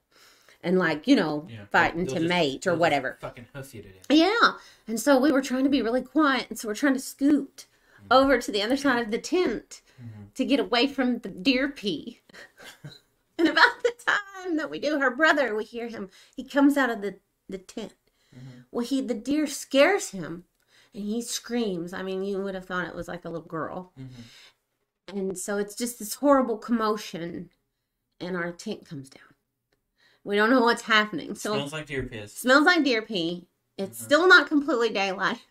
And 0.63 0.77
like, 0.79 1.07
you 1.07 1.15
know, 1.15 1.47
Yeah. 1.49 1.65
fighting 1.71 2.07
to 2.07 2.19
mate 2.19 2.65
or 2.67 2.75
whatever. 2.75 3.17
Fucking 3.21 3.47
hoof 3.53 3.73
you 3.75 3.81
to 3.83 3.89
death. 3.91 4.05
Yeah. 4.09 4.53
And 4.87 4.99
so 4.99 5.19
we 5.19 5.31
were 5.31 5.41
trying 5.41 5.63
to 5.63 5.69
be 5.69 5.81
really 5.81 6.01
quiet. 6.01 6.47
And 6.49 6.57
so 6.59 6.67
we're 6.67 6.75
trying 6.75 6.93
to 6.95 6.99
scoot 6.99 7.65
over 8.09 8.37
to 8.39 8.51
the 8.51 8.61
other 8.61 8.77
side 8.77 9.03
of 9.03 9.11
the 9.11 9.17
tent 9.19 9.81
Mhm. 10.01 10.33
to 10.35 10.45
get 10.45 10.59
away 10.59 10.87
from 10.87 11.19
the 11.19 11.29
deer 11.29 11.69
pee. 11.69 12.21
and 13.37 13.47
about 13.47 13.83
the 13.83 13.93
time 14.05 14.55
that 14.57 14.69
we 14.69 14.79
do, 14.79 14.99
her 14.99 15.11
brother, 15.11 15.55
we 15.55 15.63
hear 15.63 15.87
him. 15.89 16.09
He 16.35 16.43
comes 16.43 16.77
out 16.77 16.89
of 16.89 17.01
the, 17.01 17.19
the 17.49 17.57
tent. 17.57 17.93
Mhm. 18.35 18.65
Well, 18.71 18.85
he 18.85 19.01
the 19.01 19.13
deer 19.13 19.45
scares 19.47 20.09
him 20.11 20.45
and 20.93 21.03
he 21.03 21.21
screams. 21.21 21.93
I 21.93 22.01
mean, 22.03 22.23
you 22.23 22.41
would 22.41 22.55
have 22.55 22.65
thought 22.65 22.87
it 22.87 22.95
was 22.95 23.07
like 23.07 23.25
a 23.25 23.29
little 23.29 23.47
girl. 23.47 23.93
Mhm. 23.99 24.07
And 25.09 25.37
so 25.39 25.57
it's 25.57 25.75
just 25.75 25.99
this 25.99 26.15
horrible 26.15 26.57
commotion 26.57 27.49
and 28.19 28.35
our 28.35 28.51
tent 28.51 28.85
comes 28.85 29.09
down. 29.09 29.26
We 30.28 30.36
don't 30.36 30.49
know 30.49 30.59
what's 30.59 30.82
happening. 30.82 31.36
So 31.36 31.53
Smells 31.53 31.71
like 31.71 31.86
deer 31.86 32.03
piss. 32.03 32.36
Smells 32.36 32.65
like 32.65 32.84
deer 32.84 33.01
pee. 33.01 33.47
It's 33.78 33.97
Mhm. 33.97 34.03
still 34.03 34.28
not 34.28 34.47
completely 34.49 34.89
daylight. 34.89 35.41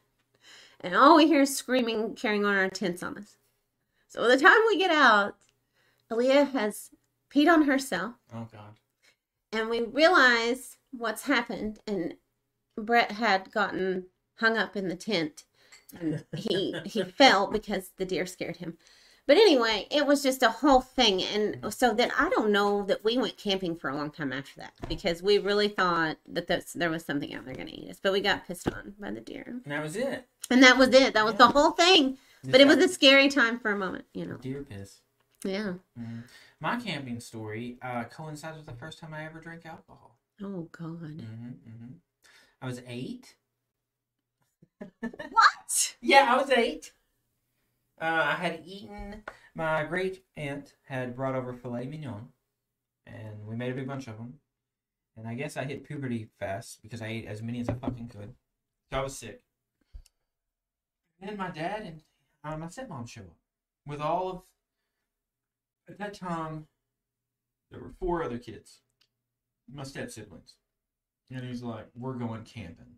And 0.81 0.95
all 0.95 1.16
we 1.16 1.27
hear 1.27 1.41
is 1.41 1.57
screaming, 1.57 2.14
carrying 2.14 2.45
on 2.45 2.55
our 2.55 2.68
tents 2.68 3.03
on 3.03 3.16
us. 3.16 3.39
So 4.07 4.20
by 4.20 4.29
the 4.29 4.39
time 4.43 4.59
we 4.68 4.77
get 4.77 4.91
out, 4.91 5.39
Aaliyah 6.11 6.53
has 6.53 6.91
peed 7.31 7.51
on 7.51 7.62
herself, 7.62 8.16
Oh 8.35 8.47
God. 8.53 8.77
and 9.51 9.70
we 9.70 9.81
realize 9.81 10.77
what's 10.91 11.22
happened. 11.22 11.81
And 11.87 12.18
Brett 12.77 13.12
had 13.12 13.51
gotten 13.53 14.11
hung 14.35 14.59
up 14.59 14.77
in 14.77 14.89
the 14.89 14.97
tent, 14.97 15.45
and 15.99 16.27
he 16.37 16.79
he 16.85 17.03
fell 17.18 17.47
because 17.47 17.93
the 17.97 18.05
deer 18.05 18.27
scared 18.27 18.59
him. 18.59 18.77
But 19.27 19.37
anyway, 19.39 19.89
it 19.91 20.07
was 20.07 20.22
just 20.22 20.43
a 20.45 20.51
whole 20.51 20.81
thing, 20.81 21.20
and 21.22 21.72
so 21.74 21.93
then 21.93 22.12
I 22.16 22.29
don't 22.29 22.53
know 22.53 22.85
that 22.85 23.03
we 23.05 23.18
went 23.18 23.37
camping 23.37 23.74
for 23.77 23.91
a 23.91 23.97
long 23.97 24.11
time 24.12 24.33
after 24.33 24.61
that 24.61 24.72
because 24.89 25.20
we 25.20 25.39
really 25.39 25.66
thought 25.68 26.18
that 26.29 26.47
there 26.77 26.91
was 26.91 27.05
something 27.05 27.35
out 27.35 27.45
there 27.45 27.55
going 27.55 27.66
to 27.66 27.74
eat 27.74 27.91
us, 27.91 27.99
but 28.01 28.12
we 28.12 28.20
got 28.20 28.47
pissed 28.47 28.68
on 28.72 28.95
by 29.01 29.11
the 29.11 29.20
deer, 29.20 29.61
And 29.64 29.72
that 29.72 29.83
was 29.83 29.97
it. 29.97 30.29
and 30.49 30.62
that 30.62 30.79
was 30.79 30.91
it. 30.95 31.12
That 31.14 31.24
was 31.24 31.35
the 31.35 31.49
whole 31.49 31.72
thing. 31.72 32.18
But 32.45 32.61
it 32.61 32.68
was 32.68 32.77
a 32.77 32.87
scary 32.89 33.29
time 33.29 33.59
for 33.59 33.72
a 33.72 33.77
moment, 33.77 34.05
you 34.14 34.27
know. 34.27 34.37
deer 34.37 34.62
piss. 34.62 35.01
Yeah. 35.45 35.74
Mhm. 35.99 36.22
My 36.61 36.77
camping 36.77 37.18
story 37.18 37.79
uh, 37.83 38.05
coincides 38.05 38.57
with 38.57 38.66
the 38.66 38.72
first 38.74 39.01
time 39.01 39.12
I 39.12 39.24
ever 39.27 39.41
drank 39.41 39.66
alcohol. 39.66 40.16
Oh 40.41 40.68
God. 40.70 41.01
hmm 41.01 41.49
hmm 41.64 41.93
I 42.62 42.66
was 42.66 42.81
eight. 42.87 43.35
What? 45.01 45.97
Yeah, 46.01 46.27
I 46.33 46.37
was 46.41 46.51
eight. 46.51 46.93
Uh, 48.01 48.05
I 48.05 48.34
had 48.34 48.62
eaten. 48.64 49.22
My 49.55 49.84
great 49.84 50.22
aunt 50.36 50.74
had 50.84 51.16
brought 51.16 51.34
over 51.34 51.55
filet 51.55 51.86
mignon, 51.86 52.28
and 53.07 53.47
we 53.47 53.57
made 53.57 53.72
a 53.72 53.74
big 53.74 53.86
bunch 53.86 54.07
of 54.07 54.18
them. 54.18 54.34
And 55.16 55.26
I 55.26 55.34
guess 55.34 55.57
I 55.57 55.64
hit 55.64 55.84
puberty 55.84 56.28
fast 56.38 56.82
because 56.82 57.01
I 57.01 57.07
ate 57.07 57.26
as 57.26 57.42
many 57.42 57.61
as 57.61 57.68
I 57.70 57.74
fucking 57.74 58.09
could. 58.09 58.34
So 58.90 58.99
I 58.99 59.03
was 59.03 59.16
sick. 59.16 59.42
And 61.20 61.30
then 61.30 61.38
my 61.38 61.51
dad 61.51 61.82
and 61.82 62.03
uh, 62.44 62.59
my 62.59 62.66
stepmom 62.66 63.09
show 63.09 63.22
up 63.22 63.36
with 63.86 64.01
all 64.01 64.30
of. 64.30 64.42
At 65.88 65.99
that 65.99 66.14
time, 66.14 66.66
there 67.70 67.80
were 67.80 67.94
four 68.01 68.24
other 68.24 68.38
kids, 68.38 68.80
my 69.72 69.84
step 69.84 70.11
siblings, 70.11 70.57
and 71.30 71.44
he's 71.44 71.62
like, 71.62 71.86
"We're 71.94 72.14
going 72.14 72.42
camping." 72.42 72.97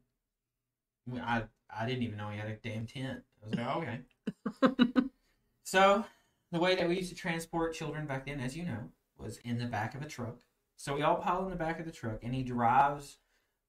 I 1.16 1.44
I 1.70 1.86
didn't 1.86 2.03
even 2.03 2.16
know 2.16 2.30
he 2.30 2.38
had 2.38 2.49
a 2.49 2.57
damn 2.57 2.86
tent. 2.86 3.20
I 3.42 3.46
was 3.46 3.55
like, 3.55 3.66
oh, 3.66 3.80
okay. 3.80 4.01
So 5.70 6.07
the 6.51 6.59
way 6.59 6.76
that 6.76 6.89
we 6.89 6.97
used 6.97 7.11
to 7.11 7.14
transport 7.14 7.74
children 7.74 8.07
back 8.07 8.24
then, 8.24 8.41
as 8.41 8.57
you 8.57 8.64
know, 8.64 8.89
was 9.18 9.37
in 9.45 9.59
the 9.59 9.66
back 9.66 9.95
of 9.95 10.01
a 10.01 10.07
truck. 10.07 10.39
So 10.79 10.95
we 10.95 11.03
all 11.03 11.16
pile 11.16 11.45
in 11.45 11.51
the 11.51 11.57
back 11.57 11.79
of 11.79 11.85
the 11.85 11.93
truck, 11.93 12.20
and 12.22 12.35
he 12.35 12.43
drives 12.43 13.18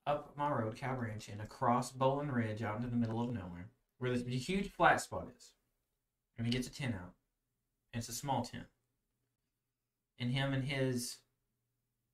up 0.07 0.31
my 0.37 0.49
road, 0.49 0.77
Cow 0.77 0.95
Ranch, 0.95 1.27
and 1.27 1.41
across 1.41 1.91
Bowling 1.91 2.31
Ridge 2.31 2.63
out 2.63 2.77
into 2.77 2.87
the 2.87 2.95
middle 2.95 3.19
of 3.19 3.33
nowhere, 3.33 3.67
where 3.97 4.17
this 4.17 4.47
huge 4.47 4.71
flat 4.71 5.01
spot 5.01 5.27
is. 5.35 5.51
And 6.37 6.47
he 6.47 6.53
gets 6.53 6.67
a 6.67 6.71
tent 6.71 6.95
out. 6.95 7.15
And 7.91 7.99
it's 7.99 8.07
a 8.07 8.13
small 8.13 8.45
tent. 8.45 8.67
And 10.17 10.31
him 10.31 10.53
and 10.53 10.63
his, 10.63 11.17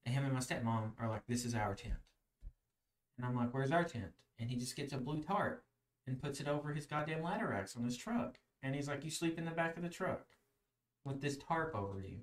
and 0.04 0.16
him 0.16 0.26
and 0.26 0.34
my 0.34 0.40
stepmom 0.40 0.94
are 1.00 1.10
like, 1.10 1.28
"This 1.28 1.46
is 1.46 1.54
our 1.54 1.76
tent." 1.76 2.00
And 3.18 3.26
I'm 3.28 3.36
like, 3.36 3.54
"Where's 3.54 3.72
our 3.72 3.84
tent?" 3.84 4.14
And 4.40 4.50
he 4.50 4.56
just 4.56 4.76
gets 4.76 4.94
a 4.94 4.98
blue 4.98 5.22
tarp 5.22 5.64
and 6.08 6.22
puts 6.22 6.40
it 6.40 6.48
over 6.48 6.74
his 6.74 6.86
goddamn 6.86 7.24
ladder 7.24 7.48
racks 7.48 7.76
on 7.76 7.84
his 7.84 7.98
truck. 7.98 8.38
And 8.64 8.74
he's 8.76 8.88
like, 8.88 9.04
"You 9.04 9.12
sleep 9.12 9.38
in 9.38 9.46
the 9.46 9.52
back 9.52 9.78
of 9.78 9.84
the 9.84 9.90
truck 9.90 10.26
with 11.04 11.22
this 11.22 11.38
tarp 11.38 11.76
over 11.76 12.00
you." 12.02 12.20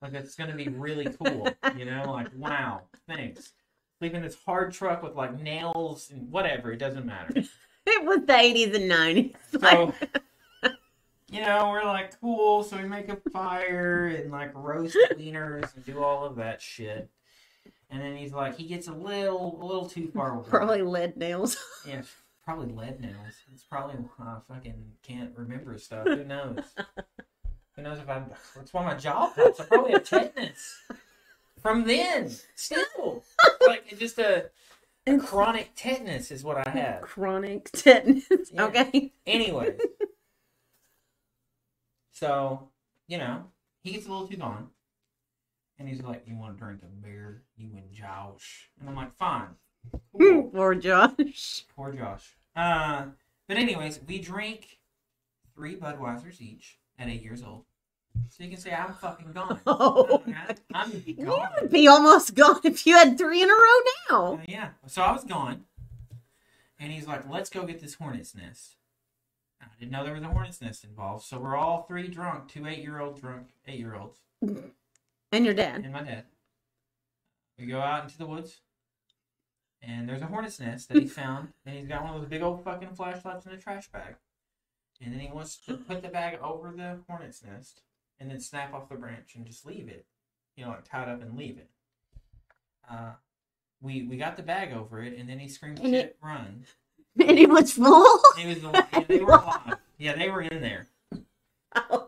Like 0.00 0.12
that's 0.12 0.34
gonna 0.34 0.54
be 0.56 0.68
really 0.68 1.08
cool, 1.22 1.48
you 1.76 1.84
know? 1.84 2.10
Like, 2.10 2.28
wow, 2.36 2.82
thanks. 3.06 3.52
Sleep 3.98 4.14
in 4.14 4.22
this 4.22 4.36
hard 4.44 4.72
truck 4.72 5.02
with 5.02 5.14
like 5.14 5.40
nails 5.40 6.10
and 6.10 6.30
whatever. 6.30 6.72
It 6.72 6.78
doesn't 6.78 7.06
matter. 7.06 7.44
It 7.84 8.04
was 8.04 8.20
the 8.26 8.36
eighties 8.38 8.76
and 8.76 8.88
nineties. 8.88 9.32
So, 9.60 9.92
you 11.28 11.40
know, 11.40 11.68
we're 11.68 11.82
like, 11.82 12.20
cool. 12.20 12.62
So 12.62 12.76
we 12.76 12.84
make 12.84 13.08
a 13.08 13.16
fire 13.32 14.06
and 14.06 14.30
like 14.30 14.52
roast 14.54 14.96
wieners 15.16 15.74
and 15.74 15.84
do 15.84 16.00
all 16.00 16.24
of 16.24 16.36
that 16.36 16.62
shit. 16.62 17.10
And 17.90 18.00
then 18.00 18.16
he's 18.16 18.32
like, 18.32 18.56
he 18.56 18.66
gets 18.66 18.86
a 18.86 18.92
little, 18.92 19.58
a 19.60 19.64
little 19.66 19.88
too 19.88 20.08
far 20.14 20.32
away. 20.36 20.48
Probably 20.48 20.82
lead 20.82 21.16
nails. 21.16 21.56
Yeah, 21.86 22.02
probably 22.44 22.72
lead 22.72 23.00
nails. 23.00 23.34
It's 23.52 23.64
probably 23.64 23.96
I 24.18 24.38
fucking 24.48 24.92
can't 25.02 25.32
remember 25.36 25.78
stuff. 25.78 26.06
Who 26.06 26.24
knows? 26.24 26.64
Who 27.76 27.82
knows 27.82 27.98
if 27.98 28.08
I'm? 28.08 28.26
That's 28.54 28.72
why 28.72 28.84
my 28.84 28.94
jaw 28.94 29.32
pops. 29.34 29.60
I 29.60 29.64
probably 29.64 29.92
have 29.92 30.04
tetanus 30.04 30.76
from 31.60 31.86
then. 31.86 32.30
Still, 32.54 33.24
like 33.66 33.84
it's 33.88 34.00
just 34.00 34.18
a, 34.18 34.50
a 35.06 35.18
chronic 35.18 35.70
tetanus 35.74 36.30
is 36.30 36.44
what 36.44 36.66
I 36.66 36.70
have. 36.70 37.00
Chronic 37.02 37.70
tetanus. 37.72 38.50
Yeah. 38.52 38.64
Okay. 38.64 39.12
Anyway, 39.26 39.76
so 42.12 42.68
you 43.08 43.16
know 43.16 43.44
he 43.82 43.92
gets 43.92 44.06
a 44.06 44.10
little 44.10 44.28
too 44.28 44.36
gone, 44.36 44.68
and 45.78 45.88
he's 45.88 46.02
like, 46.02 46.24
"You 46.26 46.36
want 46.36 46.58
to 46.58 46.62
drink 46.62 46.80
a 46.82 46.86
beer? 46.86 47.42
You 47.56 47.70
and 47.74 47.90
Josh?" 47.90 48.68
And 48.78 48.88
I'm 48.88 48.96
like, 48.96 49.12
"Fine." 49.14 49.54
Cool. 50.16 50.44
Poor 50.44 50.74
Josh. 50.74 51.64
Poor 51.76 51.92
Josh. 51.92 52.30
Uh, 52.54 53.06
but 53.48 53.56
anyways, 53.56 54.00
we 54.06 54.18
drink 54.20 54.78
three 55.54 55.76
Budweisers 55.76 56.40
each 56.40 56.78
at 56.98 57.08
eight 57.08 57.22
years 57.22 57.42
old. 57.42 57.64
So 58.28 58.44
you 58.44 58.50
can 58.50 58.58
say 58.58 58.72
I'm 58.72 58.92
fucking 58.94 59.32
gone. 59.32 59.58
Oh, 59.66 60.22
I'm, 60.26 60.56
I'm 60.74 61.02
you 61.06 61.34
would 61.60 61.70
be 61.70 61.88
almost 61.88 62.34
gone 62.34 62.60
if 62.64 62.86
you 62.86 62.94
had 62.94 63.16
three 63.16 63.42
in 63.42 63.48
a 63.48 63.52
row 63.52 63.80
now. 64.10 64.34
Uh, 64.34 64.38
yeah. 64.46 64.68
So 64.86 65.00
I 65.02 65.12
was 65.12 65.24
gone, 65.24 65.64
and 66.78 66.92
he's 66.92 67.06
like, 67.06 67.26
"Let's 67.28 67.48
go 67.48 67.64
get 67.64 67.80
this 67.80 67.94
hornet's 67.94 68.34
nest." 68.34 68.76
I 69.62 69.66
didn't 69.80 69.92
know 69.92 70.04
there 70.04 70.12
was 70.14 70.22
a 70.22 70.26
hornet's 70.28 70.60
nest 70.60 70.84
involved. 70.84 71.24
So 71.24 71.38
we're 71.38 71.56
all 71.56 71.84
three 71.84 72.08
drunk, 72.08 72.48
two 72.48 72.66
eight-year-old 72.66 73.18
drunk, 73.20 73.46
eight-year-olds, 73.66 74.18
And 74.42 75.44
your 75.44 75.54
dad. 75.54 75.84
and 75.84 75.92
my 75.92 76.02
dad. 76.02 76.24
We 77.58 77.66
go 77.66 77.80
out 77.80 78.02
into 78.04 78.18
the 78.18 78.26
woods, 78.26 78.60
and 79.82 80.08
there's 80.08 80.22
a 80.22 80.26
hornet's 80.26 80.60
nest 80.60 80.88
that 80.88 80.98
he 81.02 81.06
found, 81.08 81.48
and 81.66 81.76
he's 81.76 81.86
got 81.88 82.04
one 82.04 82.14
of 82.14 82.20
those 82.20 82.30
big 82.30 82.42
old 82.42 82.62
fucking 82.64 82.94
flashlights 82.94 83.46
in 83.46 83.52
a 83.52 83.56
trash 83.58 83.88
bag. 83.88 84.14
And 85.02 85.12
then 85.12 85.20
he 85.20 85.28
wants 85.32 85.56
to 85.66 85.74
put 85.76 86.02
the 86.02 86.08
bag 86.08 86.38
over 86.40 86.72
the 86.76 86.98
hornet's 87.08 87.42
nest, 87.44 87.82
and 88.20 88.30
then 88.30 88.38
snap 88.40 88.72
off 88.72 88.88
the 88.88 88.94
branch 88.94 89.34
and 89.34 89.44
just 89.44 89.66
leave 89.66 89.88
it, 89.88 90.06
you 90.56 90.64
know, 90.64 90.70
like 90.70 90.84
tie 90.84 91.02
it 91.02 91.08
up 91.08 91.22
and 91.22 91.36
leave 91.36 91.58
it. 91.58 91.68
Uh, 92.88 93.12
we 93.80 94.02
we 94.04 94.16
got 94.16 94.36
the 94.36 94.42
bag 94.42 94.72
over 94.72 95.02
it, 95.02 95.18
and 95.18 95.28
then 95.28 95.38
he 95.38 95.48
screamed, 95.48 95.78
And 95.80 95.88
"Shit, 95.94 96.04
it- 96.06 96.16
run!" 96.22 96.64
And 97.20 97.38
it 97.38 97.50
was 97.50 97.72
full. 97.72 98.20
He 98.38 98.46
was. 98.46 98.58
Yeah, 98.62 99.00
they 99.06 99.20
were 99.20 99.32
alive. 99.34 99.74
Yeah, 99.98 100.16
they 100.16 100.30
were 100.30 100.42
in 100.42 100.60
there. 100.62 100.86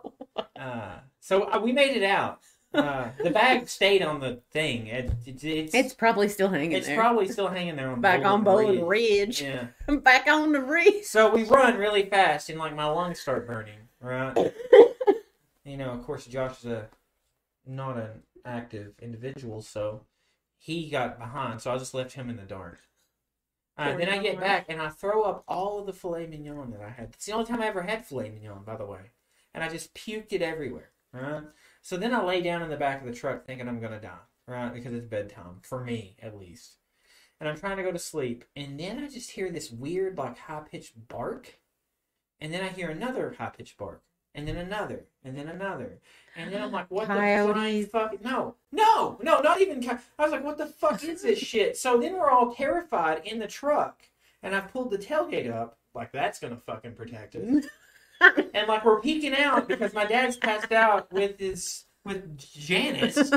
Uh, 0.57 1.01
so 1.21 1.43
uh, 1.53 1.59
we 1.59 1.73
made 1.73 1.95
it 1.95 2.03
out. 2.03 2.41
Uh, 2.75 3.09
the 3.23 3.31
bag 3.31 3.69
stayed 3.69 4.03
on 4.03 4.21
the 4.21 4.41
thing. 4.51 4.89
It, 4.89 5.11
it, 5.27 5.45
it's 5.45 5.75
It's 5.75 5.95
probably 5.95 6.29
still 6.29 6.49
hanging 6.49 6.73
it's 6.73 6.87
there. 6.87 6.99
probably 6.99 7.29
still 7.29 7.49
hanging 7.49 7.77
there 7.77 7.91
on 7.91 8.01
back 8.01 8.25
on 8.25 8.43
Bowling 8.43 8.67
Bowling 8.67 8.87
Ridge. 8.87 9.43
Yeah. 9.43 9.69
Back 10.03 10.27
on 10.27 10.53
the 10.53 10.61
ridge. 10.61 11.05
So 11.05 11.33
we 11.33 11.45
run 11.45 11.79
really 11.79 12.05
fast, 12.07 12.51
and 12.51 12.59
like 12.59 12.75
my 12.75 12.87
lungs 12.87 13.21
start 13.21 13.47
burning. 13.47 13.79
Right. 14.01 14.53
you 15.65 15.77
know, 15.77 15.91
of 15.91 16.03
course, 16.05 16.27
Josh 16.27 16.59
is 16.61 16.67
a 16.67 16.89
not 17.67 17.97
an 17.97 18.23
active 18.45 18.95
individual, 19.01 19.63
so 19.63 20.03
he 20.59 20.91
got 20.91 21.19
behind. 21.19 21.61
So 21.61 21.73
I 21.73 21.79
just 21.79 21.95
left 21.95 22.15
him 22.15 22.29
in 22.29 22.37
the 22.37 22.43
dark. 22.43 22.81
Uh, 23.77 23.97
then 23.97 24.09
I 24.09 24.19
get 24.19 24.39
back 24.39 24.67
and 24.69 24.81
I 24.81 24.89
throw 24.89 25.23
up 25.23 25.43
all 25.49 25.81
of 25.81 25.87
the 25.87 25.93
filet 25.93 26.27
mignon 26.27 26.71
that 26.71 26.81
I 26.81 26.91
had. 26.91 27.11
It's 27.15 27.27
the 27.27 27.33
only 27.33 27.47
time 27.47 27.61
I 27.61 27.67
ever 27.67 27.83
had 27.83 28.07
filet 28.07 28.31
mignon, 28.31 28.63
by 28.65 28.77
the 28.77 28.87
way. 28.87 29.01
And 29.53 29.65
I 29.65 29.69
just 29.69 29.95
puked 29.95 30.33
it 30.33 30.43
everywhere. 30.43 30.91
Right. 31.13 31.43
So 31.85 31.99
then 31.99 32.15
I 32.15 32.25
lay 32.25 32.41
down 32.41 32.63
in 32.63 32.71
the 32.71 32.79
back 32.79 33.03
of 33.03 33.07
the 33.07 33.13
truck 33.13 33.45
thinking 33.45 33.69
I'm 33.69 33.79
gonna 33.79 34.01
die. 34.01 34.25
Right, 34.47 34.73
because 34.73 34.95
it's 34.95 35.05
bedtime 35.05 35.61
for 35.63 35.85
me 35.85 36.17
at 36.23 36.39
least. 36.39 36.79
And 37.39 37.49
I'm 37.49 37.59
trying 37.59 37.77
to 37.77 37.83
go 37.83 37.93
to 37.93 37.99
sleep, 37.99 38.47
and 38.57 38.81
then 38.81 39.05
I 39.05 39.09
just 39.09 39.33
hear 39.33 39.51
this 39.51 39.71
weird, 39.71 40.17
like 40.17 40.39
high 40.39 40.63
pitched 40.71 41.09
bark, 41.09 41.59
and 42.41 42.55
then 42.55 42.65
I 42.65 42.69
hear 42.69 42.89
another 42.89 43.35
high 43.39 43.51
pitched 43.51 43.77
bark, 43.77 44.03
and 44.35 44.49
then 44.49 44.57
another, 44.57 45.05
and 45.25 45.37
then 45.37 45.47
another, 45.47 46.01
and 46.37 46.51
then 46.51 46.63
I'm 46.63 46.73
like, 46.73 46.91
"What 46.91 47.09
the 47.09 47.15
flying 47.15 47.87
fuck? 47.87 48.23
No, 48.25 48.57
no, 48.73 49.19
no, 49.23 49.41
not 49.41 49.61
even." 49.61 49.87
I 49.87 49.99
was 50.23 50.33
like, 50.33 50.45
"What 50.45 50.57
the 50.57 50.67
fuck 50.67 51.05
is 51.05 51.21
this 51.21 51.39
shit?" 51.51 51.77
So 51.77 51.99
then 51.99 52.15
we're 52.15 52.31
all 52.31 52.55
terrified 52.55 53.27
in 53.27 53.39
the 53.39 53.47
truck, 53.47 54.01
and 54.43 54.55
I 54.55 54.61
pulled 54.61 54.91
the 54.91 54.99
tailgate 54.99 55.53
up, 55.53 55.79
like 55.95 56.13
that's 56.13 56.39
gonna 56.41 56.57
fucking 56.57 56.95
protect 56.95 57.37
us, 57.37 57.67
and 58.55 58.69
like 58.69 58.85
we're 58.85 59.01
peeking 59.01 59.35
out 59.35 59.69
because 59.69 59.93
my 59.95 60.05
dad's 60.05 60.37
passed 60.37 60.73
out 60.73 61.13
with 61.13 61.39
his 61.39 61.85
with 62.05 62.37
Janice 62.39 63.31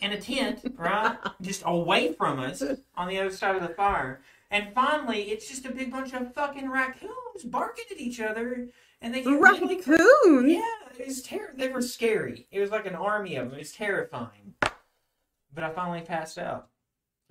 in 0.00 0.12
a 0.12 0.20
tent, 0.20 0.74
right? 0.76 1.16
Just 1.40 1.62
away 1.64 2.12
from 2.12 2.40
us 2.40 2.62
on 2.96 3.08
the 3.08 3.18
other 3.18 3.30
side 3.30 3.56
of 3.56 3.62
the 3.62 3.74
fire. 3.74 4.20
And 4.50 4.74
finally, 4.74 5.22
it's 5.30 5.48
just 5.48 5.64
a 5.64 5.70
big 5.72 5.92
bunch 5.92 6.12
of 6.12 6.34
fucking 6.34 6.68
raccoons 6.68 7.44
barking 7.44 7.84
at 7.90 8.00
each 8.00 8.20
other, 8.20 8.66
and 9.00 9.14
they 9.14 9.22
get 9.22 9.30
really 9.30 9.76
Raccoon. 9.76 10.50
yeah, 10.50 10.62
it 10.98 11.06
was 11.06 11.22
ter- 11.22 11.52
They 11.54 11.68
were 11.68 11.82
scary. 11.82 12.48
It 12.50 12.58
was 12.58 12.70
like 12.70 12.86
an 12.86 12.96
army 12.96 13.36
of 13.36 13.46
them. 13.46 13.54
It 13.54 13.60
was 13.60 13.72
terrifying. 13.72 14.54
But 14.60 15.64
I 15.64 15.70
finally 15.70 16.00
passed 16.00 16.36
out, 16.36 16.68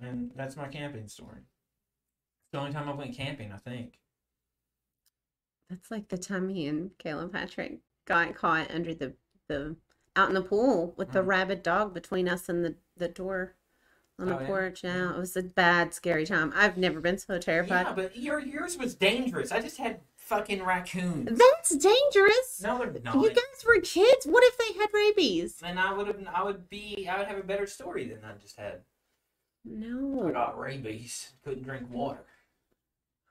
and 0.00 0.30
that's 0.34 0.56
my 0.56 0.68
camping 0.68 1.08
story. 1.08 1.40
It's 1.40 2.52
the 2.52 2.58
only 2.58 2.72
time 2.72 2.88
I 2.88 2.94
went 2.94 3.14
camping, 3.14 3.52
I 3.52 3.58
think. 3.58 3.98
That's 5.70 5.90
like 5.90 6.08
the 6.08 6.18
time 6.18 6.48
me 6.48 6.66
and 6.66 6.90
Kayla 6.98 7.32
Patrick 7.32 7.78
got 8.04 8.34
caught 8.34 8.70
under 8.72 8.92
the 8.92 9.14
the 9.48 9.76
out 10.16 10.28
in 10.28 10.34
the 10.34 10.42
pool 10.42 10.94
with 10.96 11.12
the 11.12 11.22
Mm. 11.22 11.26
rabid 11.26 11.62
dog 11.62 11.94
between 11.94 12.28
us 12.28 12.48
and 12.48 12.64
the 12.64 12.74
the 12.96 13.08
door 13.08 13.54
on 14.18 14.28
the 14.28 14.38
Oh, 14.38 14.44
porch. 14.46 14.82
Yeah, 14.84 15.14
it 15.14 15.16
was 15.18 15.36
a 15.36 15.42
bad, 15.42 15.94
scary 15.94 16.26
time. 16.26 16.52
I've 16.54 16.76
never 16.76 17.00
been 17.00 17.16
so 17.18 17.38
terrified. 17.38 17.86
Yeah, 17.86 17.92
but 17.94 18.16
your 18.16 18.40
yours 18.40 18.76
was 18.76 18.94
dangerous. 18.96 19.52
I 19.52 19.60
just 19.60 19.76
had 19.78 20.00
fucking 20.16 20.62
raccoons. 20.64 21.38
That's 21.38 21.70
dangerous. 21.76 22.60
No, 22.62 22.78
they're 22.78 23.00
not. 23.02 23.14
You 23.14 23.28
guys 23.30 23.64
were 23.66 23.80
kids. 23.80 24.26
What 24.26 24.42
if 24.44 24.58
they 24.58 24.78
had 24.78 24.90
rabies? 24.92 25.62
and 25.64 25.78
I 25.78 25.92
would 25.92 26.06
have, 26.08 26.20
I 26.34 26.42
would 26.42 26.68
be, 26.68 27.08
I 27.08 27.18
would 27.18 27.28
have 27.28 27.38
a 27.38 27.42
better 27.44 27.66
story 27.66 28.06
than 28.08 28.24
I 28.24 28.36
just 28.36 28.56
had. 28.56 28.72
I 28.74 28.82
No. 29.64 30.30
got 30.32 30.58
rabies. 30.58 31.32
Couldn't 31.44 31.62
drink 31.62 31.88
water. 31.90 32.26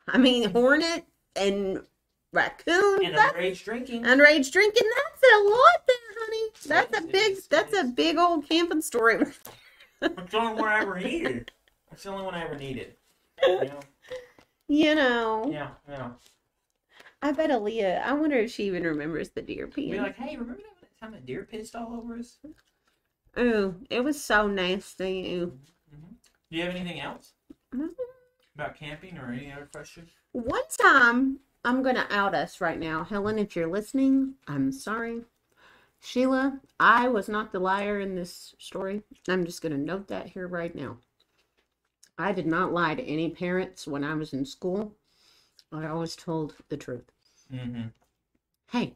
I 0.07 0.17
mean, 0.17 0.49
hornet 0.51 1.05
and 1.35 1.85
raccoon. 2.31 3.05
And 3.05 3.15
That's 3.17 3.33
underage 3.33 3.63
drinking. 3.63 4.03
underage 4.03 4.51
drinking. 4.51 4.87
That's 4.95 5.23
a 5.33 5.43
lot 5.43 5.87
there, 5.87 5.95
honey. 6.19 6.49
That's 6.67 6.97
a 6.97 7.01
big. 7.07 7.37
That's 7.49 7.73
a 7.77 7.83
big 7.85 8.17
old 8.17 8.47
camping 8.47 8.81
story. 8.81 9.25
It's 10.01 10.31
the 10.31 10.37
only 10.37 10.61
one 10.61 10.69
I 10.69 10.79
ever 10.81 10.97
needed. 10.99 11.51
It's 11.91 12.03
the 12.03 12.09
only 12.09 12.23
one 12.23 12.35
I 12.35 12.43
ever 12.45 12.55
needed. 12.55 12.95
You 13.47 13.57
know? 13.65 13.79
You 14.71 14.93
know, 14.93 15.49
Yeah, 15.51 15.69
yeah. 15.89 16.11
I 17.23 17.31
bet 17.31 17.49
Aaliyah. 17.49 18.03
I 18.03 18.13
wonder 18.13 18.35
if 18.37 18.51
she 18.51 18.65
even 18.65 18.83
remembers 18.83 19.29
the 19.29 19.41
deer 19.41 19.65
Be 19.65 19.87
peeing. 19.87 19.97
like, 19.97 20.15
hey, 20.15 20.37
remember 20.37 20.61
that 20.81 20.99
time 21.01 21.15
a 21.15 21.19
deer 21.19 21.47
pissed 21.49 21.75
all 21.75 21.95
over 21.95 22.17
us? 22.19 22.37
Ooh, 23.39 23.75
it 23.89 24.03
was 24.03 24.23
so 24.23 24.45
nasty. 24.45 25.33
Ooh. 25.37 25.57
Do 26.51 26.57
you 26.57 26.63
have 26.65 26.75
anything 26.75 26.99
else 27.01 27.33
Mhm. 27.73 27.89
about 28.53 28.75
camping 28.75 29.17
or 29.17 29.31
any 29.31 29.51
other 29.51 29.65
question? 29.71 30.07
One 30.33 30.61
time, 30.79 31.39
I'm 31.63 31.83
gonna 31.83 32.07
out 32.09 32.33
us 32.33 32.61
right 32.61 32.79
now, 32.79 33.03
Helen. 33.03 33.37
If 33.37 33.55
you're 33.55 33.71
listening, 33.71 34.35
I'm 34.47 34.71
sorry. 34.71 35.23
Sheila, 36.01 36.61
I 36.79 37.09
was 37.09 37.27
not 37.27 37.51
the 37.51 37.59
liar 37.59 37.99
in 37.99 38.15
this 38.15 38.55
story. 38.57 39.03
I'm 39.27 39.45
just 39.45 39.61
gonna 39.61 39.77
note 39.77 40.07
that 40.07 40.27
here 40.27 40.47
right 40.47 40.73
now. 40.73 40.97
I 42.17 42.31
did 42.31 42.47
not 42.47 42.73
lie 42.73 42.95
to 42.95 43.03
any 43.03 43.29
parents 43.29 43.87
when 43.87 44.03
I 44.03 44.13
was 44.13 44.33
in 44.33 44.45
school. 44.45 44.93
I 45.71 45.87
always 45.87 46.15
told 46.15 46.55
the 46.69 46.77
truth. 46.77 47.11
Mm-hmm. 47.53 47.87
Hey, 48.71 48.95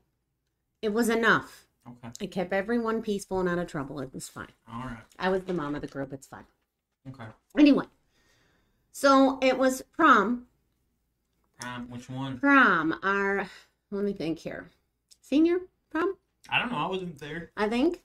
it 0.81 0.93
was 0.93 1.09
enough. 1.09 1.65
Okay. 1.87 2.11
It 2.21 2.31
kept 2.31 2.53
everyone 2.53 3.01
peaceful 3.01 3.39
and 3.39 3.49
out 3.49 3.59
of 3.59 3.67
trouble. 3.67 3.99
It 3.99 4.13
was 4.13 4.29
fine. 4.29 4.51
All 4.71 4.85
right. 4.85 5.03
I 5.19 5.29
was 5.29 5.43
the 5.43 5.53
mom 5.53 5.75
of 5.75 5.81
the 5.81 5.87
group. 5.87 6.13
It's 6.13 6.27
fine. 6.27 6.45
Okay. 7.07 7.25
Anyway, 7.57 7.85
so 8.91 9.39
it 9.41 9.57
was 9.57 9.81
prom. 9.91 10.47
Um, 11.65 11.89
which 11.89 12.09
one? 12.09 12.39
Prom. 12.39 12.99
Our 13.03 13.47
let 13.91 14.03
me 14.03 14.13
think 14.13 14.39
here. 14.39 14.69
Senior 15.21 15.59
prom, 15.89 16.17
I 16.49 16.59
don't 16.59 16.71
know. 16.71 16.77
I 16.77 16.87
wasn't 16.87 17.17
there. 17.19 17.51
I 17.55 17.69
think. 17.69 18.01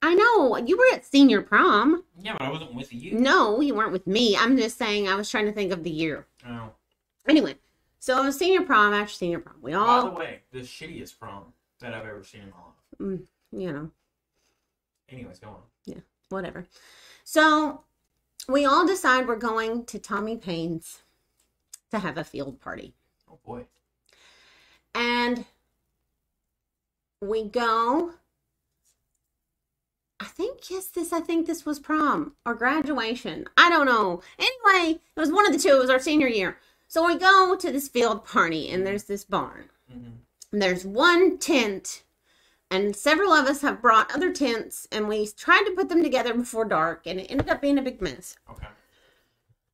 I 0.00 0.14
know 0.14 0.56
you 0.56 0.76
were 0.76 0.94
at 0.94 1.04
senior 1.04 1.42
prom. 1.42 2.04
Yeah, 2.20 2.34
but 2.34 2.42
I 2.42 2.50
wasn't 2.50 2.74
with 2.74 2.92
you. 2.92 3.18
No, 3.18 3.60
you 3.60 3.74
weren't 3.74 3.92
with 3.92 4.06
me. 4.06 4.36
I'm 4.36 4.56
just 4.56 4.78
saying 4.78 5.08
I 5.08 5.16
was 5.16 5.28
trying 5.30 5.46
to 5.46 5.52
think 5.52 5.72
of 5.72 5.82
the 5.82 5.90
year. 5.90 6.26
Oh. 6.46 6.70
Anyway, 7.28 7.56
so 7.98 8.20
it 8.22 8.24
was 8.24 8.38
senior 8.38 8.62
prom 8.62 8.94
after 8.94 9.12
senior 9.12 9.40
prom. 9.40 9.56
We 9.60 9.74
all. 9.74 10.04
By 10.04 10.10
the 10.10 10.16
way, 10.16 10.40
the 10.52 10.60
shittiest 10.60 11.18
prom 11.18 11.52
that 11.80 11.94
I've 11.94 12.06
ever 12.06 12.22
seen 12.24 12.42
in 12.42 12.50
my 12.50 13.10
life. 13.16 13.20
you 13.52 13.72
know, 13.72 13.90
Anyways, 15.10 15.38
go 15.38 15.48
on. 15.48 15.62
Yeah, 15.84 16.00
whatever. 16.28 16.66
So 17.24 17.82
we 18.48 18.64
all 18.64 18.86
decide 18.86 19.26
we're 19.26 19.36
going 19.36 19.84
to 19.86 19.98
Tommy 19.98 20.36
Payne's 20.36 21.02
to 21.90 21.98
have 21.98 22.16
a 22.16 22.24
field 22.24 22.60
party. 22.60 22.94
Oh 23.30 23.38
boy. 23.44 23.66
And 24.94 25.44
we 27.20 27.44
go. 27.44 28.12
I 30.20 30.24
think, 30.24 30.68
yes, 30.68 30.86
this, 30.86 31.12
I 31.12 31.20
think 31.20 31.46
this 31.46 31.64
was 31.64 31.78
prom 31.78 32.34
or 32.44 32.54
graduation. 32.54 33.46
I 33.56 33.70
don't 33.70 33.86
know. 33.86 34.20
Anyway, 34.38 35.00
it 35.16 35.20
was 35.20 35.30
one 35.30 35.46
of 35.46 35.52
the 35.52 35.58
two. 35.58 35.76
It 35.76 35.80
was 35.80 35.90
our 35.90 36.00
senior 36.00 36.26
year. 36.26 36.58
So 36.88 37.06
we 37.06 37.16
go 37.16 37.54
to 37.54 37.70
this 37.70 37.88
field 37.88 38.24
party, 38.24 38.68
and 38.68 38.84
there's 38.86 39.04
this 39.04 39.24
barn. 39.24 39.68
Mm-hmm. 39.92 40.10
And 40.52 40.62
there's 40.62 40.84
one 40.84 41.38
tent, 41.38 42.02
and 42.70 42.96
several 42.96 43.32
of 43.32 43.46
us 43.46 43.60
have 43.60 43.82
brought 43.82 44.12
other 44.12 44.32
tents, 44.32 44.88
and 44.90 45.06
we 45.06 45.28
tried 45.28 45.64
to 45.64 45.72
put 45.72 45.88
them 45.88 46.02
together 46.02 46.34
before 46.34 46.64
dark, 46.64 47.06
and 47.06 47.20
it 47.20 47.30
ended 47.30 47.48
up 47.48 47.60
being 47.60 47.78
a 47.78 47.82
big 47.82 48.02
mess. 48.02 48.36
Okay. 48.50 48.66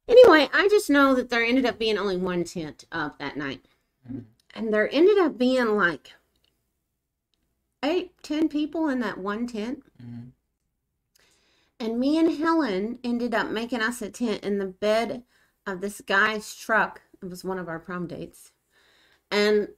Anyway, 0.07 0.49
I 0.53 0.69
just 0.69 0.91
know 0.91 1.15
that 1.15 1.31
there 1.31 1.43
ended 1.45 1.65
up 1.65 1.79
being 1.79 1.99
only 1.99 2.17
one 2.17 2.45
tent 2.45 2.85
up 2.93 3.19
that 3.19 3.37
night. 3.37 3.65
Mhm. 4.09 4.27
And 4.55 4.73
there 4.73 4.89
ended 4.93 5.19
up 5.19 5.39
being 5.39 5.77
like 5.77 6.13
eight, 7.83 8.13
ten 8.23 8.49
people 8.49 8.89
in 8.89 9.01
that 9.01 9.19
one 9.19 9.47
tent. 9.47 9.85
Mm-hmm. 10.03 10.29
And 11.81 11.99
me 11.99 12.19
and 12.19 12.31
Helen 12.39 12.99
ended 13.03 13.35
up 13.35 13.49
making 13.51 13.81
us 13.83 14.01
a 14.01 14.11
tent 14.11 14.43
in 14.45 14.59
the 14.59 14.67
bed 14.67 15.25
of 15.67 15.81
this 15.81 16.01
guy's 16.01 16.55
truck. 16.55 17.03
It 17.23 17.27
was 17.27 17.45
one 17.45 17.59
of 17.59 17.69
our 17.69 17.79
prom 17.79 18.07
dates. 18.07 18.53
And 19.31 19.69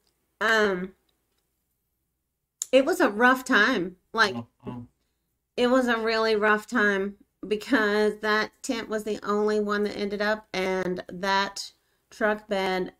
um 0.40 0.94
it 2.72 2.84
was 2.84 3.00
a 3.00 3.08
rough 3.08 3.44
time. 3.44 3.96
Like 4.12 4.34
Oh, 4.36 4.46
oh. 4.66 4.86
it 5.56 5.68
was 5.68 5.88
a 5.88 5.96
really 5.98 6.36
rough 6.36 6.66
time 6.66 7.16
because 7.48 8.18
that 8.20 8.50
tent 8.62 8.88
was 8.88 9.04
the 9.04 9.18
only 9.22 9.60
one 9.60 9.84
that 9.84 9.96
ended 9.96 10.22
up 10.22 10.48
and 10.52 11.02
that 11.08 11.72
truck 12.10 12.48
bed 12.48 12.92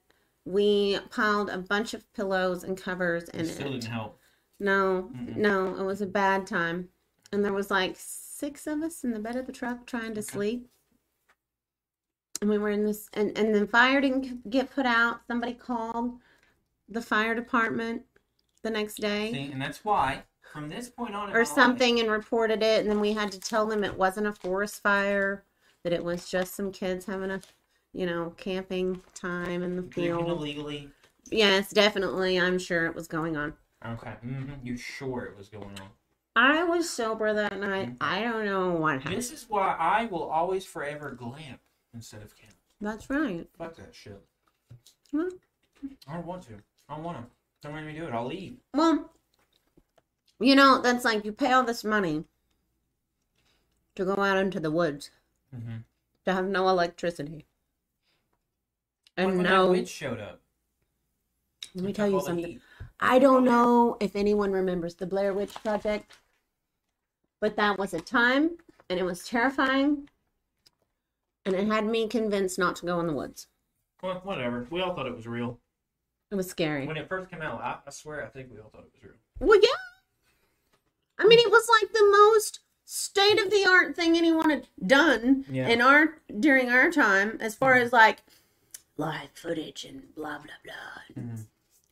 we 0.44 0.98
piled 1.10 1.50
a 1.50 1.58
bunch 1.58 1.92
of 1.92 2.10
pillows 2.14 2.62
and 2.62 2.80
covers 2.80 3.24
It 3.30 3.34
in 3.34 3.44
still 3.46 3.68
it. 3.68 3.72
didn't 3.80 3.90
help. 3.90 4.20
No, 4.60 5.10
Mm-mm. 5.14 5.36
no, 5.36 5.76
it 5.76 5.82
was 5.84 6.00
a 6.00 6.06
bad 6.06 6.46
time. 6.46 6.88
And 7.32 7.44
there 7.44 7.52
was 7.52 7.70
like 7.70 7.96
six 7.98 8.66
of 8.66 8.80
us 8.82 9.02
in 9.04 9.10
the 9.10 9.18
bed 9.18 9.36
of 9.36 9.46
the 9.46 9.52
truck 9.52 9.86
trying 9.86 10.14
to 10.14 10.20
Okay. 10.20 10.22
sleep. 10.22 10.68
And 12.40 12.48
we 12.50 12.58
were 12.58 12.70
in 12.70 12.84
this 12.84 13.08
and, 13.14 13.36
and 13.36 13.54
then 13.54 13.66
fire 13.66 14.00
didn't 14.00 14.48
get 14.50 14.70
put 14.70 14.86
out. 14.86 15.20
Somebody 15.26 15.54
called 15.54 16.20
the 16.88 17.02
fire 17.02 17.34
department 17.34 18.02
the 18.62 18.70
next 18.70 18.96
day 18.96 19.32
See, 19.32 19.50
and 19.52 19.60
that's 19.60 19.84
why 19.84 20.22
from 20.56 20.68
this 20.70 20.88
point 20.88 21.14
on, 21.14 21.36
or 21.36 21.44
something 21.44 22.00
and 22.00 22.10
reported 22.10 22.62
it 22.62 22.80
and 22.80 22.88
then 22.90 22.98
we 22.98 23.12
had 23.12 23.30
to 23.30 23.38
tell 23.38 23.66
them 23.66 23.84
it 23.84 23.94
wasn't 23.96 24.26
a 24.26 24.32
forest 24.32 24.82
fire 24.82 25.44
that 25.84 25.92
it 25.92 26.02
was 26.02 26.30
just 26.30 26.54
some 26.56 26.72
kids 26.72 27.04
having 27.04 27.30
a 27.30 27.40
you 27.92 28.06
know 28.06 28.32
camping 28.38 28.98
time 29.14 29.62
in 29.62 29.76
the 29.76 29.82
field 29.92 30.26
illegally. 30.30 30.88
yes 31.30 31.70
definitely 31.70 32.40
i'm 32.40 32.58
sure 32.58 32.86
it 32.86 32.94
was 32.94 33.06
going 33.06 33.36
on 33.36 33.52
Okay. 33.84 34.14
Mm-hmm. 34.26 34.52
You're 34.66 34.78
sure 34.78 35.24
it 35.26 35.36
was 35.36 35.48
going 35.50 35.78
on. 35.78 35.88
i 36.34 36.64
was 36.64 36.88
sober 36.88 37.34
that 37.34 37.60
night 37.60 37.92
i 38.00 38.22
don't 38.22 38.46
know 38.46 38.70
what 38.72 38.94
happened 39.02 39.16
This 39.18 39.30
is 39.32 39.44
why 39.50 39.76
I 39.78 40.06
will 40.06 40.24
always 40.24 40.64
forever 40.64 41.10
glamp 41.10 41.60
instead 41.92 42.22
of 42.22 42.34
camp. 42.34 42.54
that's 42.80 43.10
right 43.10 43.46
Fuck 43.58 43.76
that 43.76 43.94
shit. 43.94 44.22
Well- 45.12 45.28
I 46.08 46.14
don't 46.14 46.26
want 46.26 46.42
to. 46.44 46.54
I 46.88 46.94
don't 46.94 47.04
want 47.04 47.18
to. 47.18 47.24
Don't 47.62 47.74
make 47.76 47.84
me 47.84 47.92
do 47.92 48.06
it. 48.06 48.12
I'll 48.12 48.26
leave. 48.26 48.56
well 48.72 49.10
you 50.40 50.54
know 50.54 50.80
that's 50.80 51.04
like 51.04 51.24
you 51.24 51.32
pay 51.32 51.52
all 51.52 51.64
this 51.64 51.84
money 51.84 52.24
to 53.94 54.04
go 54.04 54.14
out 54.22 54.38
into 54.38 54.60
the 54.60 54.70
woods 54.70 55.10
Mm-hmm. 55.54 55.76
to 56.24 56.32
have 56.34 56.46
no 56.46 56.68
electricity 56.68 57.46
and 59.16 59.38
no 59.38 59.70
witch 59.70 59.88
showed 59.88 60.20
up. 60.20 60.40
let 61.74 61.84
me 61.84 61.92
tell 61.92 62.10
you 62.10 62.20
something. 62.20 62.60
I 63.00 63.18
don't 63.18 63.44
know 63.44 63.96
if 64.00 64.16
anyone 64.16 64.50
remembers 64.52 64.96
the 64.96 65.06
Blair 65.06 65.32
Witch 65.32 65.54
Project, 65.62 66.12
but 67.40 67.56
that 67.56 67.78
was 67.78 67.94
a 67.94 68.00
time 68.00 68.58
and 68.90 68.98
it 68.98 69.04
was 69.04 69.26
terrifying. 69.26 70.08
And 71.46 71.54
it 71.54 71.66
had 71.68 71.86
me 71.86 72.08
convinced 72.08 72.58
not 72.58 72.74
to 72.76 72.86
go 72.86 72.98
in 73.00 73.06
the 73.06 73.12
woods. 73.12 73.46
Well, 74.02 74.20
whatever. 74.24 74.66
We 74.68 74.82
all 74.82 74.94
thought 74.94 75.06
it 75.06 75.14
was 75.14 75.26
real. 75.28 75.58
It 76.30 76.34
was 76.34 76.50
scary. 76.50 76.86
When 76.86 76.96
it 76.96 77.08
first 77.08 77.30
came 77.30 77.40
out, 77.40 77.60
I, 77.62 77.78
I 77.86 77.90
swear, 77.90 78.24
I 78.24 78.28
think 78.28 78.48
we 78.52 78.58
all 78.58 78.68
thought 78.70 78.84
it 78.84 78.92
was 78.92 79.04
real. 79.04 79.14
Well, 79.38 79.60
yeah. 79.62 79.68
I 81.18 81.26
mean, 81.26 81.38
it 81.38 81.50
was 81.50 81.68
like 81.80 81.92
the 81.92 82.08
most 82.10 82.60
state 82.84 83.40
of 83.40 83.50
the 83.50 83.66
art 83.68 83.96
thing 83.96 84.16
anyone 84.16 84.50
had 84.50 84.68
done 84.86 85.44
Yeah. 85.50 85.68
in 85.68 85.80
our 85.80 86.18
during 86.40 86.70
our 86.70 86.90
time, 86.90 87.38
as 87.40 87.54
far 87.54 87.74
as 87.74 87.92
like 87.92 88.18
live 88.96 89.30
footage 89.34 89.84
and 89.84 90.14
blah 90.14 90.38
blah 90.38 90.54
blah. 90.64 91.22
Mhm. 91.24 91.46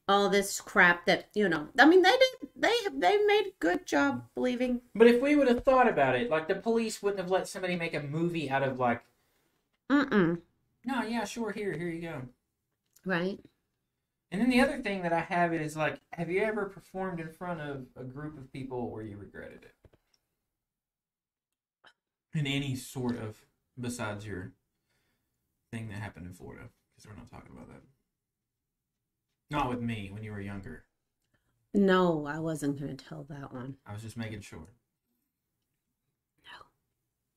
All 0.06 0.28
this 0.28 0.60
crap 0.60 1.06
that 1.06 1.28
you 1.34 1.48
know. 1.48 1.68
I 1.78 1.86
mean, 1.86 2.02
they 2.02 2.10
did. 2.12 2.48
They 2.54 2.74
they 2.92 3.16
made 3.24 3.46
a 3.48 3.54
good 3.58 3.86
job 3.86 4.28
believing. 4.34 4.82
But 4.94 5.06
if 5.06 5.20
we 5.20 5.34
would 5.34 5.48
have 5.48 5.64
thought 5.64 5.88
about 5.88 6.14
it, 6.16 6.28
like 6.30 6.46
the 6.46 6.54
police 6.54 7.02
wouldn't 7.02 7.20
have 7.20 7.30
let 7.30 7.48
somebody 7.48 7.74
make 7.76 7.94
a 7.94 8.02
movie 8.02 8.50
out 8.50 8.62
of 8.62 8.78
like, 8.78 9.02
Mm 9.90 10.08
mm. 10.10 10.40
no, 10.84 11.02
yeah, 11.02 11.24
sure, 11.24 11.52
here, 11.52 11.72
here 11.72 11.88
you 11.88 12.02
go. 12.02 12.22
Right. 13.06 13.38
And 14.34 14.42
then 14.42 14.50
the 14.50 14.60
other 14.60 14.78
thing 14.78 15.02
that 15.02 15.12
I 15.12 15.20
have 15.20 15.54
is 15.54 15.76
like, 15.76 16.00
have 16.12 16.28
you 16.28 16.42
ever 16.42 16.64
performed 16.64 17.20
in 17.20 17.28
front 17.28 17.60
of 17.60 17.86
a 17.96 18.02
group 18.02 18.36
of 18.36 18.52
people 18.52 18.90
where 18.90 19.04
you 19.04 19.16
regretted 19.16 19.62
it? 19.62 19.74
In 22.36 22.44
any 22.44 22.74
sort 22.74 23.16
of, 23.16 23.44
besides 23.80 24.26
your 24.26 24.50
thing 25.70 25.86
that 25.86 25.98
happened 25.98 26.26
in 26.26 26.32
Florida, 26.32 26.64
because 26.90 27.08
we're 27.08 27.14
not 27.14 27.30
talking 27.30 27.52
about 27.52 27.68
that. 27.68 27.82
Not 29.52 29.70
with 29.70 29.80
me 29.80 30.10
when 30.12 30.24
you 30.24 30.32
were 30.32 30.40
younger. 30.40 30.82
No, 31.72 32.26
I 32.26 32.40
wasn't 32.40 32.76
going 32.80 32.96
to 32.96 33.04
tell 33.04 33.24
that 33.30 33.54
one. 33.54 33.76
I 33.86 33.92
was 33.92 34.02
just 34.02 34.16
making 34.16 34.40
sure. 34.40 34.66
No. 36.44 36.66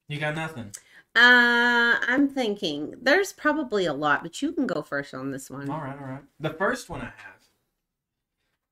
You 0.07 0.19
got 0.19 0.33
nothing. 0.33 0.71
Uh, 1.17 1.97
I'm 2.07 2.27
thinking 2.29 2.93
there's 3.01 3.33
probably 3.33 3.85
a 3.87 3.93
lot, 3.93 4.21
but 4.21 4.39
you 4.43 4.51
can 4.51 4.67
go 4.67 4.83
first 4.83 5.15
on 5.15 5.31
this 5.31 5.49
one. 5.49 5.67
All 5.67 5.79
right, 5.79 5.97
all 5.99 6.07
right. 6.07 6.21
The 6.39 6.51
first 6.51 6.89
one 6.89 7.01
I 7.01 7.05
have 7.17 7.41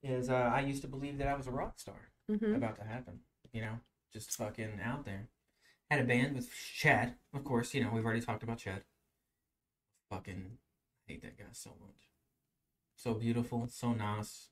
is 0.04 0.30
uh, 0.30 0.52
I 0.54 0.60
used 0.60 0.84
to 0.84 0.88
believe 0.88 1.18
that 1.18 1.28
I 1.28 1.34
was 1.34 1.48
a 1.48 1.52
rock 1.52 1.80
star. 1.80 1.96
hmm 2.30 2.54
about 2.54 2.76
to 2.78 2.84
happen. 2.84 3.22
You 3.52 3.62
know, 3.62 3.80
just 4.14 4.30
fucking 4.32 4.80
out 4.84 5.06
there. 5.06 5.28
Had 5.90 6.02
a 6.02 6.04
band 6.04 6.36
with 6.36 6.52
Chad, 6.76 7.16
of 7.34 7.44
course. 7.44 7.74
You 7.74 7.84
know, 7.84 7.90
we've 7.92 8.06
already 8.06 8.22
talked 8.22 8.44
about 8.44 8.60
Chad. 8.60 8.84
Fucking 10.12 10.58
hate 11.08 11.24
that 11.24 11.40
guy 11.40 11.46
so 11.52 11.72
much. 11.82 12.10
So 12.96 13.16
beautiful, 13.16 13.68
so 13.72 13.94
nice. 13.94 14.50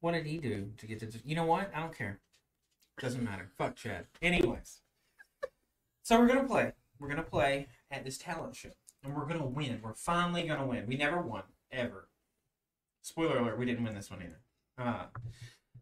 What 0.00 0.12
did 0.12 0.24
he 0.24 0.38
do 0.38 0.72
to 0.78 0.86
get 0.86 1.00
to? 1.00 1.10
You 1.22 1.36
know 1.36 1.44
what? 1.44 1.70
I 1.74 1.80
don't 1.80 1.96
care. 1.96 2.20
Doesn't 2.98 3.22
matter. 3.22 3.50
Fuck 3.58 3.76
Chad. 3.76 4.06
Anyways, 4.22 4.80
So 6.02 6.18
we're 6.18 6.28
gonna 6.28 6.44
play. 6.44 6.72
We're 6.98 7.08
gonna 7.08 7.22
play 7.22 7.68
at 7.90 8.04
this 8.04 8.18
talent 8.18 8.56
show, 8.56 8.70
and 9.02 9.14
we're 9.14 9.26
gonna 9.26 9.46
win. 9.46 9.80
We're 9.82 9.94
finally 9.94 10.46
gonna 10.46 10.66
win. 10.66 10.86
We 10.86 10.96
never 10.96 11.20
won 11.20 11.42
ever. 11.70 12.08
Spoiler 13.02 13.38
alert: 13.38 13.58
we 13.58 13.66
didn't 13.66 13.84
win 13.84 13.94
this 13.94 14.10
one 14.10 14.22
either. 14.22 14.40
Uh, 14.78 15.06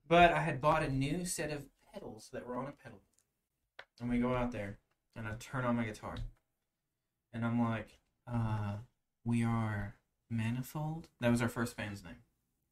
but 0.06 0.32
I 0.32 0.40
had 0.40 0.60
bought 0.60 0.82
a 0.82 0.92
new 0.92 1.24
set 1.24 1.50
of 1.50 1.64
pedals 1.92 2.30
that 2.32 2.46
were 2.46 2.56
on 2.56 2.66
a 2.66 2.72
pedal, 2.72 3.00
and 4.00 4.10
we 4.10 4.18
go 4.18 4.34
out 4.34 4.52
there, 4.52 4.78
and 5.16 5.26
I 5.26 5.32
turn 5.38 5.64
on 5.64 5.76
my 5.76 5.84
guitar, 5.84 6.16
and 7.32 7.44
I'm 7.44 7.60
like, 7.60 7.98
uh, 8.30 8.76
"We 9.24 9.44
are 9.44 9.96
Manifold." 10.30 11.08
That 11.20 11.30
was 11.30 11.42
our 11.42 11.48
first 11.48 11.76
band's 11.76 12.04
name. 12.04 12.16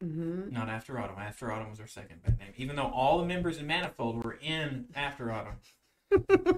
Mm-hmm. 0.02 0.52
Not 0.52 0.68
After 0.68 0.98
Autumn. 0.98 1.16
After 1.18 1.52
Autumn 1.52 1.70
was 1.70 1.78
our 1.80 1.86
second 1.86 2.22
band 2.22 2.38
name. 2.38 2.52
Even 2.56 2.76
though 2.76 2.90
all 2.90 3.18
the 3.18 3.24
members 3.24 3.58
in 3.58 3.66
Manifold 3.66 4.24
were 4.24 4.36
in 4.42 4.86
After 4.96 5.30
Autumn, 5.30 5.58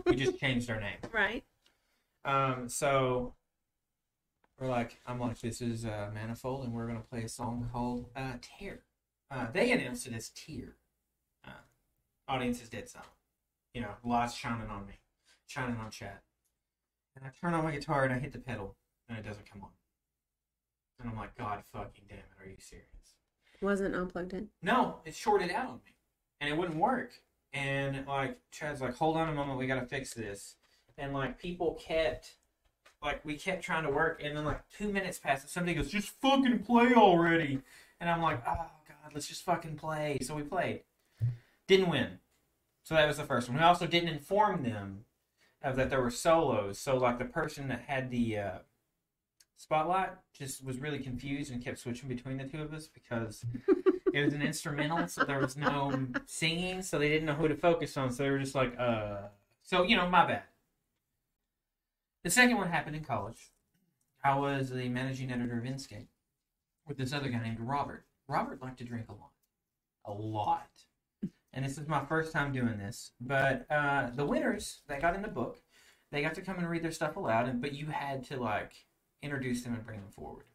we 0.07 0.17
just 0.17 0.39
changed 0.39 0.71
our 0.71 0.81
name. 0.81 0.97
Right. 1.13 1.45
Um, 2.25 2.69
so 2.69 3.35
we're 4.59 4.69
like, 4.69 4.99
I'm 5.07 5.21
like, 5.21 5.41
this 5.41 5.61
is 5.61 5.85
uh, 5.85 6.11
Manifold, 6.15 6.65
and 6.65 6.73
we're 6.73 6.87
gonna 6.87 7.01
play 7.01 7.23
a 7.23 7.29
song 7.29 7.69
called 7.73 8.07
uh, 8.17 8.35
Tear. 8.41 8.81
Uh, 9.31 9.47
they 9.53 9.73
announced 9.73 10.07
it 10.07 10.15
as 10.15 10.31
Tear. 10.31 10.77
Uh, 11.47 11.51
audience 12.29 12.63
is 12.63 12.69
dead 12.69 12.89
silent. 12.89 13.11
You 13.75 13.83
know, 13.83 13.95
lights 14.05 14.35
shining 14.35 14.69
on 14.69 14.87
me, 14.87 14.95
shining 15.47 15.77
on 15.77 15.91
Chad. 15.91 16.21
And 17.17 17.27
I 17.27 17.31
turn 17.41 17.55
on 17.55 17.65
my 17.65 17.73
guitar 17.73 18.05
and 18.05 18.13
I 18.13 18.19
hit 18.19 18.33
the 18.33 18.39
pedal, 18.39 18.77
and 19.09 19.19
it 19.19 19.27
doesn't 19.27 19.51
come 19.51 19.63
on. 19.63 19.71
And 21.01 21.11
I'm 21.11 21.17
like, 21.17 21.37
God 21.37 21.63
fucking 21.73 22.05
damn 22.09 22.19
it, 22.19 22.25
are 22.41 22.49
you 22.49 22.57
serious? 22.59 22.89
Wasn't 23.61 23.95
unplugged 23.95 24.33
in. 24.33 24.49
No, 24.63 24.97
it 25.05 25.15
shorted 25.15 25.51
out 25.51 25.67
on 25.67 25.81
me, 25.85 25.95
and 26.41 26.51
it 26.51 26.57
wouldn't 26.57 26.79
work. 26.79 27.13
And 27.53 28.07
like 28.07 28.39
Chad's 28.51 28.81
like, 28.81 28.97
hold 28.97 29.17
on 29.17 29.29
a 29.29 29.35
moment, 29.35 29.59
we 29.59 29.67
gotta 29.67 29.87
fix 29.87 30.15
this. 30.15 30.57
And 30.97 31.13
like 31.13 31.39
people 31.39 31.75
kept, 31.75 32.35
like 33.03 33.25
we 33.25 33.37
kept 33.37 33.65
trying 33.65 33.85
to 33.85 33.91
work, 33.91 34.21
and 34.23 34.37
then 34.37 34.45
like 34.45 34.63
two 34.77 34.93
minutes 34.93 35.19
passed, 35.19 35.43
and 35.43 35.51
somebody 35.51 35.75
goes, 35.75 35.91
just 35.91 36.09
fucking 36.21 36.61
play 36.61 36.95
already. 36.95 37.61
And 38.01 38.09
I'm 38.09 38.23
like, 38.23 38.43
oh 38.47 38.71
god, 38.89 39.13
let's 39.13 39.27
just 39.27 39.43
fucking 39.45 39.77
play. 39.77 40.19
So 40.23 40.35
we 40.35 40.43
played, 40.43 40.83
didn't 41.67 41.91
win. 41.91 42.19
So 42.85 42.95
that 42.95 43.07
was 43.07 43.17
the 43.17 43.25
first 43.25 43.49
one. 43.49 43.59
We 43.59 43.65
also 43.65 43.87
didn't 43.87 44.11
inform 44.11 44.63
them 44.63 45.05
of 45.63 45.77
that 45.77 45.91
there 45.91 46.03
were 46.03 46.11
solos. 46.11 46.79
So 46.79 46.97
like 46.97 47.19
the 47.19 47.25
person 47.25 47.69
that 47.69 47.85
had 47.87 48.11
the 48.11 48.39
uh, 48.39 48.59
spotlight 49.57 50.11
just 50.33 50.65
was 50.65 50.79
really 50.79 50.99
confused 50.99 51.51
and 51.51 51.65
kept 51.65 51.79
switching 51.79 52.09
between 52.09 52.37
the 52.37 52.45
two 52.45 52.61
of 52.63 52.73
us 52.75 52.87
because 52.87 53.45
it 54.13 54.25
was 54.25 54.35
an 54.35 54.43
instrumental, 54.43 55.09
so 55.09 55.25
there 55.25 55.41
was 55.41 55.57
no 55.57 56.07
singing, 56.27 56.83
so 56.83 56.99
they 56.99 57.09
didn't 57.09 57.25
know 57.25 57.35
who 57.35 57.49
to 57.49 57.57
focus 57.57 57.97
on. 57.97 58.13
So 58.13 58.23
they 58.23 58.31
were 58.31 58.39
just 58.39 58.55
like, 58.55 58.79
uh. 58.79 59.23
So 59.63 59.83
you 59.83 59.97
know, 59.97 60.09
my 60.09 60.27
bad. 60.27 60.43
The 62.25 62.31
second 62.31 62.57
one 62.57 62.71
happened 62.71 62.97
in 62.97 63.05
college. 63.05 63.51
I 64.25 64.35
was 64.39 64.71
the 64.71 64.89
managing 64.89 65.31
editor 65.31 65.59
of 65.59 65.65
Inscape 65.65 66.07
with 66.89 66.97
this 66.97 67.13
other 67.13 67.29
guy 67.29 67.43
named 67.43 67.61
Robert. 67.61 68.07
Robert 68.27 68.63
liked 68.63 68.79
to 68.79 68.85
drink 68.85 69.11
a 69.11 69.13
lot, 69.13 69.33
a 70.07 70.13
lot. 70.13 70.71
And 71.53 71.63
this 71.63 71.77
is 71.77 71.87
my 71.87 72.03
first 72.07 72.33
time 72.33 72.51
doing 72.51 72.79
this. 72.79 73.13
But 73.21 73.67
uh, 73.71 74.09
the 74.15 74.25
winners 74.25 74.81
that 74.89 75.03
got 75.03 75.15
in 75.15 75.21
the 75.21 75.29
book, 75.29 75.61
they 76.11 76.23
got 76.23 76.33
to 76.37 76.41
come 76.41 76.57
and 76.57 76.69
read 76.69 76.83
their 76.83 76.93
stuff 76.93 77.17
aloud, 77.17 77.47
and 77.47 77.61
but 77.61 77.75
you 77.75 77.89
had 77.89 78.25
to 78.29 78.39
like 78.39 78.73
introduce 79.21 79.63
them 79.63 79.75
and 79.75 79.85
bring 79.85 80.01
them 80.01 80.11
forward. 80.11 80.47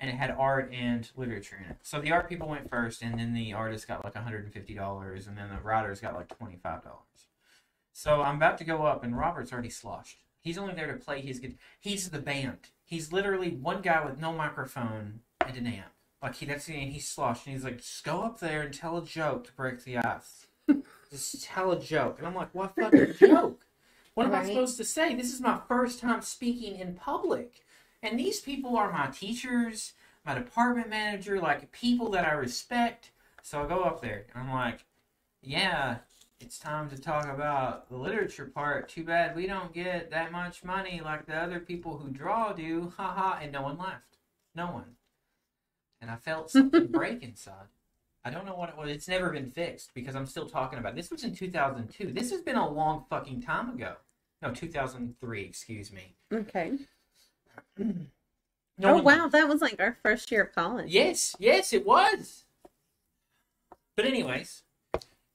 And 0.00 0.08
it 0.08 0.16
had 0.16 0.30
art 0.30 0.72
and 0.72 1.06
literature 1.16 1.62
in 1.62 1.70
it. 1.70 1.76
So 1.82 2.00
the 2.00 2.12
art 2.12 2.30
people 2.30 2.48
went 2.48 2.70
first, 2.70 3.02
and 3.02 3.20
then 3.20 3.34
the 3.34 3.52
artist 3.52 3.86
got 3.86 4.04
like 4.04 4.14
$150, 4.14 5.28
and 5.28 5.36
then 5.36 5.50
the 5.50 5.60
writers 5.62 6.00
got 6.00 6.14
like 6.14 6.28
$25. 6.38 6.80
So 7.92 8.22
I'm 8.22 8.36
about 8.36 8.56
to 8.56 8.64
go 8.64 8.84
up, 8.86 9.04
and 9.04 9.18
Robert's 9.18 9.52
already 9.52 9.68
sloshed. 9.68 10.16
He's 10.44 10.58
only 10.58 10.74
there 10.74 10.92
to 10.92 10.98
play 10.98 11.22
his 11.22 11.40
guitar. 11.40 11.56
He's 11.80 12.10
the 12.10 12.18
band. 12.18 12.58
He's 12.84 13.12
literally 13.12 13.50
one 13.50 13.80
guy 13.80 14.04
with 14.04 14.20
no 14.20 14.30
microphone 14.30 15.20
and 15.40 15.56
an 15.56 15.66
amp. 15.66 15.86
Like 16.22 16.36
he, 16.36 16.46
that's 16.46 16.66
the 16.66 16.74
and 16.74 16.92
he's 16.92 17.08
sloshed, 17.08 17.46
and 17.46 17.54
he's 17.54 17.64
like, 17.64 17.78
just 17.78 18.04
go 18.04 18.22
up 18.22 18.40
there 18.40 18.62
and 18.62 18.72
tell 18.72 18.98
a 18.98 19.04
joke 19.04 19.46
to 19.46 19.52
break 19.52 19.84
the 19.84 19.98
ice. 19.98 20.46
just 21.10 21.44
tell 21.44 21.72
a 21.72 21.80
joke, 21.80 22.18
and 22.18 22.26
I'm 22.26 22.34
like, 22.34 22.54
what 22.54 22.74
fucking 22.74 23.14
joke? 23.20 23.64
What 24.14 24.26
am 24.26 24.34
I 24.34 24.44
supposed 24.44 24.76
to 24.76 24.84
say? 24.84 25.14
This 25.14 25.32
is 25.32 25.40
my 25.40 25.58
first 25.66 26.00
time 26.00 26.22
speaking 26.22 26.78
in 26.78 26.94
public, 26.94 27.64
and 28.02 28.18
these 28.18 28.40
people 28.40 28.76
are 28.76 28.92
my 28.92 29.08
teachers, 29.08 29.94
my 30.24 30.34
department 30.34 30.88
manager, 30.88 31.40
like 31.40 31.72
people 31.72 32.10
that 32.10 32.26
I 32.26 32.32
respect. 32.32 33.10
So 33.42 33.62
I 33.62 33.66
go 33.66 33.80
up 33.80 34.00
there, 34.00 34.26
and 34.34 34.44
I'm 34.44 34.54
like, 34.54 34.84
yeah, 35.42 35.98
it's 36.40 36.58
time 36.58 36.90
to 36.90 36.98
talk 36.98 37.26
about 37.26 37.88
the 37.88 37.96
literature 37.96 38.46
part. 38.46 38.88
Too 38.88 39.04
bad 39.04 39.36
we 39.36 39.46
don't 39.46 39.72
get 39.72 40.10
that 40.10 40.32
much 40.32 40.64
money 40.64 41.00
like 41.02 41.26
the 41.26 41.36
other 41.36 41.60
people 41.60 41.98
who 41.98 42.10
draw 42.10 42.52
do. 42.52 42.92
Ha 42.96 43.12
ha. 43.12 43.38
And 43.40 43.52
no 43.52 43.62
one 43.62 43.78
laughed. 43.78 44.18
No 44.54 44.66
one. 44.66 44.96
And 46.00 46.10
I 46.10 46.16
felt 46.16 46.50
something 46.50 46.86
break 46.90 47.22
inside. 47.22 47.68
I 48.24 48.30
don't 48.30 48.46
know 48.46 48.54
what 48.54 48.70
it 48.70 48.76
was. 48.76 48.90
It's 48.90 49.08
never 49.08 49.30
been 49.30 49.50
fixed 49.50 49.92
because 49.94 50.16
I'm 50.16 50.26
still 50.26 50.48
talking 50.48 50.78
about 50.78 50.92
it. 50.92 50.96
This 50.96 51.10
was 51.10 51.24
in 51.24 51.34
2002. 51.34 52.12
This 52.12 52.30
has 52.30 52.40
been 52.40 52.56
a 52.56 52.68
long 52.68 53.04
fucking 53.10 53.42
time 53.42 53.70
ago. 53.70 53.96
No, 54.40 54.50
2003, 54.50 55.42
excuse 55.42 55.92
me. 55.92 56.14
Okay. 56.32 56.72
No 57.78 58.96
oh 58.96 59.02
wow, 59.02 59.28
that 59.28 59.48
was 59.48 59.60
like 59.60 59.76
our 59.78 59.96
first 60.02 60.30
year 60.32 60.42
of 60.42 60.54
college. 60.54 60.90
Yes, 60.90 61.36
yes, 61.38 61.72
it 61.72 61.86
was. 61.86 62.44
But 63.96 64.06
anyways, 64.06 64.62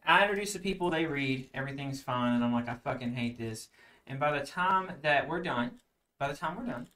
I 0.10 0.24
introduce 0.24 0.54
the 0.54 0.60
people, 0.60 0.90
they 0.90 1.06
read, 1.06 1.50
everything's 1.54 2.02
fine, 2.02 2.34
and 2.34 2.44
I'm 2.44 2.52
like, 2.52 2.68
I 2.68 2.74
fucking 2.74 3.14
hate 3.14 3.38
this. 3.38 3.70
And 4.08 4.20
by 4.20 4.38
the 4.38 4.44
time 4.44 4.92
that 5.04 5.28
we're 5.28 5.44
done, 5.44 5.72
by 6.18 6.28
the 6.28 6.36
time 6.36 6.58
we're 6.58 6.66
done, 6.66 6.88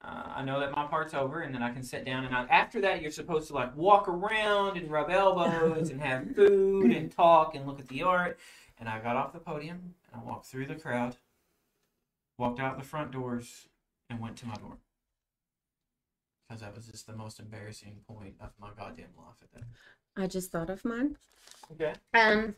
uh, 0.00 0.34
I 0.36 0.44
know 0.44 0.60
that 0.60 0.70
my 0.76 0.86
part's 0.86 1.12
over, 1.12 1.40
and 1.40 1.52
then 1.52 1.64
I 1.64 1.72
can 1.72 1.82
sit 1.82 2.04
down. 2.04 2.24
And 2.24 2.36
I, 2.36 2.44
after 2.44 2.80
that, 2.82 3.02
you're 3.02 3.10
supposed 3.10 3.48
to 3.48 3.54
like 3.54 3.76
walk 3.76 4.06
around 4.06 4.76
and 4.76 4.88
rub 4.88 5.10
elbows 5.10 5.90
and 5.90 6.00
have 6.00 6.36
food 6.36 6.92
and 6.92 7.10
talk 7.10 7.56
and 7.56 7.66
look 7.66 7.80
at 7.80 7.88
the 7.88 8.02
art. 8.02 8.38
And 8.78 8.88
I 8.88 9.00
got 9.00 9.16
off 9.16 9.32
the 9.32 9.40
podium 9.40 9.94
and 10.12 10.22
I 10.22 10.24
walked 10.24 10.46
through 10.46 10.66
the 10.66 10.76
crowd, 10.76 11.16
walked 12.38 12.60
out 12.60 12.78
the 12.78 12.84
front 12.84 13.10
doors, 13.10 13.66
and 14.08 14.20
went 14.20 14.36
to 14.36 14.46
my 14.46 14.54
dorm 14.54 14.78
because 16.46 16.60
that 16.60 16.74
was 16.74 16.86
just 16.86 17.06
the 17.06 17.12
most 17.12 17.40
embarrassing 17.40 17.98
point 18.06 18.34
of 18.40 18.50
my 18.60 18.68
goddamn 18.76 19.08
life 19.16 19.42
at 19.42 19.52
that. 19.52 19.64
I 20.16 20.26
just 20.26 20.50
thought 20.50 20.70
of 20.70 20.84
mine. 20.84 21.16
Okay. 21.72 21.92
Um, 22.14 22.54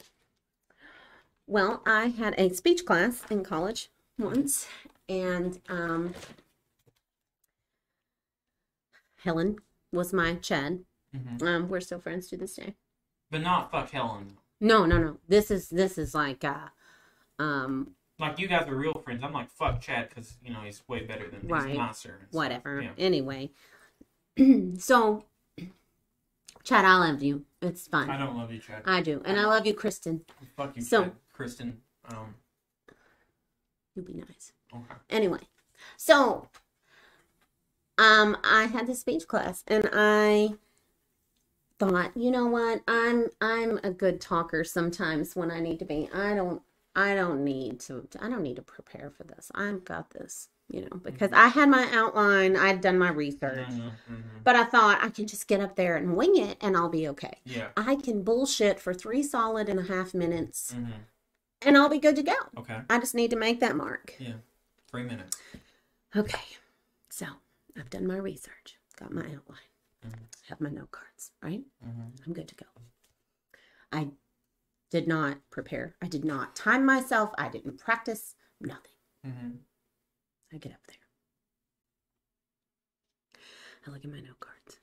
well, 1.47 1.83
I 1.87 2.07
had 2.09 2.35
a 2.39 2.51
speech 2.55 2.85
class 2.85 3.23
in 3.31 3.43
college 3.43 3.89
once, 4.19 4.69
and 5.09 5.61
um, 5.69 6.15
Helen 9.25 9.57
was 9.93 10.13
my 10.13 10.35
Chad. 10.37 10.81
hmm 11.15 11.45
Um, 11.47 11.69
we're 11.69 11.81
still 11.81 11.99
friends 12.01 12.29
to 12.29 12.37
this 12.37 12.55
day. 12.55 12.75
But 13.31 13.43
not 13.43 13.71
fuck 13.71 13.91
Helen. 13.91 14.37
No, 14.61 14.87
no, 14.87 14.99
no. 14.99 15.19
This 15.29 15.51
is 15.51 15.69
this 15.69 15.99
is 15.99 16.15
like 16.15 16.45
uh, 16.45 16.69
um, 17.39 17.93
Like 18.19 18.39
you 18.39 18.49
guys 18.49 18.69
are 18.69 18.75
real 18.75 18.95
friends. 19.05 19.23
I'm 19.23 19.33
like 19.33 19.51
fuck 19.51 19.81
Chad 19.81 20.09
because 20.09 20.37
you 20.45 20.53
know 20.53 20.61
he's 20.61 20.83
way 20.89 21.05
better 21.05 21.29
than 21.29 21.47
Right. 21.49 21.69
he's 21.71 21.79
nicer. 21.79 22.19
whatever. 22.31 22.83
Yeah. 22.83 22.91
Anyway, 22.99 23.51
so 24.79 25.25
Chad, 26.69 26.85
I 26.85 26.99
love 26.99 27.23
you. 27.23 27.45
It's 27.63 27.89
fine. 27.89 28.11
I 28.11 28.19
don't 28.19 28.37
love 28.37 28.53
you, 28.53 28.59
Chad. 28.59 28.83
I 28.85 29.01
do, 29.01 29.23
and 29.25 29.41
I 29.41 29.47
love 29.47 29.65
you, 29.67 29.73
Kristen. 29.73 30.21
fuck 30.55 30.77
you, 30.77 30.83
so- 30.83 31.05
Chad. 31.05 31.13
Kristen. 31.33 31.81
Um. 32.11 32.35
You 33.95 34.03
be 34.03 34.13
nice. 34.13 34.53
Okay. 34.75 34.95
Anyway, 35.09 35.41
so 35.97 36.49
um 37.97 38.37
I 38.45 38.65
had 38.65 38.87
this 38.87 39.01
speech 39.01 39.27
class 39.27 39.65
and 39.67 39.89
I 39.93 40.51
thought, 41.79 42.15
you 42.17 42.31
know 42.31 42.47
what? 42.47 42.83
I'm 42.87 43.29
I'm 43.41 43.79
a 43.83 43.91
good 43.91 44.21
talker 44.21 44.63
sometimes 44.63 45.35
when 45.35 45.51
I 45.51 45.61
need 45.61 45.79
to 45.79 45.85
be. 45.87 46.11
I 46.13 46.35
don't 46.35 46.61
I 46.95 47.15
don't 47.15 47.45
need 47.45 47.81
to 47.81 48.07
I 48.21 48.29
don't 48.29 48.43
need 48.43 48.57
to 48.57 48.63
prepare 48.63 49.11
for 49.11 49.25
this. 49.25 49.51
I've 49.55 49.85
got 49.85 50.11
this, 50.11 50.49
you 50.69 50.83
know, 50.83 50.99
because 51.03 51.31
I 51.33 51.49
had 51.49 51.69
my 51.71 51.89
outline, 51.93 52.57
I'd 52.57 52.81
done 52.81 52.99
my 52.99 53.11
research. 53.11 53.69
Mhm, 53.69 53.93
mhm. 54.11 54.45
But 54.45 54.57
I 54.57 54.65
thought 54.65 55.03
I 55.03 55.11
can 55.11 55.27
just 55.27 55.49
get 55.49 55.61
up 55.61 55.77
there 55.77 55.97
and 55.97 56.17
wing 56.17 56.37
it 56.37 56.59
and 56.61 56.77
I'll 56.77 56.89
be 56.89 57.09
okay. 57.09 57.39
Yeah. 57.45 57.69
I 57.77 57.97
can 57.97 58.23
bullshit 58.23 58.81
for 58.81 58.95
three 58.95 59.23
solid 59.23 59.69
and 59.69 59.79
a 59.81 59.85
half 59.85 60.15
minutes 60.15 60.73
hmm 60.73 60.85
and 61.63 61.77
I'll 61.77 61.89
be 61.89 61.99
good 61.99 62.17
to 62.17 62.23
go. 62.23 62.37
Okay. 62.59 62.81
I 62.89 62.99
just 63.01 63.15
need 63.15 63.31
to 63.31 63.37
make 63.37 63.61
that 63.61 63.77
mark. 63.77 64.15
Yeah. 64.19 64.35
Three 64.91 65.03
minutes. 65.03 65.37
Okay, 66.17 66.45
so 67.11 67.27
I've 67.77 67.91
done 67.91 68.07
my 68.07 68.17
research, 68.17 68.79
got 68.97 69.13
my 69.13 69.23
outline, 69.25 69.69
Mhm. 70.07 70.29
have 70.49 70.61
my 70.61 70.71
note 70.71 70.91
cards, 70.93 71.33
right? 71.43 71.65
hmm 71.83 72.09
I'm 72.27 72.33
good 72.33 72.49
to 72.49 72.55
go. 72.55 72.67
I 73.93 74.09
did 74.91 75.09
not 75.09 75.39
prepare. 75.51 75.97
I 76.03 76.09
did 76.09 76.25
not 76.25 76.57
time 76.57 76.87
myself. 76.87 77.33
I 77.39 77.49
didn't 77.49 77.79
practice, 77.79 78.37
nothing. 78.61 78.93
I 80.53 80.59
get 80.59 80.73
up 80.73 80.87
there. 80.87 80.97
I 83.87 83.91
look 83.91 84.05
at 84.05 84.11
my 84.11 84.21
note 84.21 84.41
cards. 84.41 84.79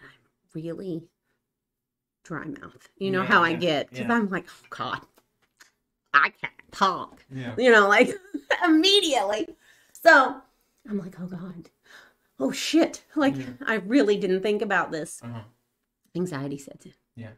And 0.00 0.08
I'm 0.08 0.52
really 0.54 1.04
dry 2.24 2.44
mouth. 2.46 2.88
You 2.96 3.10
know 3.10 3.22
how 3.22 3.42
I 3.42 3.50
Yeah, 3.50 3.56
get 3.56 3.90
because 3.90 4.06
yeah. 4.06 4.12
I'm 4.12 4.28
like, 4.30 4.46
oh 4.48 4.66
God, 4.70 5.00
I 6.14 6.30
can't 6.30 6.72
talk. 6.72 7.24
Yeah. 7.30 7.54
You 7.56 7.70
know, 7.70 7.88
like 7.88 8.10
immediately. 8.64 9.48
So 9.92 10.40
I'm 10.88 10.98
like, 10.98 11.14
oh 11.20 11.26
God. 11.26 11.70
Oh 12.38 12.52
shit. 12.52 13.04
Like 13.16 13.36
Yeah. 13.36 13.44
I 13.66 13.74
really 13.76 14.16
didn't 14.16 14.42
think 14.42 14.62
about 14.62 14.90
this. 14.92 15.20
Uh-huh. 15.22 15.42
Anxiety 16.16 16.58
sets 16.58 16.86
in. 16.86 16.94
Yeah. 17.16 17.30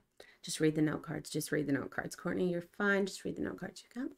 Just 0.42 0.60
read 0.60 0.74
the 0.74 0.82
note 0.82 1.02
cards. 1.02 1.30
Just 1.30 1.52
read 1.52 1.66
the 1.66 1.72
note 1.72 1.90
cards. 1.90 2.16
Courtney, 2.16 2.50
you're 2.50 2.62
fine. 2.62 3.06
Just 3.06 3.24
read 3.24 3.36
the 3.36 3.42
note 3.42 3.58
cards. 3.60 3.82
You 3.84 4.02
got. 4.02 4.10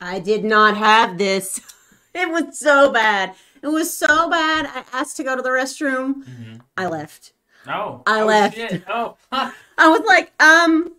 I 0.00 0.18
did 0.18 0.44
not 0.44 0.76
have 0.76 1.18
this. 1.18 1.60
It 2.16 2.30
was 2.30 2.56
so 2.60 2.92
bad. 2.92 3.34
It 3.60 3.66
was 3.66 3.92
so 3.92 4.30
bad. 4.30 4.66
I 4.66 4.84
asked 4.96 5.16
to 5.16 5.24
go 5.24 5.34
to 5.34 5.42
the 5.42 5.48
restroom. 5.48 6.24
hmm 6.24 6.54
I 6.76 6.86
left. 6.86 7.32
Oh. 7.66 8.04
I 8.06 8.20
oh, 8.20 8.26
left. 8.26 8.54
Shit. 8.54 8.84
Oh. 8.88 9.16
I 9.32 9.50
was 9.78 10.02
like, 10.06 10.30
um, 10.40 10.92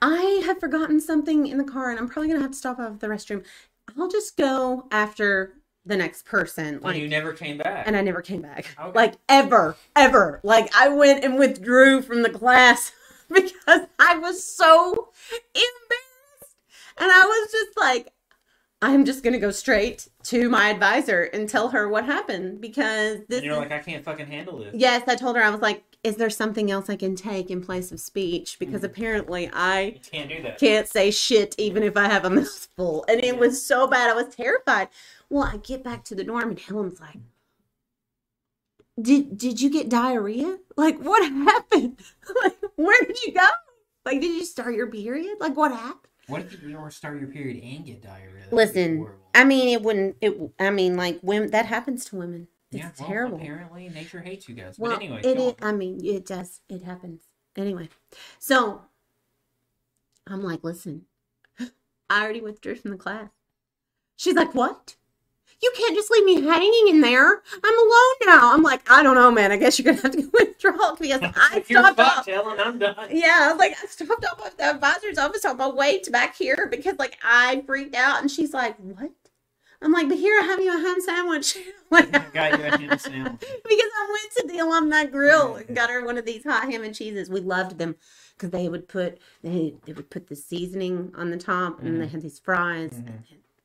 I 0.00 0.42
have 0.46 0.58
forgotten 0.58 1.02
something 1.02 1.46
in 1.46 1.58
the 1.58 1.64
car 1.64 1.90
and 1.90 1.98
I'm 1.98 2.08
probably 2.08 2.28
going 2.28 2.38
to 2.38 2.44
have 2.44 2.52
to 2.52 2.56
stop 2.56 2.78
off 2.78 2.92
at 2.92 3.00
the 3.00 3.08
restroom. 3.08 3.44
I'll 3.98 4.08
just 4.08 4.38
go 4.38 4.86
after 4.90 5.52
the 5.84 5.98
next 5.98 6.24
person. 6.24 6.66
and 6.76 6.82
Like, 6.82 6.96
you 6.96 7.06
never 7.06 7.34
came 7.34 7.58
back. 7.58 7.86
and 7.86 7.94
I 7.94 8.00
never 8.00 8.22
came 8.22 8.40
back. 8.40 8.74
Okay. 8.80 8.92
Like 8.94 9.16
ever, 9.28 9.76
ever. 9.96 10.40
Like 10.42 10.74
I 10.74 10.88
went 10.88 11.24
and 11.24 11.38
withdrew 11.38 12.00
from 12.00 12.22
the 12.22 12.30
class 12.30 12.92
because 13.28 13.82
I 13.98 14.16
was 14.16 14.42
so 14.42 15.10
embarrassed. 15.54 16.07
And 17.00 17.10
I 17.10 17.24
was 17.24 17.52
just 17.52 17.78
like, 17.78 18.12
I'm 18.80 19.04
just 19.04 19.24
gonna 19.24 19.38
go 19.38 19.50
straight 19.50 20.08
to 20.24 20.48
my 20.48 20.68
advisor 20.70 21.24
and 21.24 21.48
tell 21.48 21.68
her 21.70 21.88
what 21.88 22.04
happened 22.04 22.60
because 22.60 23.18
this 23.28 23.38
and 23.40 23.46
you're 23.46 23.56
like, 23.56 23.72
I 23.72 23.80
can't 23.80 24.04
fucking 24.04 24.26
handle 24.28 24.58
this. 24.58 24.70
Yes, 24.74 25.02
I 25.08 25.16
told 25.16 25.36
her 25.36 25.42
I 25.42 25.50
was 25.50 25.60
like, 25.60 25.82
is 26.04 26.16
there 26.16 26.30
something 26.30 26.70
else 26.70 26.88
I 26.88 26.96
can 26.96 27.16
take 27.16 27.50
in 27.50 27.60
place 27.60 27.90
of 27.90 28.00
speech? 28.00 28.58
Because 28.60 28.82
Mhm. 28.82 28.86
apparently 28.86 29.50
I 29.52 29.80
You 29.80 30.00
can't 30.10 30.28
do 30.28 30.42
that. 30.42 30.58
can't 30.58 30.88
say 30.88 31.10
shit 31.10 31.54
even 31.58 31.82
if 31.82 31.96
I 31.96 32.06
have 32.08 32.24
a 32.24 32.30
mouthful. 32.40 33.04
And 33.08 33.24
it 33.24 33.36
was 33.38 33.64
so 33.64 33.88
bad. 33.88 34.10
I 34.10 34.14
was 34.14 34.34
terrified. 34.34 34.88
Well, 35.28 35.44
I 35.44 35.56
get 35.58 35.82
back 35.82 36.04
to 36.04 36.14
the 36.14 36.24
dorm 36.24 36.50
and 36.50 36.58
Helen's 36.58 37.00
like, 37.00 37.18
Did 39.00 39.38
did 39.38 39.60
you 39.60 39.70
get 39.70 39.88
diarrhea? 39.88 40.58
Like 40.76 40.98
what 40.98 41.22
happened? 41.32 41.98
like 42.44 42.56
where 42.76 43.00
did 43.04 43.18
you 43.24 43.32
go? 43.32 43.46
Like 44.04 44.20
did 44.20 44.30
you 44.36 44.44
start 44.44 44.74
your 44.74 44.88
period? 44.90 45.38
Like 45.40 45.56
what 45.56 45.72
happened? 45.72 46.07
What 46.28 46.42
if 46.42 46.62
you 46.62 46.78
were 46.78 46.90
start 46.90 47.20
your 47.20 47.30
period 47.30 47.62
and 47.62 47.84
get 47.84 48.02
diarrhea? 48.02 48.44
That'd 48.50 48.52
Listen. 48.52 49.08
I 49.34 49.44
mean 49.44 49.68
it 49.68 49.82
wouldn't 49.82 50.16
it 50.20 50.38
I 50.58 50.70
mean 50.70 50.96
like 50.96 51.18
women 51.22 51.50
that 51.50 51.66
happens 51.66 52.04
to 52.06 52.16
women. 52.16 52.48
It's 52.70 52.80
yeah, 52.80 52.90
well, 52.98 53.08
terrible. 53.08 53.38
apparently, 53.38 53.88
nature 53.88 54.20
hates 54.20 54.46
you 54.46 54.54
guys. 54.54 54.78
Well, 54.78 54.92
but 54.92 55.02
anyway, 55.02 55.20
it 55.24 55.58
I 55.62 55.72
mean, 55.72 56.04
it 56.04 56.26
does. 56.26 56.60
It 56.68 56.82
happens. 56.82 57.22
Anyway, 57.56 57.88
so 58.38 58.82
I'm 60.26 60.42
like, 60.42 60.62
listen, 60.62 61.06
I 62.10 62.22
already 62.22 62.42
withdrew 62.42 62.74
from 62.74 62.90
the 62.90 62.98
class. 62.98 63.30
She's 64.16 64.34
like, 64.34 64.54
what? 64.54 64.96
You 65.60 65.72
can't 65.76 65.94
just 65.94 66.10
leave 66.10 66.24
me 66.24 66.40
hanging 66.42 66.88
in 66.88 67.00
there. 67.00 67.42
I'm 67.64 67.78
alone 67.78 68.14
now. 68.26 68.54
I'm 68.54 68.62
like, 68.62 68.88
I 68.90 69.02
don't 69.02 69.16
know, 69.16 69.30
man. 69.30 69.50
I 69.50 69.56
guess 69.56 69.78
you're 69.78 69.92
gonna 69.92 70.02
have 70.02 70.12
to 70.12 70.22
go 70.22 70.28
withdraw 70.32 70.94
because 70.94 71.20
I 71.36 71.62
stopped 71.62 71.98
off. 71.98 72.26
Helen. 72.26 72.60
I'm 72.60 72.78
done. 72.78 72.94
Yeah, 73.10 73.38
I 73.42 73.48
was 73.50 73.58
like, 73.58 73.72
I 73.82 73.86
stopped 73.86 74.24
off 74.24 74.46
at 74.46 74.56
the 74.56 74.70
advisor's 74.74 75.18
office 75.18 75.44
on 75.44 75.56
my 75.56 75.68
way 75.68 75.98
to 76.00 76.10
back 76.12 76.36
here 76.36 76.68
because 76.70 76.96
like 76.98 77.18
I 77.24 77.62
freaked 77.66 77.96
out, 77.96 78.20
and 78.20 78.30
she's 78.30 78.54
like, 78.54 78.76
what? 78.78 79.10
I'm 79.80 79.92
like, 79.92 80.08
but 80.08 80.18
here 80.18 80.36
I 80.40 80.44
have 80.44 80.60
you 80.60 80.70
a 80.76 80.80
ham 80.80 81.00
sandwich. 81.00 81.56
Like, 81.90 82.14
I 82.14 82.28
got 82.34 82.58
you 82.60 82.66
a 82.66 82.76
ham 82.76 82.98
sandwich. 82.98 83.40
because 83.40 83.90
I 83.96 84.08
went 84.12 84.32
to 84.36 84.46
the 84.54 84.58
alumni 84.62 85.06
grill 85.06 85.54
and 85.56 85.74
got 85.74 85.88
her 85.88 86.04
one 86.04 86.18
of 86.18 86.26
these 86.26 86.44
hot 86.44 86.70
ham 86.70 86.84
and 86.84 86.94
cheeses. 86.94 87.30
We 87.30 87.40
loved 87.40 87.78
them 87.78 87.96
because 88.36 88.50
they 88.50 88.68
would 88.68 88.88
put 88.88 89.18
they 89.42 89.72
they 89.86 89.94
would 89.94 90.10
put 90.10 90.26
the 90.28 90.36
seasoning 90.36 91.12
on 91.16 91.30
the 91.30 91.38
top 91.38 91.80
and 91.80 91.98
they 91.98 92.06
Mhm. 92.06 92.10
had 92.10 92.20
these 92.22 92.38
fries. 92.38 92.90
Mhm. 92.92 93.22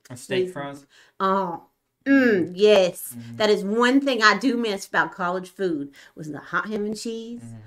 A 0.09 0.15
steak 0.15 0.51
fries. 0.53 0.85
Oh, 1.19 1.63
mm, 2.05 2.51
yes, 2.55 3.15
Mhm. 3.15 3.37
that 3.37 3.49
is 3.49 3.63
one 3.63 3.99
thing 4.01 4.21
I 4.23 4.37
do 4.37 4.57
miss 4.57 4.87
about 4.87 5.13
college 5.13 5.49
food 5.49 5.93
was 6.15 6.31
the 6.31 6.39
hot 6.39 6.67
ham 6.67 6.85
and 6.85 6.97
cheese, 6.99 7.41
Mhm. 7.41 7.61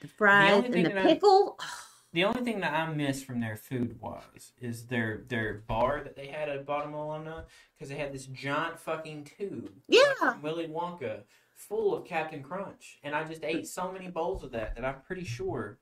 the 0.00 0.08
fries, 0.08 0.52
only 0.64 0.66
and 0.66 0.86
the 0.86 0.88
that 0.90 0.98
I- 0.98 1.02
pickle. 1.14 1.58
The 2.12 2.24
only 2.24 2.40
thing 2.42 2.60
that 2.60 2.72
I 2.72 2.90
miss 2.92 3.22
from 3.22 3.40
their 3.40 3.56
food 3.56 4.00
was 4.00 4.52
is 4.58 4.86
their 4.86 5.18
their 5.28 5.54
bar 5.54 6.02
that 6.02 6.16
they 6.16 6.28
had 6.28 6.48
at 6.48 6.64
bottom 6.64 6.92
Alumna 6.92 7.44
because 7.74 7.90
they 7.90 7.96
had 7.96 8.14
this 8.14 8.24
giant 8.26 8.78
fucking 8.80 9.24
tube. 9.24 9.82
Yeah. 9.88 10.38
Willy 10.40 10.66
Wonka, 10.68 11.24
full 11.54 11.94
of 11.94 12.06
Captain 12.06 12.42
Crunch, 12.42 12.98
and 13.02 13.14
I 13.14 13.24
just 13.24 13.44
ate 13.44 13.66
so 13.68 13.92
many 13.92 14.08
bowls 14.08 14.42
of 14.42 14.52
that 14.52 14.74
that 14.76 14.84
I'm 14.86 15.02
pretty 15.02 15.24
sure 15.24 15.78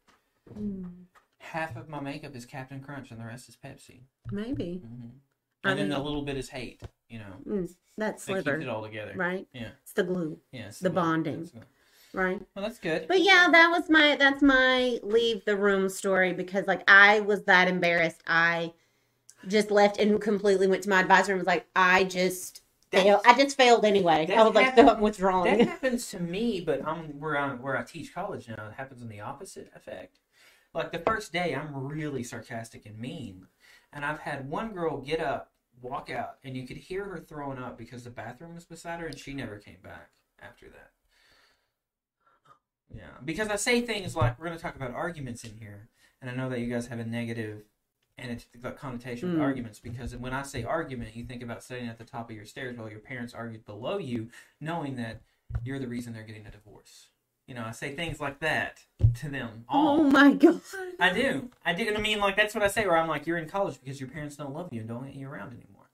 Mm, 0.54 1.06
half 1.38 1.76
of 1.76 1.88
my 1.88 1.98
makeup 2.00 2.34
is 2.36 2.44
Captain 2.46 2.80
Crunch 2.80 3.10
and 3.12 3.20
the 3.20 3.24
rest 3.24 3.48
is 3.48 3.56
Pepsi. 3.56 4.00
maybe 4.30 4.82
hmm 5.66 5.68
I 5.68 5.70
And 5.72 5.80
then 5.80 5.88
mean- 5.90 5.98
a 5.98 6.02
little 6.02 6.22
bit 6.22 6.36
is 6.36 6.48
hate. 6.48 6.80
You 7.08 7.20
know, 7.20 7.34
mm, 7.48 7.70
that 7.98 8.20
keeps 8.24 8.46
it 8.46 8.68
all 8.68 8.82
together. 8.82 9.12
right? 9.14 9.46
Yeah. 9.52 9.68
It's 9.82 9.92
the 9.92 10.02
glue, 10.02 10.38
Yeah. 10.50 10.66
it's 10.68 10.80
The 10.80 10.90
bonding. 10.90 11.48
Right? 12.12 12.40
Well, 12.54 12.64
that's 12.64 12.78
good. 12.80 13.06
But 13.08 13.20
yeah, 13.20 13.48
that 13.52 13.68
was 13.70 13.88
my 13.90 14.16
that's 14.16 14.42
my 14.42 14.98
leave 15.02 15.44
the 15.44 15.56
room 15.56 15.88
story 15.88 16.32
because 16.32 16.66
like 16.66 16.82
I 16.90 17.20
was 17.20 17.44
that 17.44 17.68
embarrassed. 17.68 18.22
I 18.26 18.72
just 19.46 19.70
left 19.70 19.98
and 19.98 20.20
completely 20.20 20.66
went 20.66 20.82
to 20.84 20.88
my 20.88 21.00
advisor 21.00 21.32
and 21.32 21.38
was 21.40 21.46
like, 21.46 21.66
I 21.76 22.04
just 22.04 22.62
failed. 22.90 23.20
I 23.26 23.34
just 23.34 23.56
failed 23.56 23.84
anyway. 23.84 24.26
I 24.34 24.42
was 24.42 24.54
like, 24.54 24.74
so 24.74 24.88
I'm 24.88 25.00
withdrawing. 25.00 25.58
That 25.58 25.68
happens 25.68 26.10
to 26.10 26.18
me, 26.20 26.60
but 26.60 26.84
I'm 26.86 27.20
where 27.20 27.36
I 27.36 27.50
where 27.54 27.76
I 27.76 27.82
teach 27.82 28.12
college 28.14 28.48
now. 28.48 28.66
It 28.66 28.72
happens 28.74 29.02
in 29.02 29.08
the 29.08 29.20
opposite 29.20 29.70
effect. 29.76 30.18
Like 30.74 30.90
the 30.90 30.98
first 31.00 31.32
day, 31.32 31.54
I'm 31.54 31.72
really 31.86 32.22
sarcastic 32.24 32.84
and 32.86 32.98
mean, 32.98 33.46
and 33.92 34.04
I've 34.04 34.20
had 34.20 34.48
one 34.48 34.72
girl 34.72 34.98
get 35.00 35.20
up, 35.20 35.52
walk 35.80 36.10
out, 36.10 36.36
and 36.44 36.56
you 36.56 36.66
could 36.66 36.76
hear 36.76 37.04
her 37.04 37.18
throwing 37.18 37.58
up 37.58 37.76
because 37.76 38.04
the 38.04 38.10
bathroom 38.10 38.54
was 38.54 38.64
beside 38.64 39.00
her, 39.00 39.06
and 39.06 39.18
she 39.18 39.34
never 39.34 39.58
came 39.58 39.78
back 39.82 40.10
after 40.40 40.66
that. 40.68 40.90
Yeah, 42.94 43.18
because 43.24 43.48
I 43.48 43.56
say 43.56 43.80
things 43.80 44.14
like 44.14 44.38
we're 44.38 44.46
going 44.46 44.56
to 44.56 44.62
talk 44.62 44.76
about 44.76 44.94
arguments 44.94 45.44
in 45.44 45.56
here, 45.58 45.88
and 46.20 46.30
I 46.30 46.34
know 46.34 46.48
that 46.48 46.60
you 46.60 46.72
guys 46.72 46.86
have 46.86 46.98
a 46.98 47.04
negative 47.04 47.62
and 48.18 48.30
it's 48.30 48.46
connotation 48.78 49.30
with 49.30 49.38
Mm. 49.38 49.42
arguments 49.42 49.78
because 49.78 50.16
when 50.16 50.32
I 50.32 50.42
say 50.42 50.64
argument, 50.64 51.14
you 51.14 51.24
think 51.24 51.42
about 51.42 51.62
sitting 51.62 51.86
at 51.86 51.98
the 51.98 52.04
top 52.04 52.30
of 52.30 52.36
your 52.36 52.46
stairs 52.46 52.76
while 52.76 52.90
your 52.90 53.00
parents 53.00 53.34
argued 53.34 53.66
below 53.66 53.98
you, 53.98 54.30
knowing 54.60 54.96
that 54.96 55.20
you're 55.62 55.78
the 55.78 55.88
reason 55.88 56.12
they're 56.12 56.22
getting 56.22 56.46
a 56.46 56.50
divorce. 56.50 57.08
You 57.46 57.54
know, 57.54 57.64
I 57.64 57.70
say 57.70 57.94
things 57.94 58.20
like 58.20 58.40
that 58.40 58.80
to 59.20 59.28
them. 59.28 59.64
All. 59.68 60.00
oh 60.00 60.02
my 60.02 60.32
god. 60.32 60.60
I 60.98 61.12
do. 61.12 61.50
I 61.64 61.74
do. 61.74 61.86
And 61.86 61.96
I 61.96 62.00
mean, 62.00 62.18
like, 62.18 62.36
that's 62.36 62.54
what 62.54 62.64
I 62.64 62.68
say, 62.68 62.86
where 62.86 62.96
I'm 62.96 63.08
like, 63.08 63.26
you're 63.26 63.38
in 63.38 63.48
college 63.48 63.78
because 63.82 64.00
your 64.00 64.08
parents 64.08 64.36
don't 64.36 64.52
love 64.52 64.72
you 64.72 64.80
and 64.80 64.88
don't 64.88 65.02
want 65.02 65.14
you 65.14 65.28
around 65.28 65.52
anymore. 65.52 65.90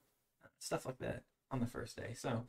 Stuff 0.59 0.85
like 0.85 0.97
that 0.99 1.23
on 1.51 1.59
the 1.59 1.67
first 1.67 1.95
day. 1.95 2.13
So 2.15 2.45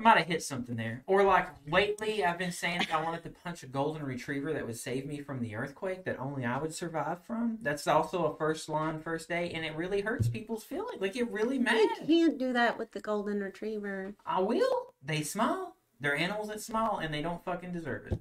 I 0.00 0.02
might 0.02 0.18
have 0.18 0.26
hit 0.26 0.42
something 0.42 0.76
there. 0.76 1.02
Or, 1.06 1.24
like, 1.24 1.48
lately, 1.66 2.24
I've 2.24 2.38
been 2.38 2.52
saying 2.52 2.78
that 2.78 2.94
I 2.94 3.02
wanted 3.02 3.22
to 3.24 3.30
punch 3.30 3.62
a 3.62 3.66
golden 3.66 4.02
retriever 4.02 4.52
that 4.52 4.66
would 4.66 4.78
save 4.78 5.06
me 5.06 5.20
from 5.20 5.40
the 5.40 5.54
earthquake 5.54 6.04
that 6.04 6.18
only 6.18 6.44
I 6.44 6.58
would 6.58 6.74
survive 6.74 7.22
from. 7.24 7.58
That's 7.62 7.86
also 7.86 8.24
a 8.24 8.36
first 8.36 8.68
line, 8.68 9.00
first 9.00 9.28
day, 9.28 9.50
and 9.50 9.64
it 9.64 9.76
really 9.76 10.00
hurts 10.00 10.28
people's 10.28 10.64
feelings. 10.64 11.00
Like, 11.00 11.16
it 11.16 11.30
really 11.30 11.58
made 11.58 11.88
You 12.06 12.06
can't 12.06 12.38
do 12.38 12.52
that 12.54 12.78
with 12.78 12.92
the 12.92 13.00
golden 13.00 13.40
retriever. 13.40 14.14
I 14.24 14.40
will. 14.40 14.94
They 15.02 15.22
smile. 15.22 15.76
They're 16.00 16.16
animals 16.16 16.48
that 16.48 16.60
smile, 16.60 17.00
and 17.02 17.12
they 17.12 17.22
don't 17.22 17.44
fucking 17.44 17.72
deserve 17.72 18.06
it. 18.06 18.18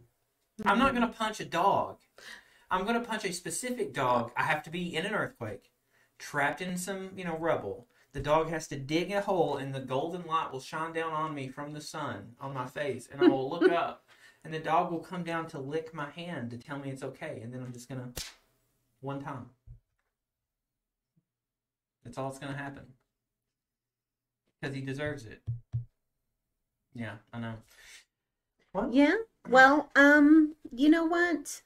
I'm 0.65 0.77
not 0.77 0.91
mm-hmm. 0.91 1.01
gonna 1.01 1.13
punch 1.13 1.39
a 1.39 1.45
dog. 1.45 1.97
I'm 2.69 2.85
gonna 2.85 3.01
punch 3.01 3.25
a 3.25 3.33
specific 3.33 3.93
dog. 3.93 4.31
I 4.35 4.43
have 4.43 4.63
to 4.63 4.69
be 4.69 4.95
in 4.95 5.05
an 5.05 5.13
earthquake, 5.13 5.71
trapped 6.17 6.61
in 6.61 6.77
some, 6.77 7.11
you 7.15 7.23
know, 7.23 7.37
rubble. 7.37 7.87
The 8.11 8.19
dog 8.19 8.49
has 8.49 8.67
to 8.67 8.75
dig 8.75 9.11
a 9.11 9.21
hole, 9.21 9.57
and 9.57 9.73
the 9.73 9.79
golden 9.79 10.25
light 10.25 10.51
will 10.51 10.59
shine 10.59 10.93
down 10.93 11.13
on 11.13 11.33
me 11.33 11.47
from 11.47 11.73
the 11.73 11.81
sun 11.81 12.33
on 12.39 12.53
my 12.53 12.65
face, 12.65 13.07
and 13.11 13.21
I 13.21 13.27
will 13.27 13.49
look 13.49 13.71
up, 13.71 14.05
and 14.43 14.53
the 14.53 14.59
dog 14.59 14.91
will 14.91 14.99
come 14.99 15.23
down 15.23 15.47
to 15.47 15.59
lick 15.59 15.93
my 15.93 16.09
hand 16.09 16.51
to 16.51 16.57
tell 16.57 16.79
me 16.79 16.89
it's 16.89 17.03
okay, 17.03 17.39
and 17.41 17.53
then 17.53 17.61
I'm 17.61 17.71
just 17.71 17.87
gonna 17.87 18.11
one 18.99 19.21
time. 19.21 19.49
That's 22.03 22.17
all 22.17 22.29
that's 22.29 22.39
gonna 22.39 22.57
happen. 22.57 22.83
Because 24.59 24.75
he 24.75 24.81
deserves 24.81 25.25
it. 25.25 25.41
Yeah, 26.93 27.15
I 27.33 27.39
know. 27.39 27.53
What? 28.71 28.93
Yeah. 28.93 29.15
Well, 29.49 29.89
um, 29.95 30.55
you 30.71 30.89
know 30.89 31.05
what? 31.05 31.61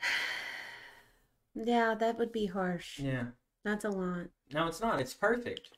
Yeah, 1.54 1.94
that 1.98 2.16
would 2.16 2.32
be 2.32 2.46
harsh. 2.46 3.00
Yeah. 3.00 3.24
That's 3.64 3.84
a 3.84 3.90
lot. 3.90 4.28
No, 4.52 4.68
it's 4.68 4.80
not. 4.80 5.00
It's 5.00 5.12
perfect. 5.14 5.70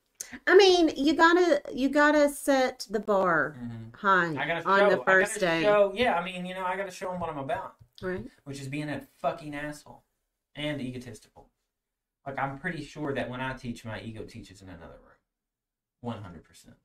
I 0.46 0.56
mean, 0.56 0.90
you 0.96 1.14
gotta 1.14 1.60
you 1.72 1.88
gotta 1.88 2.28
set 2.28 2.86
the 2.88 3.00
bar 3.00 3.56
high 3.94 4.30
I 4.30 4.46
gotta 4.46 4.66
on 4.68 4.78
show. 4.80 4.90
the 4.90 5.04
first 5.04 5.40
day, 5.40 5.62
show. 5.62 5.92
Yeah, 5.94 6.14
I 6.14 6.24
mean, 6.24 6.46
you 6.46 6.54
know, 6.54 6.64
I 6.64 6.76
gotta 6.76 6.90
show 6.90 7.10
them 7.10 7.20
what 7.20 7.30
I'm 7.30 7.38
about, 7.38 7.74
right? 8.00 8.24
which 8.44 8.60
is 8.60 8.68
being 8.68 8.88
a 8.88 9.02
fucking 9.20 9.54
asshole 9.54 10.04
and 10.54 10.80
egotistical. 10.80 11.48
Like 12.26 12.38
I'm 12.38 12.58
pretty 12.58 12.84
sure 12.84 13.12
that 13.14 13.28
when 13.28 13.40
I 13.40 13.54
teach, 13.54 13.84
my 13.84 14.00
ego 14.00 14.24
teaches 14.24 14.62
in 14.62 14.68
another 14.68 14.98
room. 15.02 15.18
One 16.00 16.22
hundred 16.22 16.44
percent. 16.44 16.76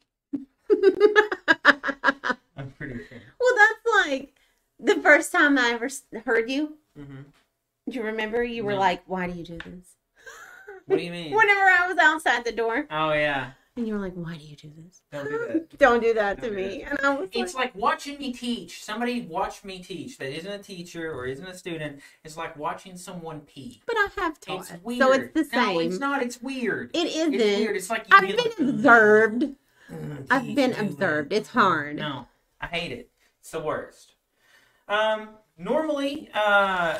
I'm 2.56 2.72
pretty 2.78 2.96
sure. 3.08 3.18
Well, 3.40 3.56
that's 3.56 4.08
like 4.10 4.34
the 4.80 4.96
first 5.02 5.32
time 5.32 5.58
I 5.58 5.72
ever 5.72 5.90
heard 6.26 6.50
you. 6.50 6.78
Mm-hmm. 6.98 7.22
Do 7.90 7.96
you 7.98 8.04
remember 8.04 8.44
you 8.44 8.64
were 8.66 8.74
No. 8.74 8.80
like, 8.80 9.04
why 9.08 9.28
do 9.28 9.38
you 9.38 9.44
do 9.44 9.58
this? 9.58 9.96
What 10.88 10.98
do 10.98 11.04
you 11.04 11.12
mean? 11.12 11.32
Whenever 11.36 11.62
I 11.62 11.88
was 11.88 11.98
outside 11.98 12.44
the 12.46 12.52
door, 12.52 12.86
Oh 12.92 13.14
yeah, 13.14 13.52
and 13.76 13.88
you 13.88 13.94
were 13.94 14.00
like, 14.00 14.14
why 14.14 14.36
do 14.36 14.44
you 14.44 14.56
do 14.56 14.72
this? 14.76 15.02
don't 15.12 15.30
do 15.30 15.38
that. 15.48 15.78
Don't 15.78 16.02
do 16.02 16.14
that 16.16 16.42
to 16.42 16.48
Don't 16.48 16.50
do 16.50 16.56
me. 16.56 16.82
And 16.84 17.00
I 17.04 17.10
was 17.16 17.30
It's 17.32 17.54
like, 17.54 17.76
like 17.76 17.76
watching 17.76 18.18
me 18.18 18.34
teach. 18.34 18.84
Somebody 18.84 19.22
watch 19.22 19.64
me 19.64 19.84
teach 19.84 20.18
that 20.18 20.36
isn't 20.36 20.52
a 20.52 20.58
teacher 20.58 21.14
or 21.14 21.28
isn't 21.28 21.46
a 21.46 21.56
student. 21.56 22.02
It's 22.24 22.36
like 22.36 22.58
watching 22.58 22.98
someone 22.98 23.42
pee. 23.42 23.82
but 23.86 23.96
I 23.96 24.08
have 24.18 24.40
taught. 24.40 24.62
It's 24.72 24.84
weird. 24.84 25.00
So 25.02 25.12
it's 25.14 25.34
the 25.34 25.44
same. 25.44 25.74
No, 25.76 25.80
it's 25.80 26.00
not. 26.00 26.24
It's 26.24 26.42
weird. 26.42 26.90
It 26.96 27.08
isn't. 27.08 27.34
It's 27.36 27.60
weird. 27.60 27.76
It's 27.76 27.90
like 27.92 28.10
you 28.10 28.18
I've 28.18 28.22
been 28.28 28.36
like, 28.38 28.60
observed. 28.60 29.46
"Mm, 29.92 30.28
I've 30.30 30.56
been 30.56 30.74
observed. 30.74 31.32
It's 31.34 31.50
hard. 31.50 31.98
No, 31.98 32.28
I 32.62 32.68
hate 32.68 32.92
it. 32.92 33.10
It's 33.40 33.52
the 33.52 33.60
worst. 33.62 34.14
Um, 34.88 35.30
normally, 35.58 36.30
uh, 36.34 37.00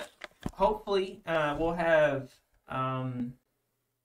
hopefully, 0.54 1.22
uh, 1.26 1.56
we'll 1.60 1.74
have 1.74 2.32
um, 2.70 3.34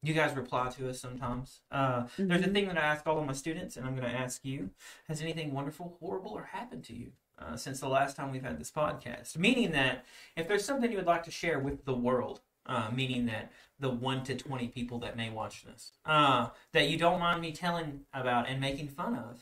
you 0.03 0.15
guys 0.15 0.35
reply 0.37 0.69
to 0.71 0.89
us 0.89 1.01
sometimes. 1.01 1.61
Uh, 1.71 2.07
there's 2.17 2.43
a 2.43 2.49
Mhm. 2.49 2.53
thing 2.53 2.69
that 2.69 2.79
I 2.79 2.83
ask 2.83 3.07
all 3.07 3.19
of 3.19 3.27
my 3.27 3.33
students, 3.33 3.77
and 3.77 3.87
I'm 3.87 3.97
going 3.97 4.09
to 4.11 4.17
ask 4.19 4.45
you: 4.45 4.71
Has 5.09 5.21
anything 5.21 5.53
wonderful, 5.53 5.97
horrible, 6.01 6.33
or 6.33 6.45
happened 6.45 6.85
to 6.85 6.95
you 6.95 7.13
uh, 7.39 7.57
since 7.57 7.81
the 7.81 7.89
last 7.89 8.17
time 8.17 8.31
we've 8.31 8.43
had 8.45 8.59
this 8.61 8.71
podcast? 8.71 9.37
Meaning 9.37 9.73
that 9.73 10.05
if 10.37 10.47
there's 10.49 10.65
something 10.65 10.91
you 10.91 10.97
would 10.99 11.07
like 11.07 11.25
to 11.25 11.31
share 11.31 11.59
with 11.59 11.85
the 11.85 11.95
world. 11.95 12.41
Uh, 12.65 12.89
meaning 12.95 13.27
that 13.27 13.51
the 13.83 13.91
one 13.91 14.23
to 14.23 14.35
twenty 14.37 14.69
people 14.69 14.99
that 15.01 15.17
may 15.17 15.29
watch 15.29 15.65
this, 15.65 15.91
uh, 16.07 16.49
that 16.73 16.89
you 16.89 16.97
don't 16.97 17.19
mind 17.19 17.41
me 17.43 17.53
telling 17.53 18.03
about 18.15 18.49
and 18.49 18.61
making 18.61 18.87
fun 18.89 19.17
of, 19.17 19.41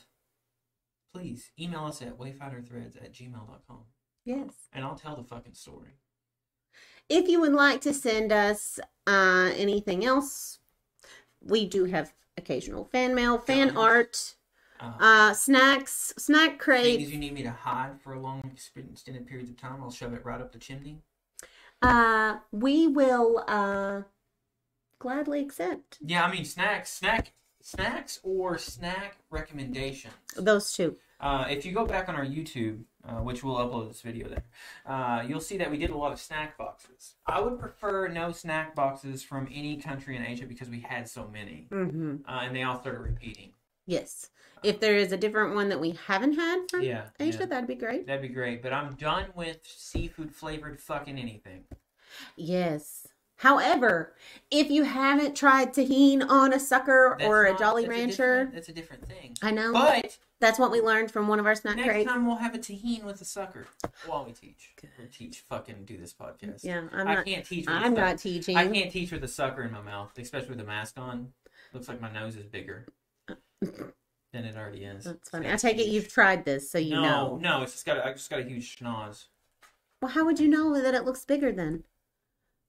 please 1.13 1.51
email 1.59 1.85
us 1.85 2.01
at 2.01 2.17
wayfinderthreads 2.17 2.97
at 2.97 3.13
gmail.com 3.13 3.83
Yes. 4.25 4.49
and 4.73 4.83
I'll 4.83 4.95
tell 4.95 5.15
the 5.15 5.23
fucking 5.23 5.53
story. 5.53 5.91
If 7.07 7.27
you 7.27 7.39
would 7.39 7.53
like 7.53 7.81
to 7.81 7.93
send 7.93 8.31
us 8.31 8.79
uh, 9.05 9.51
anything 9.55 10.03
else, 10.03 10.57
we 11.39 11.67
do 11.67 11.85
have 11.85 12.13
occasional 12.35 12.85
fan 12.85 13.13
mail, 13.13 13.37
fan 13.37 13.67
Nice. 13.67 13.77
art, 13.77 14.35
Uh, 14.79 14.93
uh, 14.99 15.33
snacks, 15.33 16.13
snack 16.17 16.59
things 16.63 17.11
you 17.11 17.19
need 17.19 17.33
me 17.33 17.43
to 17.43 17.51
hide 17.51 18.01
for 18.01 18.13
a 18.13 18.19
long 18.19 18.41
extended 18.75 19.27
periods 19.27 19.51
of 19.51 19.57
time, 19.57 19.83
I'll 19.83 19.91
shove 19.91 20.13
it 20.13 20.25
right 20.25 20.41
up 20.41 20.51
the 20.51 20.57
chimney. 20.57 21.03
Uh, 21.83 22.37
we 22.51 22.87
will 22.87 23.43
uh, 23.47 24.01
gladly 25.01 25.41
accept 25.41 25.97
Yeah, 26.05 26.23
I 26.25 26.31
mean 26.31 26.45
snacks, 26.45 26.91
snack, 26.93 27.33
snacks 27.61 28.19
or 28.23 28.57
snack 28.57 29.17
recommendations. 29.29 30.13
those 30.37 30.71
two. 30.73 30.97
Uh, 31.19 31.45
if 31.49 31.65
you 31.65 31.71
go 31.71 31.85
back 31.85 32.09
on 32.09 32.15
our 32.15 32.25
YouTube, 32.25 32.81
uh, 33.07 33.13
which 33.27 33.43
we'll 33.43 33.55
upload 33.57 33.87
this 33.87 34.01
video 34.01 34.27
there, 34.27 34.43
uh, 34.87 35.23
you'll 35.27 35.39
see 35.39 35.57
that 35.57 35.69
we 35.69 35.77
did 35.77 35.91
a 35.91 35.97
lot 35.97 36.11
of 36.11 36.19
snack 36.19 36.57
boxes. 36.57 37.13
I 37.27 37.39
would 37.39 37.59
prefer 37.59 38.07
no 38.07 38.31
snack 38.31 38.73
boxes 38.75 39.21
from 39.23 39.47
any 39.53 39.77
country 39.77 40.15
in 40.17 40.25
Asia 40.25 40.45
because 40.47 40.69
we 40.69 40.79
had 40.79 41.07
so 41.07 41.27
many, 41.31 41.67
Mm-hmm. 41.71 42.15
uh, 42.27 42.39
and 42.43 42.55
they 42.55 42.63
all 42.63 42.79
started 42.79 43.01
repeating. 43.01 43.51
Yes. 43.85 44.29
If 44.63 44.79
there 44.79 44.95
is 44.95 45.11
a 45.11 45.17
different 45.17 45.53
one 45.55 45.69
that 45.69 45.79
we 45.79 45.91
haven't 46.07 46.33
had 46.33 46.65
from 46.69 46.81
Yeah, 46.83 47.05
Asia, 47.19 47.39
yeah. 47.41 47.45
that'd 47.47 47.67
be 47.67 47.75
great. 47.75 48.05
That'd 48.07 48.21
be 48.21 48.27
great, 48.41 48.61
but 48.63 48.73
I'm 48.73 48.93
done 48.95 49.25
with 49.35 49.59
seafood 49.63 50.33
flavored 50.33 50.79
fucking 50.79 51.17
anything. 51.19 51.63
Yes. 52.35 53.07
However, 53.41 54.13
if 54.51 54.69
you 54.69 54.83
haven't 54.83 55.35
tried 55.35 55.73
Tajín 55.73 56.23
on 56.29 56.53
a 56.53 56.59
sucker 56.59 57.15
That's 57.17 57.27
or 57.27 57.45
a 57.45 57.49
not- 57.51 57.59
Jolly 57.59 57.85
a 57.85 57.89
Rancher, 57.89 58.11
different- 58.45 58.53
That's 58.53 58.69
a 58.69 58.73
different 58.73 59.07
thing. 59.07 59.35
I 59.41 59.49
know 59.49 59.73
But 59.73 60.15
that's 60.39 60.59
what 60.59 60.69
we 60.69 60.79
learned 60.79 61.09
from 61.09 61.27
one 61.27 61.39
of 61.39 61.47
our 61.47 61.55
snack 61.55 61.77
next 61.77 61.89
crates. 61.89 62.07
time 62.11 62.27
we'll 62.27 62.35
have 62.35 62.53
a 62.53 62.59
Tajín 62.59 63.03
with 63.03 63.19
a 63.19 63.25
sucker 63.25 63.65
while 64.05 64.25
we 64.25 64.33
teach. 64.33 64.75
Or 64.99 65.05
teach, 65.07 65.39
fucking 65.49 65.85
do 65.85 65.97
this 65.97 66.13
podcast. 66.13 66.63
Yeah, 66.63 66.83
I'm 66.93 67.07
I 67.07 67.15
not. 67.15 67.25
can't 67.25 67.43
teach. 67.43 67.65
With 67.65 67.75
I'm 67.75 67.93
a 67.93 67.97
not 67.97 68.19
teaching. 68.19 68.57
I 68.57 68.67
can't 68.67 68.91
teach 68.91 69.11
with 69.11 69.23
a 69.23 69.27
sucker 69.27 69.63
in 69.63 69.71
my 69.71 69.81
mouth, 69.81 70.11
especially 70.19 70.49
with 70.49 70.59
a 70.59 70.63
mask 70.63 70.99
on. 70.99 71.33
Looks 71.73 71.87
like 71.87 71.99
my 71.99 72.11
nose 72.11 72.35
is 72.35 72.45
bigger 72.45 72.85
than 73.61 74.45
it 74.45 74.55
already 74.55 74.83
is. 74.83 75.05
That's 75.05 75.17
It's 75.17 75.29
funny. 75.29 75.51
I 75.51 75.55
take 75.55 75.79
it 75.79 75.87
you've 75.87 76.09
tried 76.09 76.45
this, 76.45 76.69
so 76.69 76.77
you 76.77 76.91
no, 76.91 77.01
know. 77.01 77.37
no. 77.41 77.61
It's 77.63 77.71
just 77.71 77.85
got. 77.87 77.97
A, 77.97 78.05
I 78.05 78.11
just 78.11 78.29
got 78.29 78.39
a 78.39 78.43
huge 78.43 78.77
schnoz. 78.77 79.25
Well, 79.99 80.11
how 80.11 80.25
would 80.25 80.39
you 80.39 80.47
know 80.47 80.79
that 80.79 80.93
it 80.93 81.05
looks 81.05 81.25
bigger 81.25 81.51
then? 81.51 81.83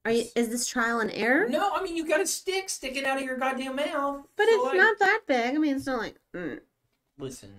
Are 0.04 0.10
you? 0.12 0.24
Is 0.34 0.48
this 0.48 0.66
trial 0.66 1.00
and 1.00 1.10
error? 1.12 1.48
No, 1.48 1.70
I 1.74 1.82
mean 1.82 1.96
you 1.96 2.06
got 2.06 2.20
a 2.20 2.26
stick 2.26 2.68
sticking 2.68 3.04
out 3.04 3.18
of 3.18 3.22
your 3.24 3.36
goddamn 3.36 3.76
mouth. 3.76 4.26
but 4.36 4.46
So, 4.48 4.54
it's 4.54 4.64
like, 4.64 4.76
not 4.76 4.98
that 4.98 5.20
big. 5.28 5.54
I 5.54 5.58
mean, 5.58 5.76
it's 5.76 5.86
not 5.86 5.98
like. 6.00 6.16
Mm. 6.34 6.60
Listen, 7.18 7.50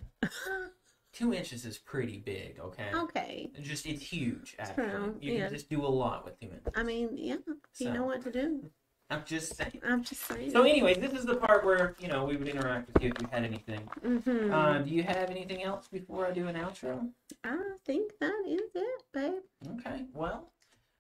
two 1.14 1.34
inches 1.34 1.64
is 1.66 1.78
pretty 1.78 2.18
big. 2.20 2.60
Okay. 2.60 2.90
okay. 2.94 3.52
It's 3.56 3.68
Just 3.68 3.86
it's 3.86 4.04
huge. 4.04 4.56
Actually, 4.60 4.90
True, 4.90 5.16
you 5.22 5.34
yeah. 5.34 5.46
can 5.46 5.54
just 5.54 5.70
do 5.70 5.86
a 5.86 5.88
lot 5.88 6.26
with 6.26 6.40
two 6.40 6.48
inches. 6.48 6.74
I 6.76 6.84
mean, 6.84 7.10
yeah. 7.14 7.36
You 7.48 7.58
So. 7.74 7.94
know 7.94 8.04
what 8.04 8.24
to 8.24 8.32
do. 8.32 8.70
I'm 9.10 9.24
just 9.26 9.56
saying. 9.56 9.80
I'm 9.86 10.04
just 10.04 10.22
saying. 10.26 10.52
So, 10.52 10.64
anyway, 10.64 10.96
this 10.96 11.14
is 11.14 11.26
the 11.26 11.36
part 11.36 11.64
where 11.64 11.96
you 12.00 12.08
know 12.08 12.26
we 12.26 12.36
would 12.36 12.48
interact 12.48 12.92
with 12.94 13.04
you 13.04 13.12
if 13.16 13.22
you 13.22 13.28
had 13.32 13.44
anything. 13.44 13.82
hmm 14.02 14.52
Uh, 14.52 14.80
do 14.80 14.90
you 14.90 15.04
have 15.04 15.30
anything 15.30 15.62
else 15.64 15.88
before 15.88 16.26
I 16.26 16.32
do 16.32 16.48
an 16.48 16.56
outro? 16.56 17.10
I 17.44 17.58
think 17.86 18.14
that 18.20 18.44
is 18.48 18.72
it, 18.74 19.04
babe. 19.14 19.34
Okay. 19.80 20.06
Well, 20.14 20.50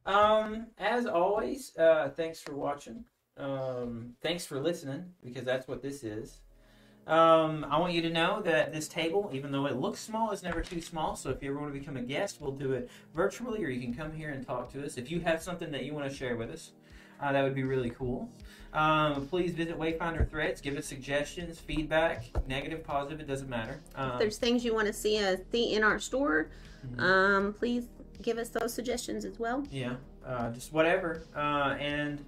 um, 0.05 0.67
as 0.77 1.05
always, 1.05 1.75
uh, 1.77 2.09
thanks 2.09 2.39
for 2.39 2.55
watching. 2.55 3.03
Um, 3.37 4.13
thanks 4.21 4.45
for 4.45 4.59
listening 4.59 5.05
because 5.23 5.43
that's 5.43 5.67
what 5.67 5.81
this 5.81 6.03
is. 6.03 6.39
Um, 7.05 7.65
I 7.69 7.79
want 7.79 7.93
you 7.93 8.01
to 8.03 8.09
know 8.09 8.41
that 8.43 8.71
this 8.71 8.87
table, 8.87 9.29
even 9.33 9.51
though 9.51 9.65
it 9.65 9.75
looks 9.75 9.99
small, 9.99 10.31
is 10.31 10.41
never 10.41 10.61
too 10.61 10.79
small. 10.79 11.15
So 11.15 11.29
if 11.31 11.43
you 11.43 11.49
ever 11.49 11.59
want 11.59 11.73
to 11.73 11.79
become 11.79 11.97
a 11.97 12.01
guest, 12.01 12.37
we'll 12.39 12.53
do 12.53 12.73
it 12.73 12.89
virtually, 13.13 13.63
or 13.63 13.69
you 13.69 13.81
can 13.81 13.93
come 13.93 14.13
here 14.13 14.29
and 14.29 14.45
talk 14.45 14.71
to 14.73 14.85
us. 14.85 14.97
If 14.97 15.11
you 15.11 15.19
have 15.21 15.41
something 15.41 15.71
that 15.71 15.83
you 15.83 15.93
want 15.93 16.09
to 16.09 16.15
share 16.15 16.37
with 16.37 16.49
us, 16.49 16.71
uh, 17.21 17.31
that 17.31 17.43
would 17.43 17.55
be 17.55 17.63
really 17.63 17.89
cool. 17.89 18.29
Um, 18.73 19.27
please 19.27 19.53
visit 19.53 19.77
Wayfinder 19.77 20.29
Threads. 20.29 20.61
Give 20.61 20.77
us 20.77 20.85
suggestions, 20.85 21.59
feedback, 21.59 22.25
negative, 22.47 22.83
positive, 22.83 23.19
it 23.19 23.27
doesn't 23.27 23.49
matter. 23.49 23.81
Um, 23.95 24.13
If 24.13 24.19
there's 24.19 24.37
things 24.37 24.63
you 24.63 24.73
want 24.73 24.87
to 24.87 24.93
see 24.93 25.23
us 25.23 25.39
see 25.51 25.73
in 25.73 25.83
our 25.83 25.99
store, 25.99 26.49
mhm. 26.87 27.01
um, 27.01 27.53
please 27.53 27.87
give 28.23 28.37
us 28.37 28.49
those 28.49 28.73
suggestions 28.73 29.25
as 29.25 29.37
well. 29.37 29.63
Yeah, 29.69 29.95
uh, 30.25 30.49
just 30.51 30.73
whatever. 30.73 31.23
Uh, 31.35 31.75
and 31.79 32.23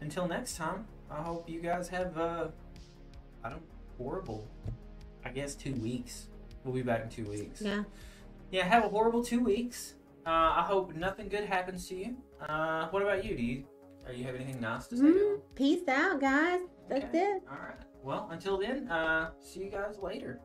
until 0.00 0.26
next 0.26 0.56
time, 0.56 0.86
I 1.10 1.16
hope 1.22 1.48
you 1.48 1.60
guys 1.60 1.88
have 1.88 2.16
uh, 2.16 2.48
I 3.42 3.50
don't 3.50 3.62
horrible. 3.98 4.46
I 5.24 5.30
guess 5.30 5.54
two 5.54 5.74
weeks. 5.74 6.28
We'll 6.64 6.74
be 6.74 6.82
back 6.82 7.02
in 7.04 7.08
two 7.10 7.24
weeks. 7.30 7.60
Yeah. 7.60 7.82
Yeah, 8.50 8.64
have 8.64 8.84
a 8.84 8.88
horrible 8.88 9.22
two 9.24 9.40
weeks. 9.40 9.94
Uh, 10.26 10.30
I 10.30 10.62
hope 10.66 10.94
nothing 10.94 11.28
good 11.28 11.44
happens 11.44 11.86
to 11.88 11.94
you. 11.96 12.16
Uh, 12.40 12.88
what 12.88 13.02
about 13.02 13.24
you? 13.24 13.36
Do 13.36 13.42
you 13.42 13.64
are 14.06 14.12
you 14.12 14.24
have 14.24 14.34
anything 14.34 14.60
nice 14.60 14.86
to 14.88 14.96
say? 14.96 15.02
Mhm. 15.04 15.40
Peace 15.54 15.88
out, 15.88 16.20
guys. 16.20 16.60
That's 16.88 17.04
Okay. 17.06 17.18
it. 17.18 17.42
All 17.50 17.56
right. 17.56 17.76
Well, 18.02 18.28
until 18.30 18.58
then, 18.58 18.88
uh, 18.88 19.30
see 19.40 19.64
you 19.64 19.70
guys 19.70 19.98
later. 19.98 20.40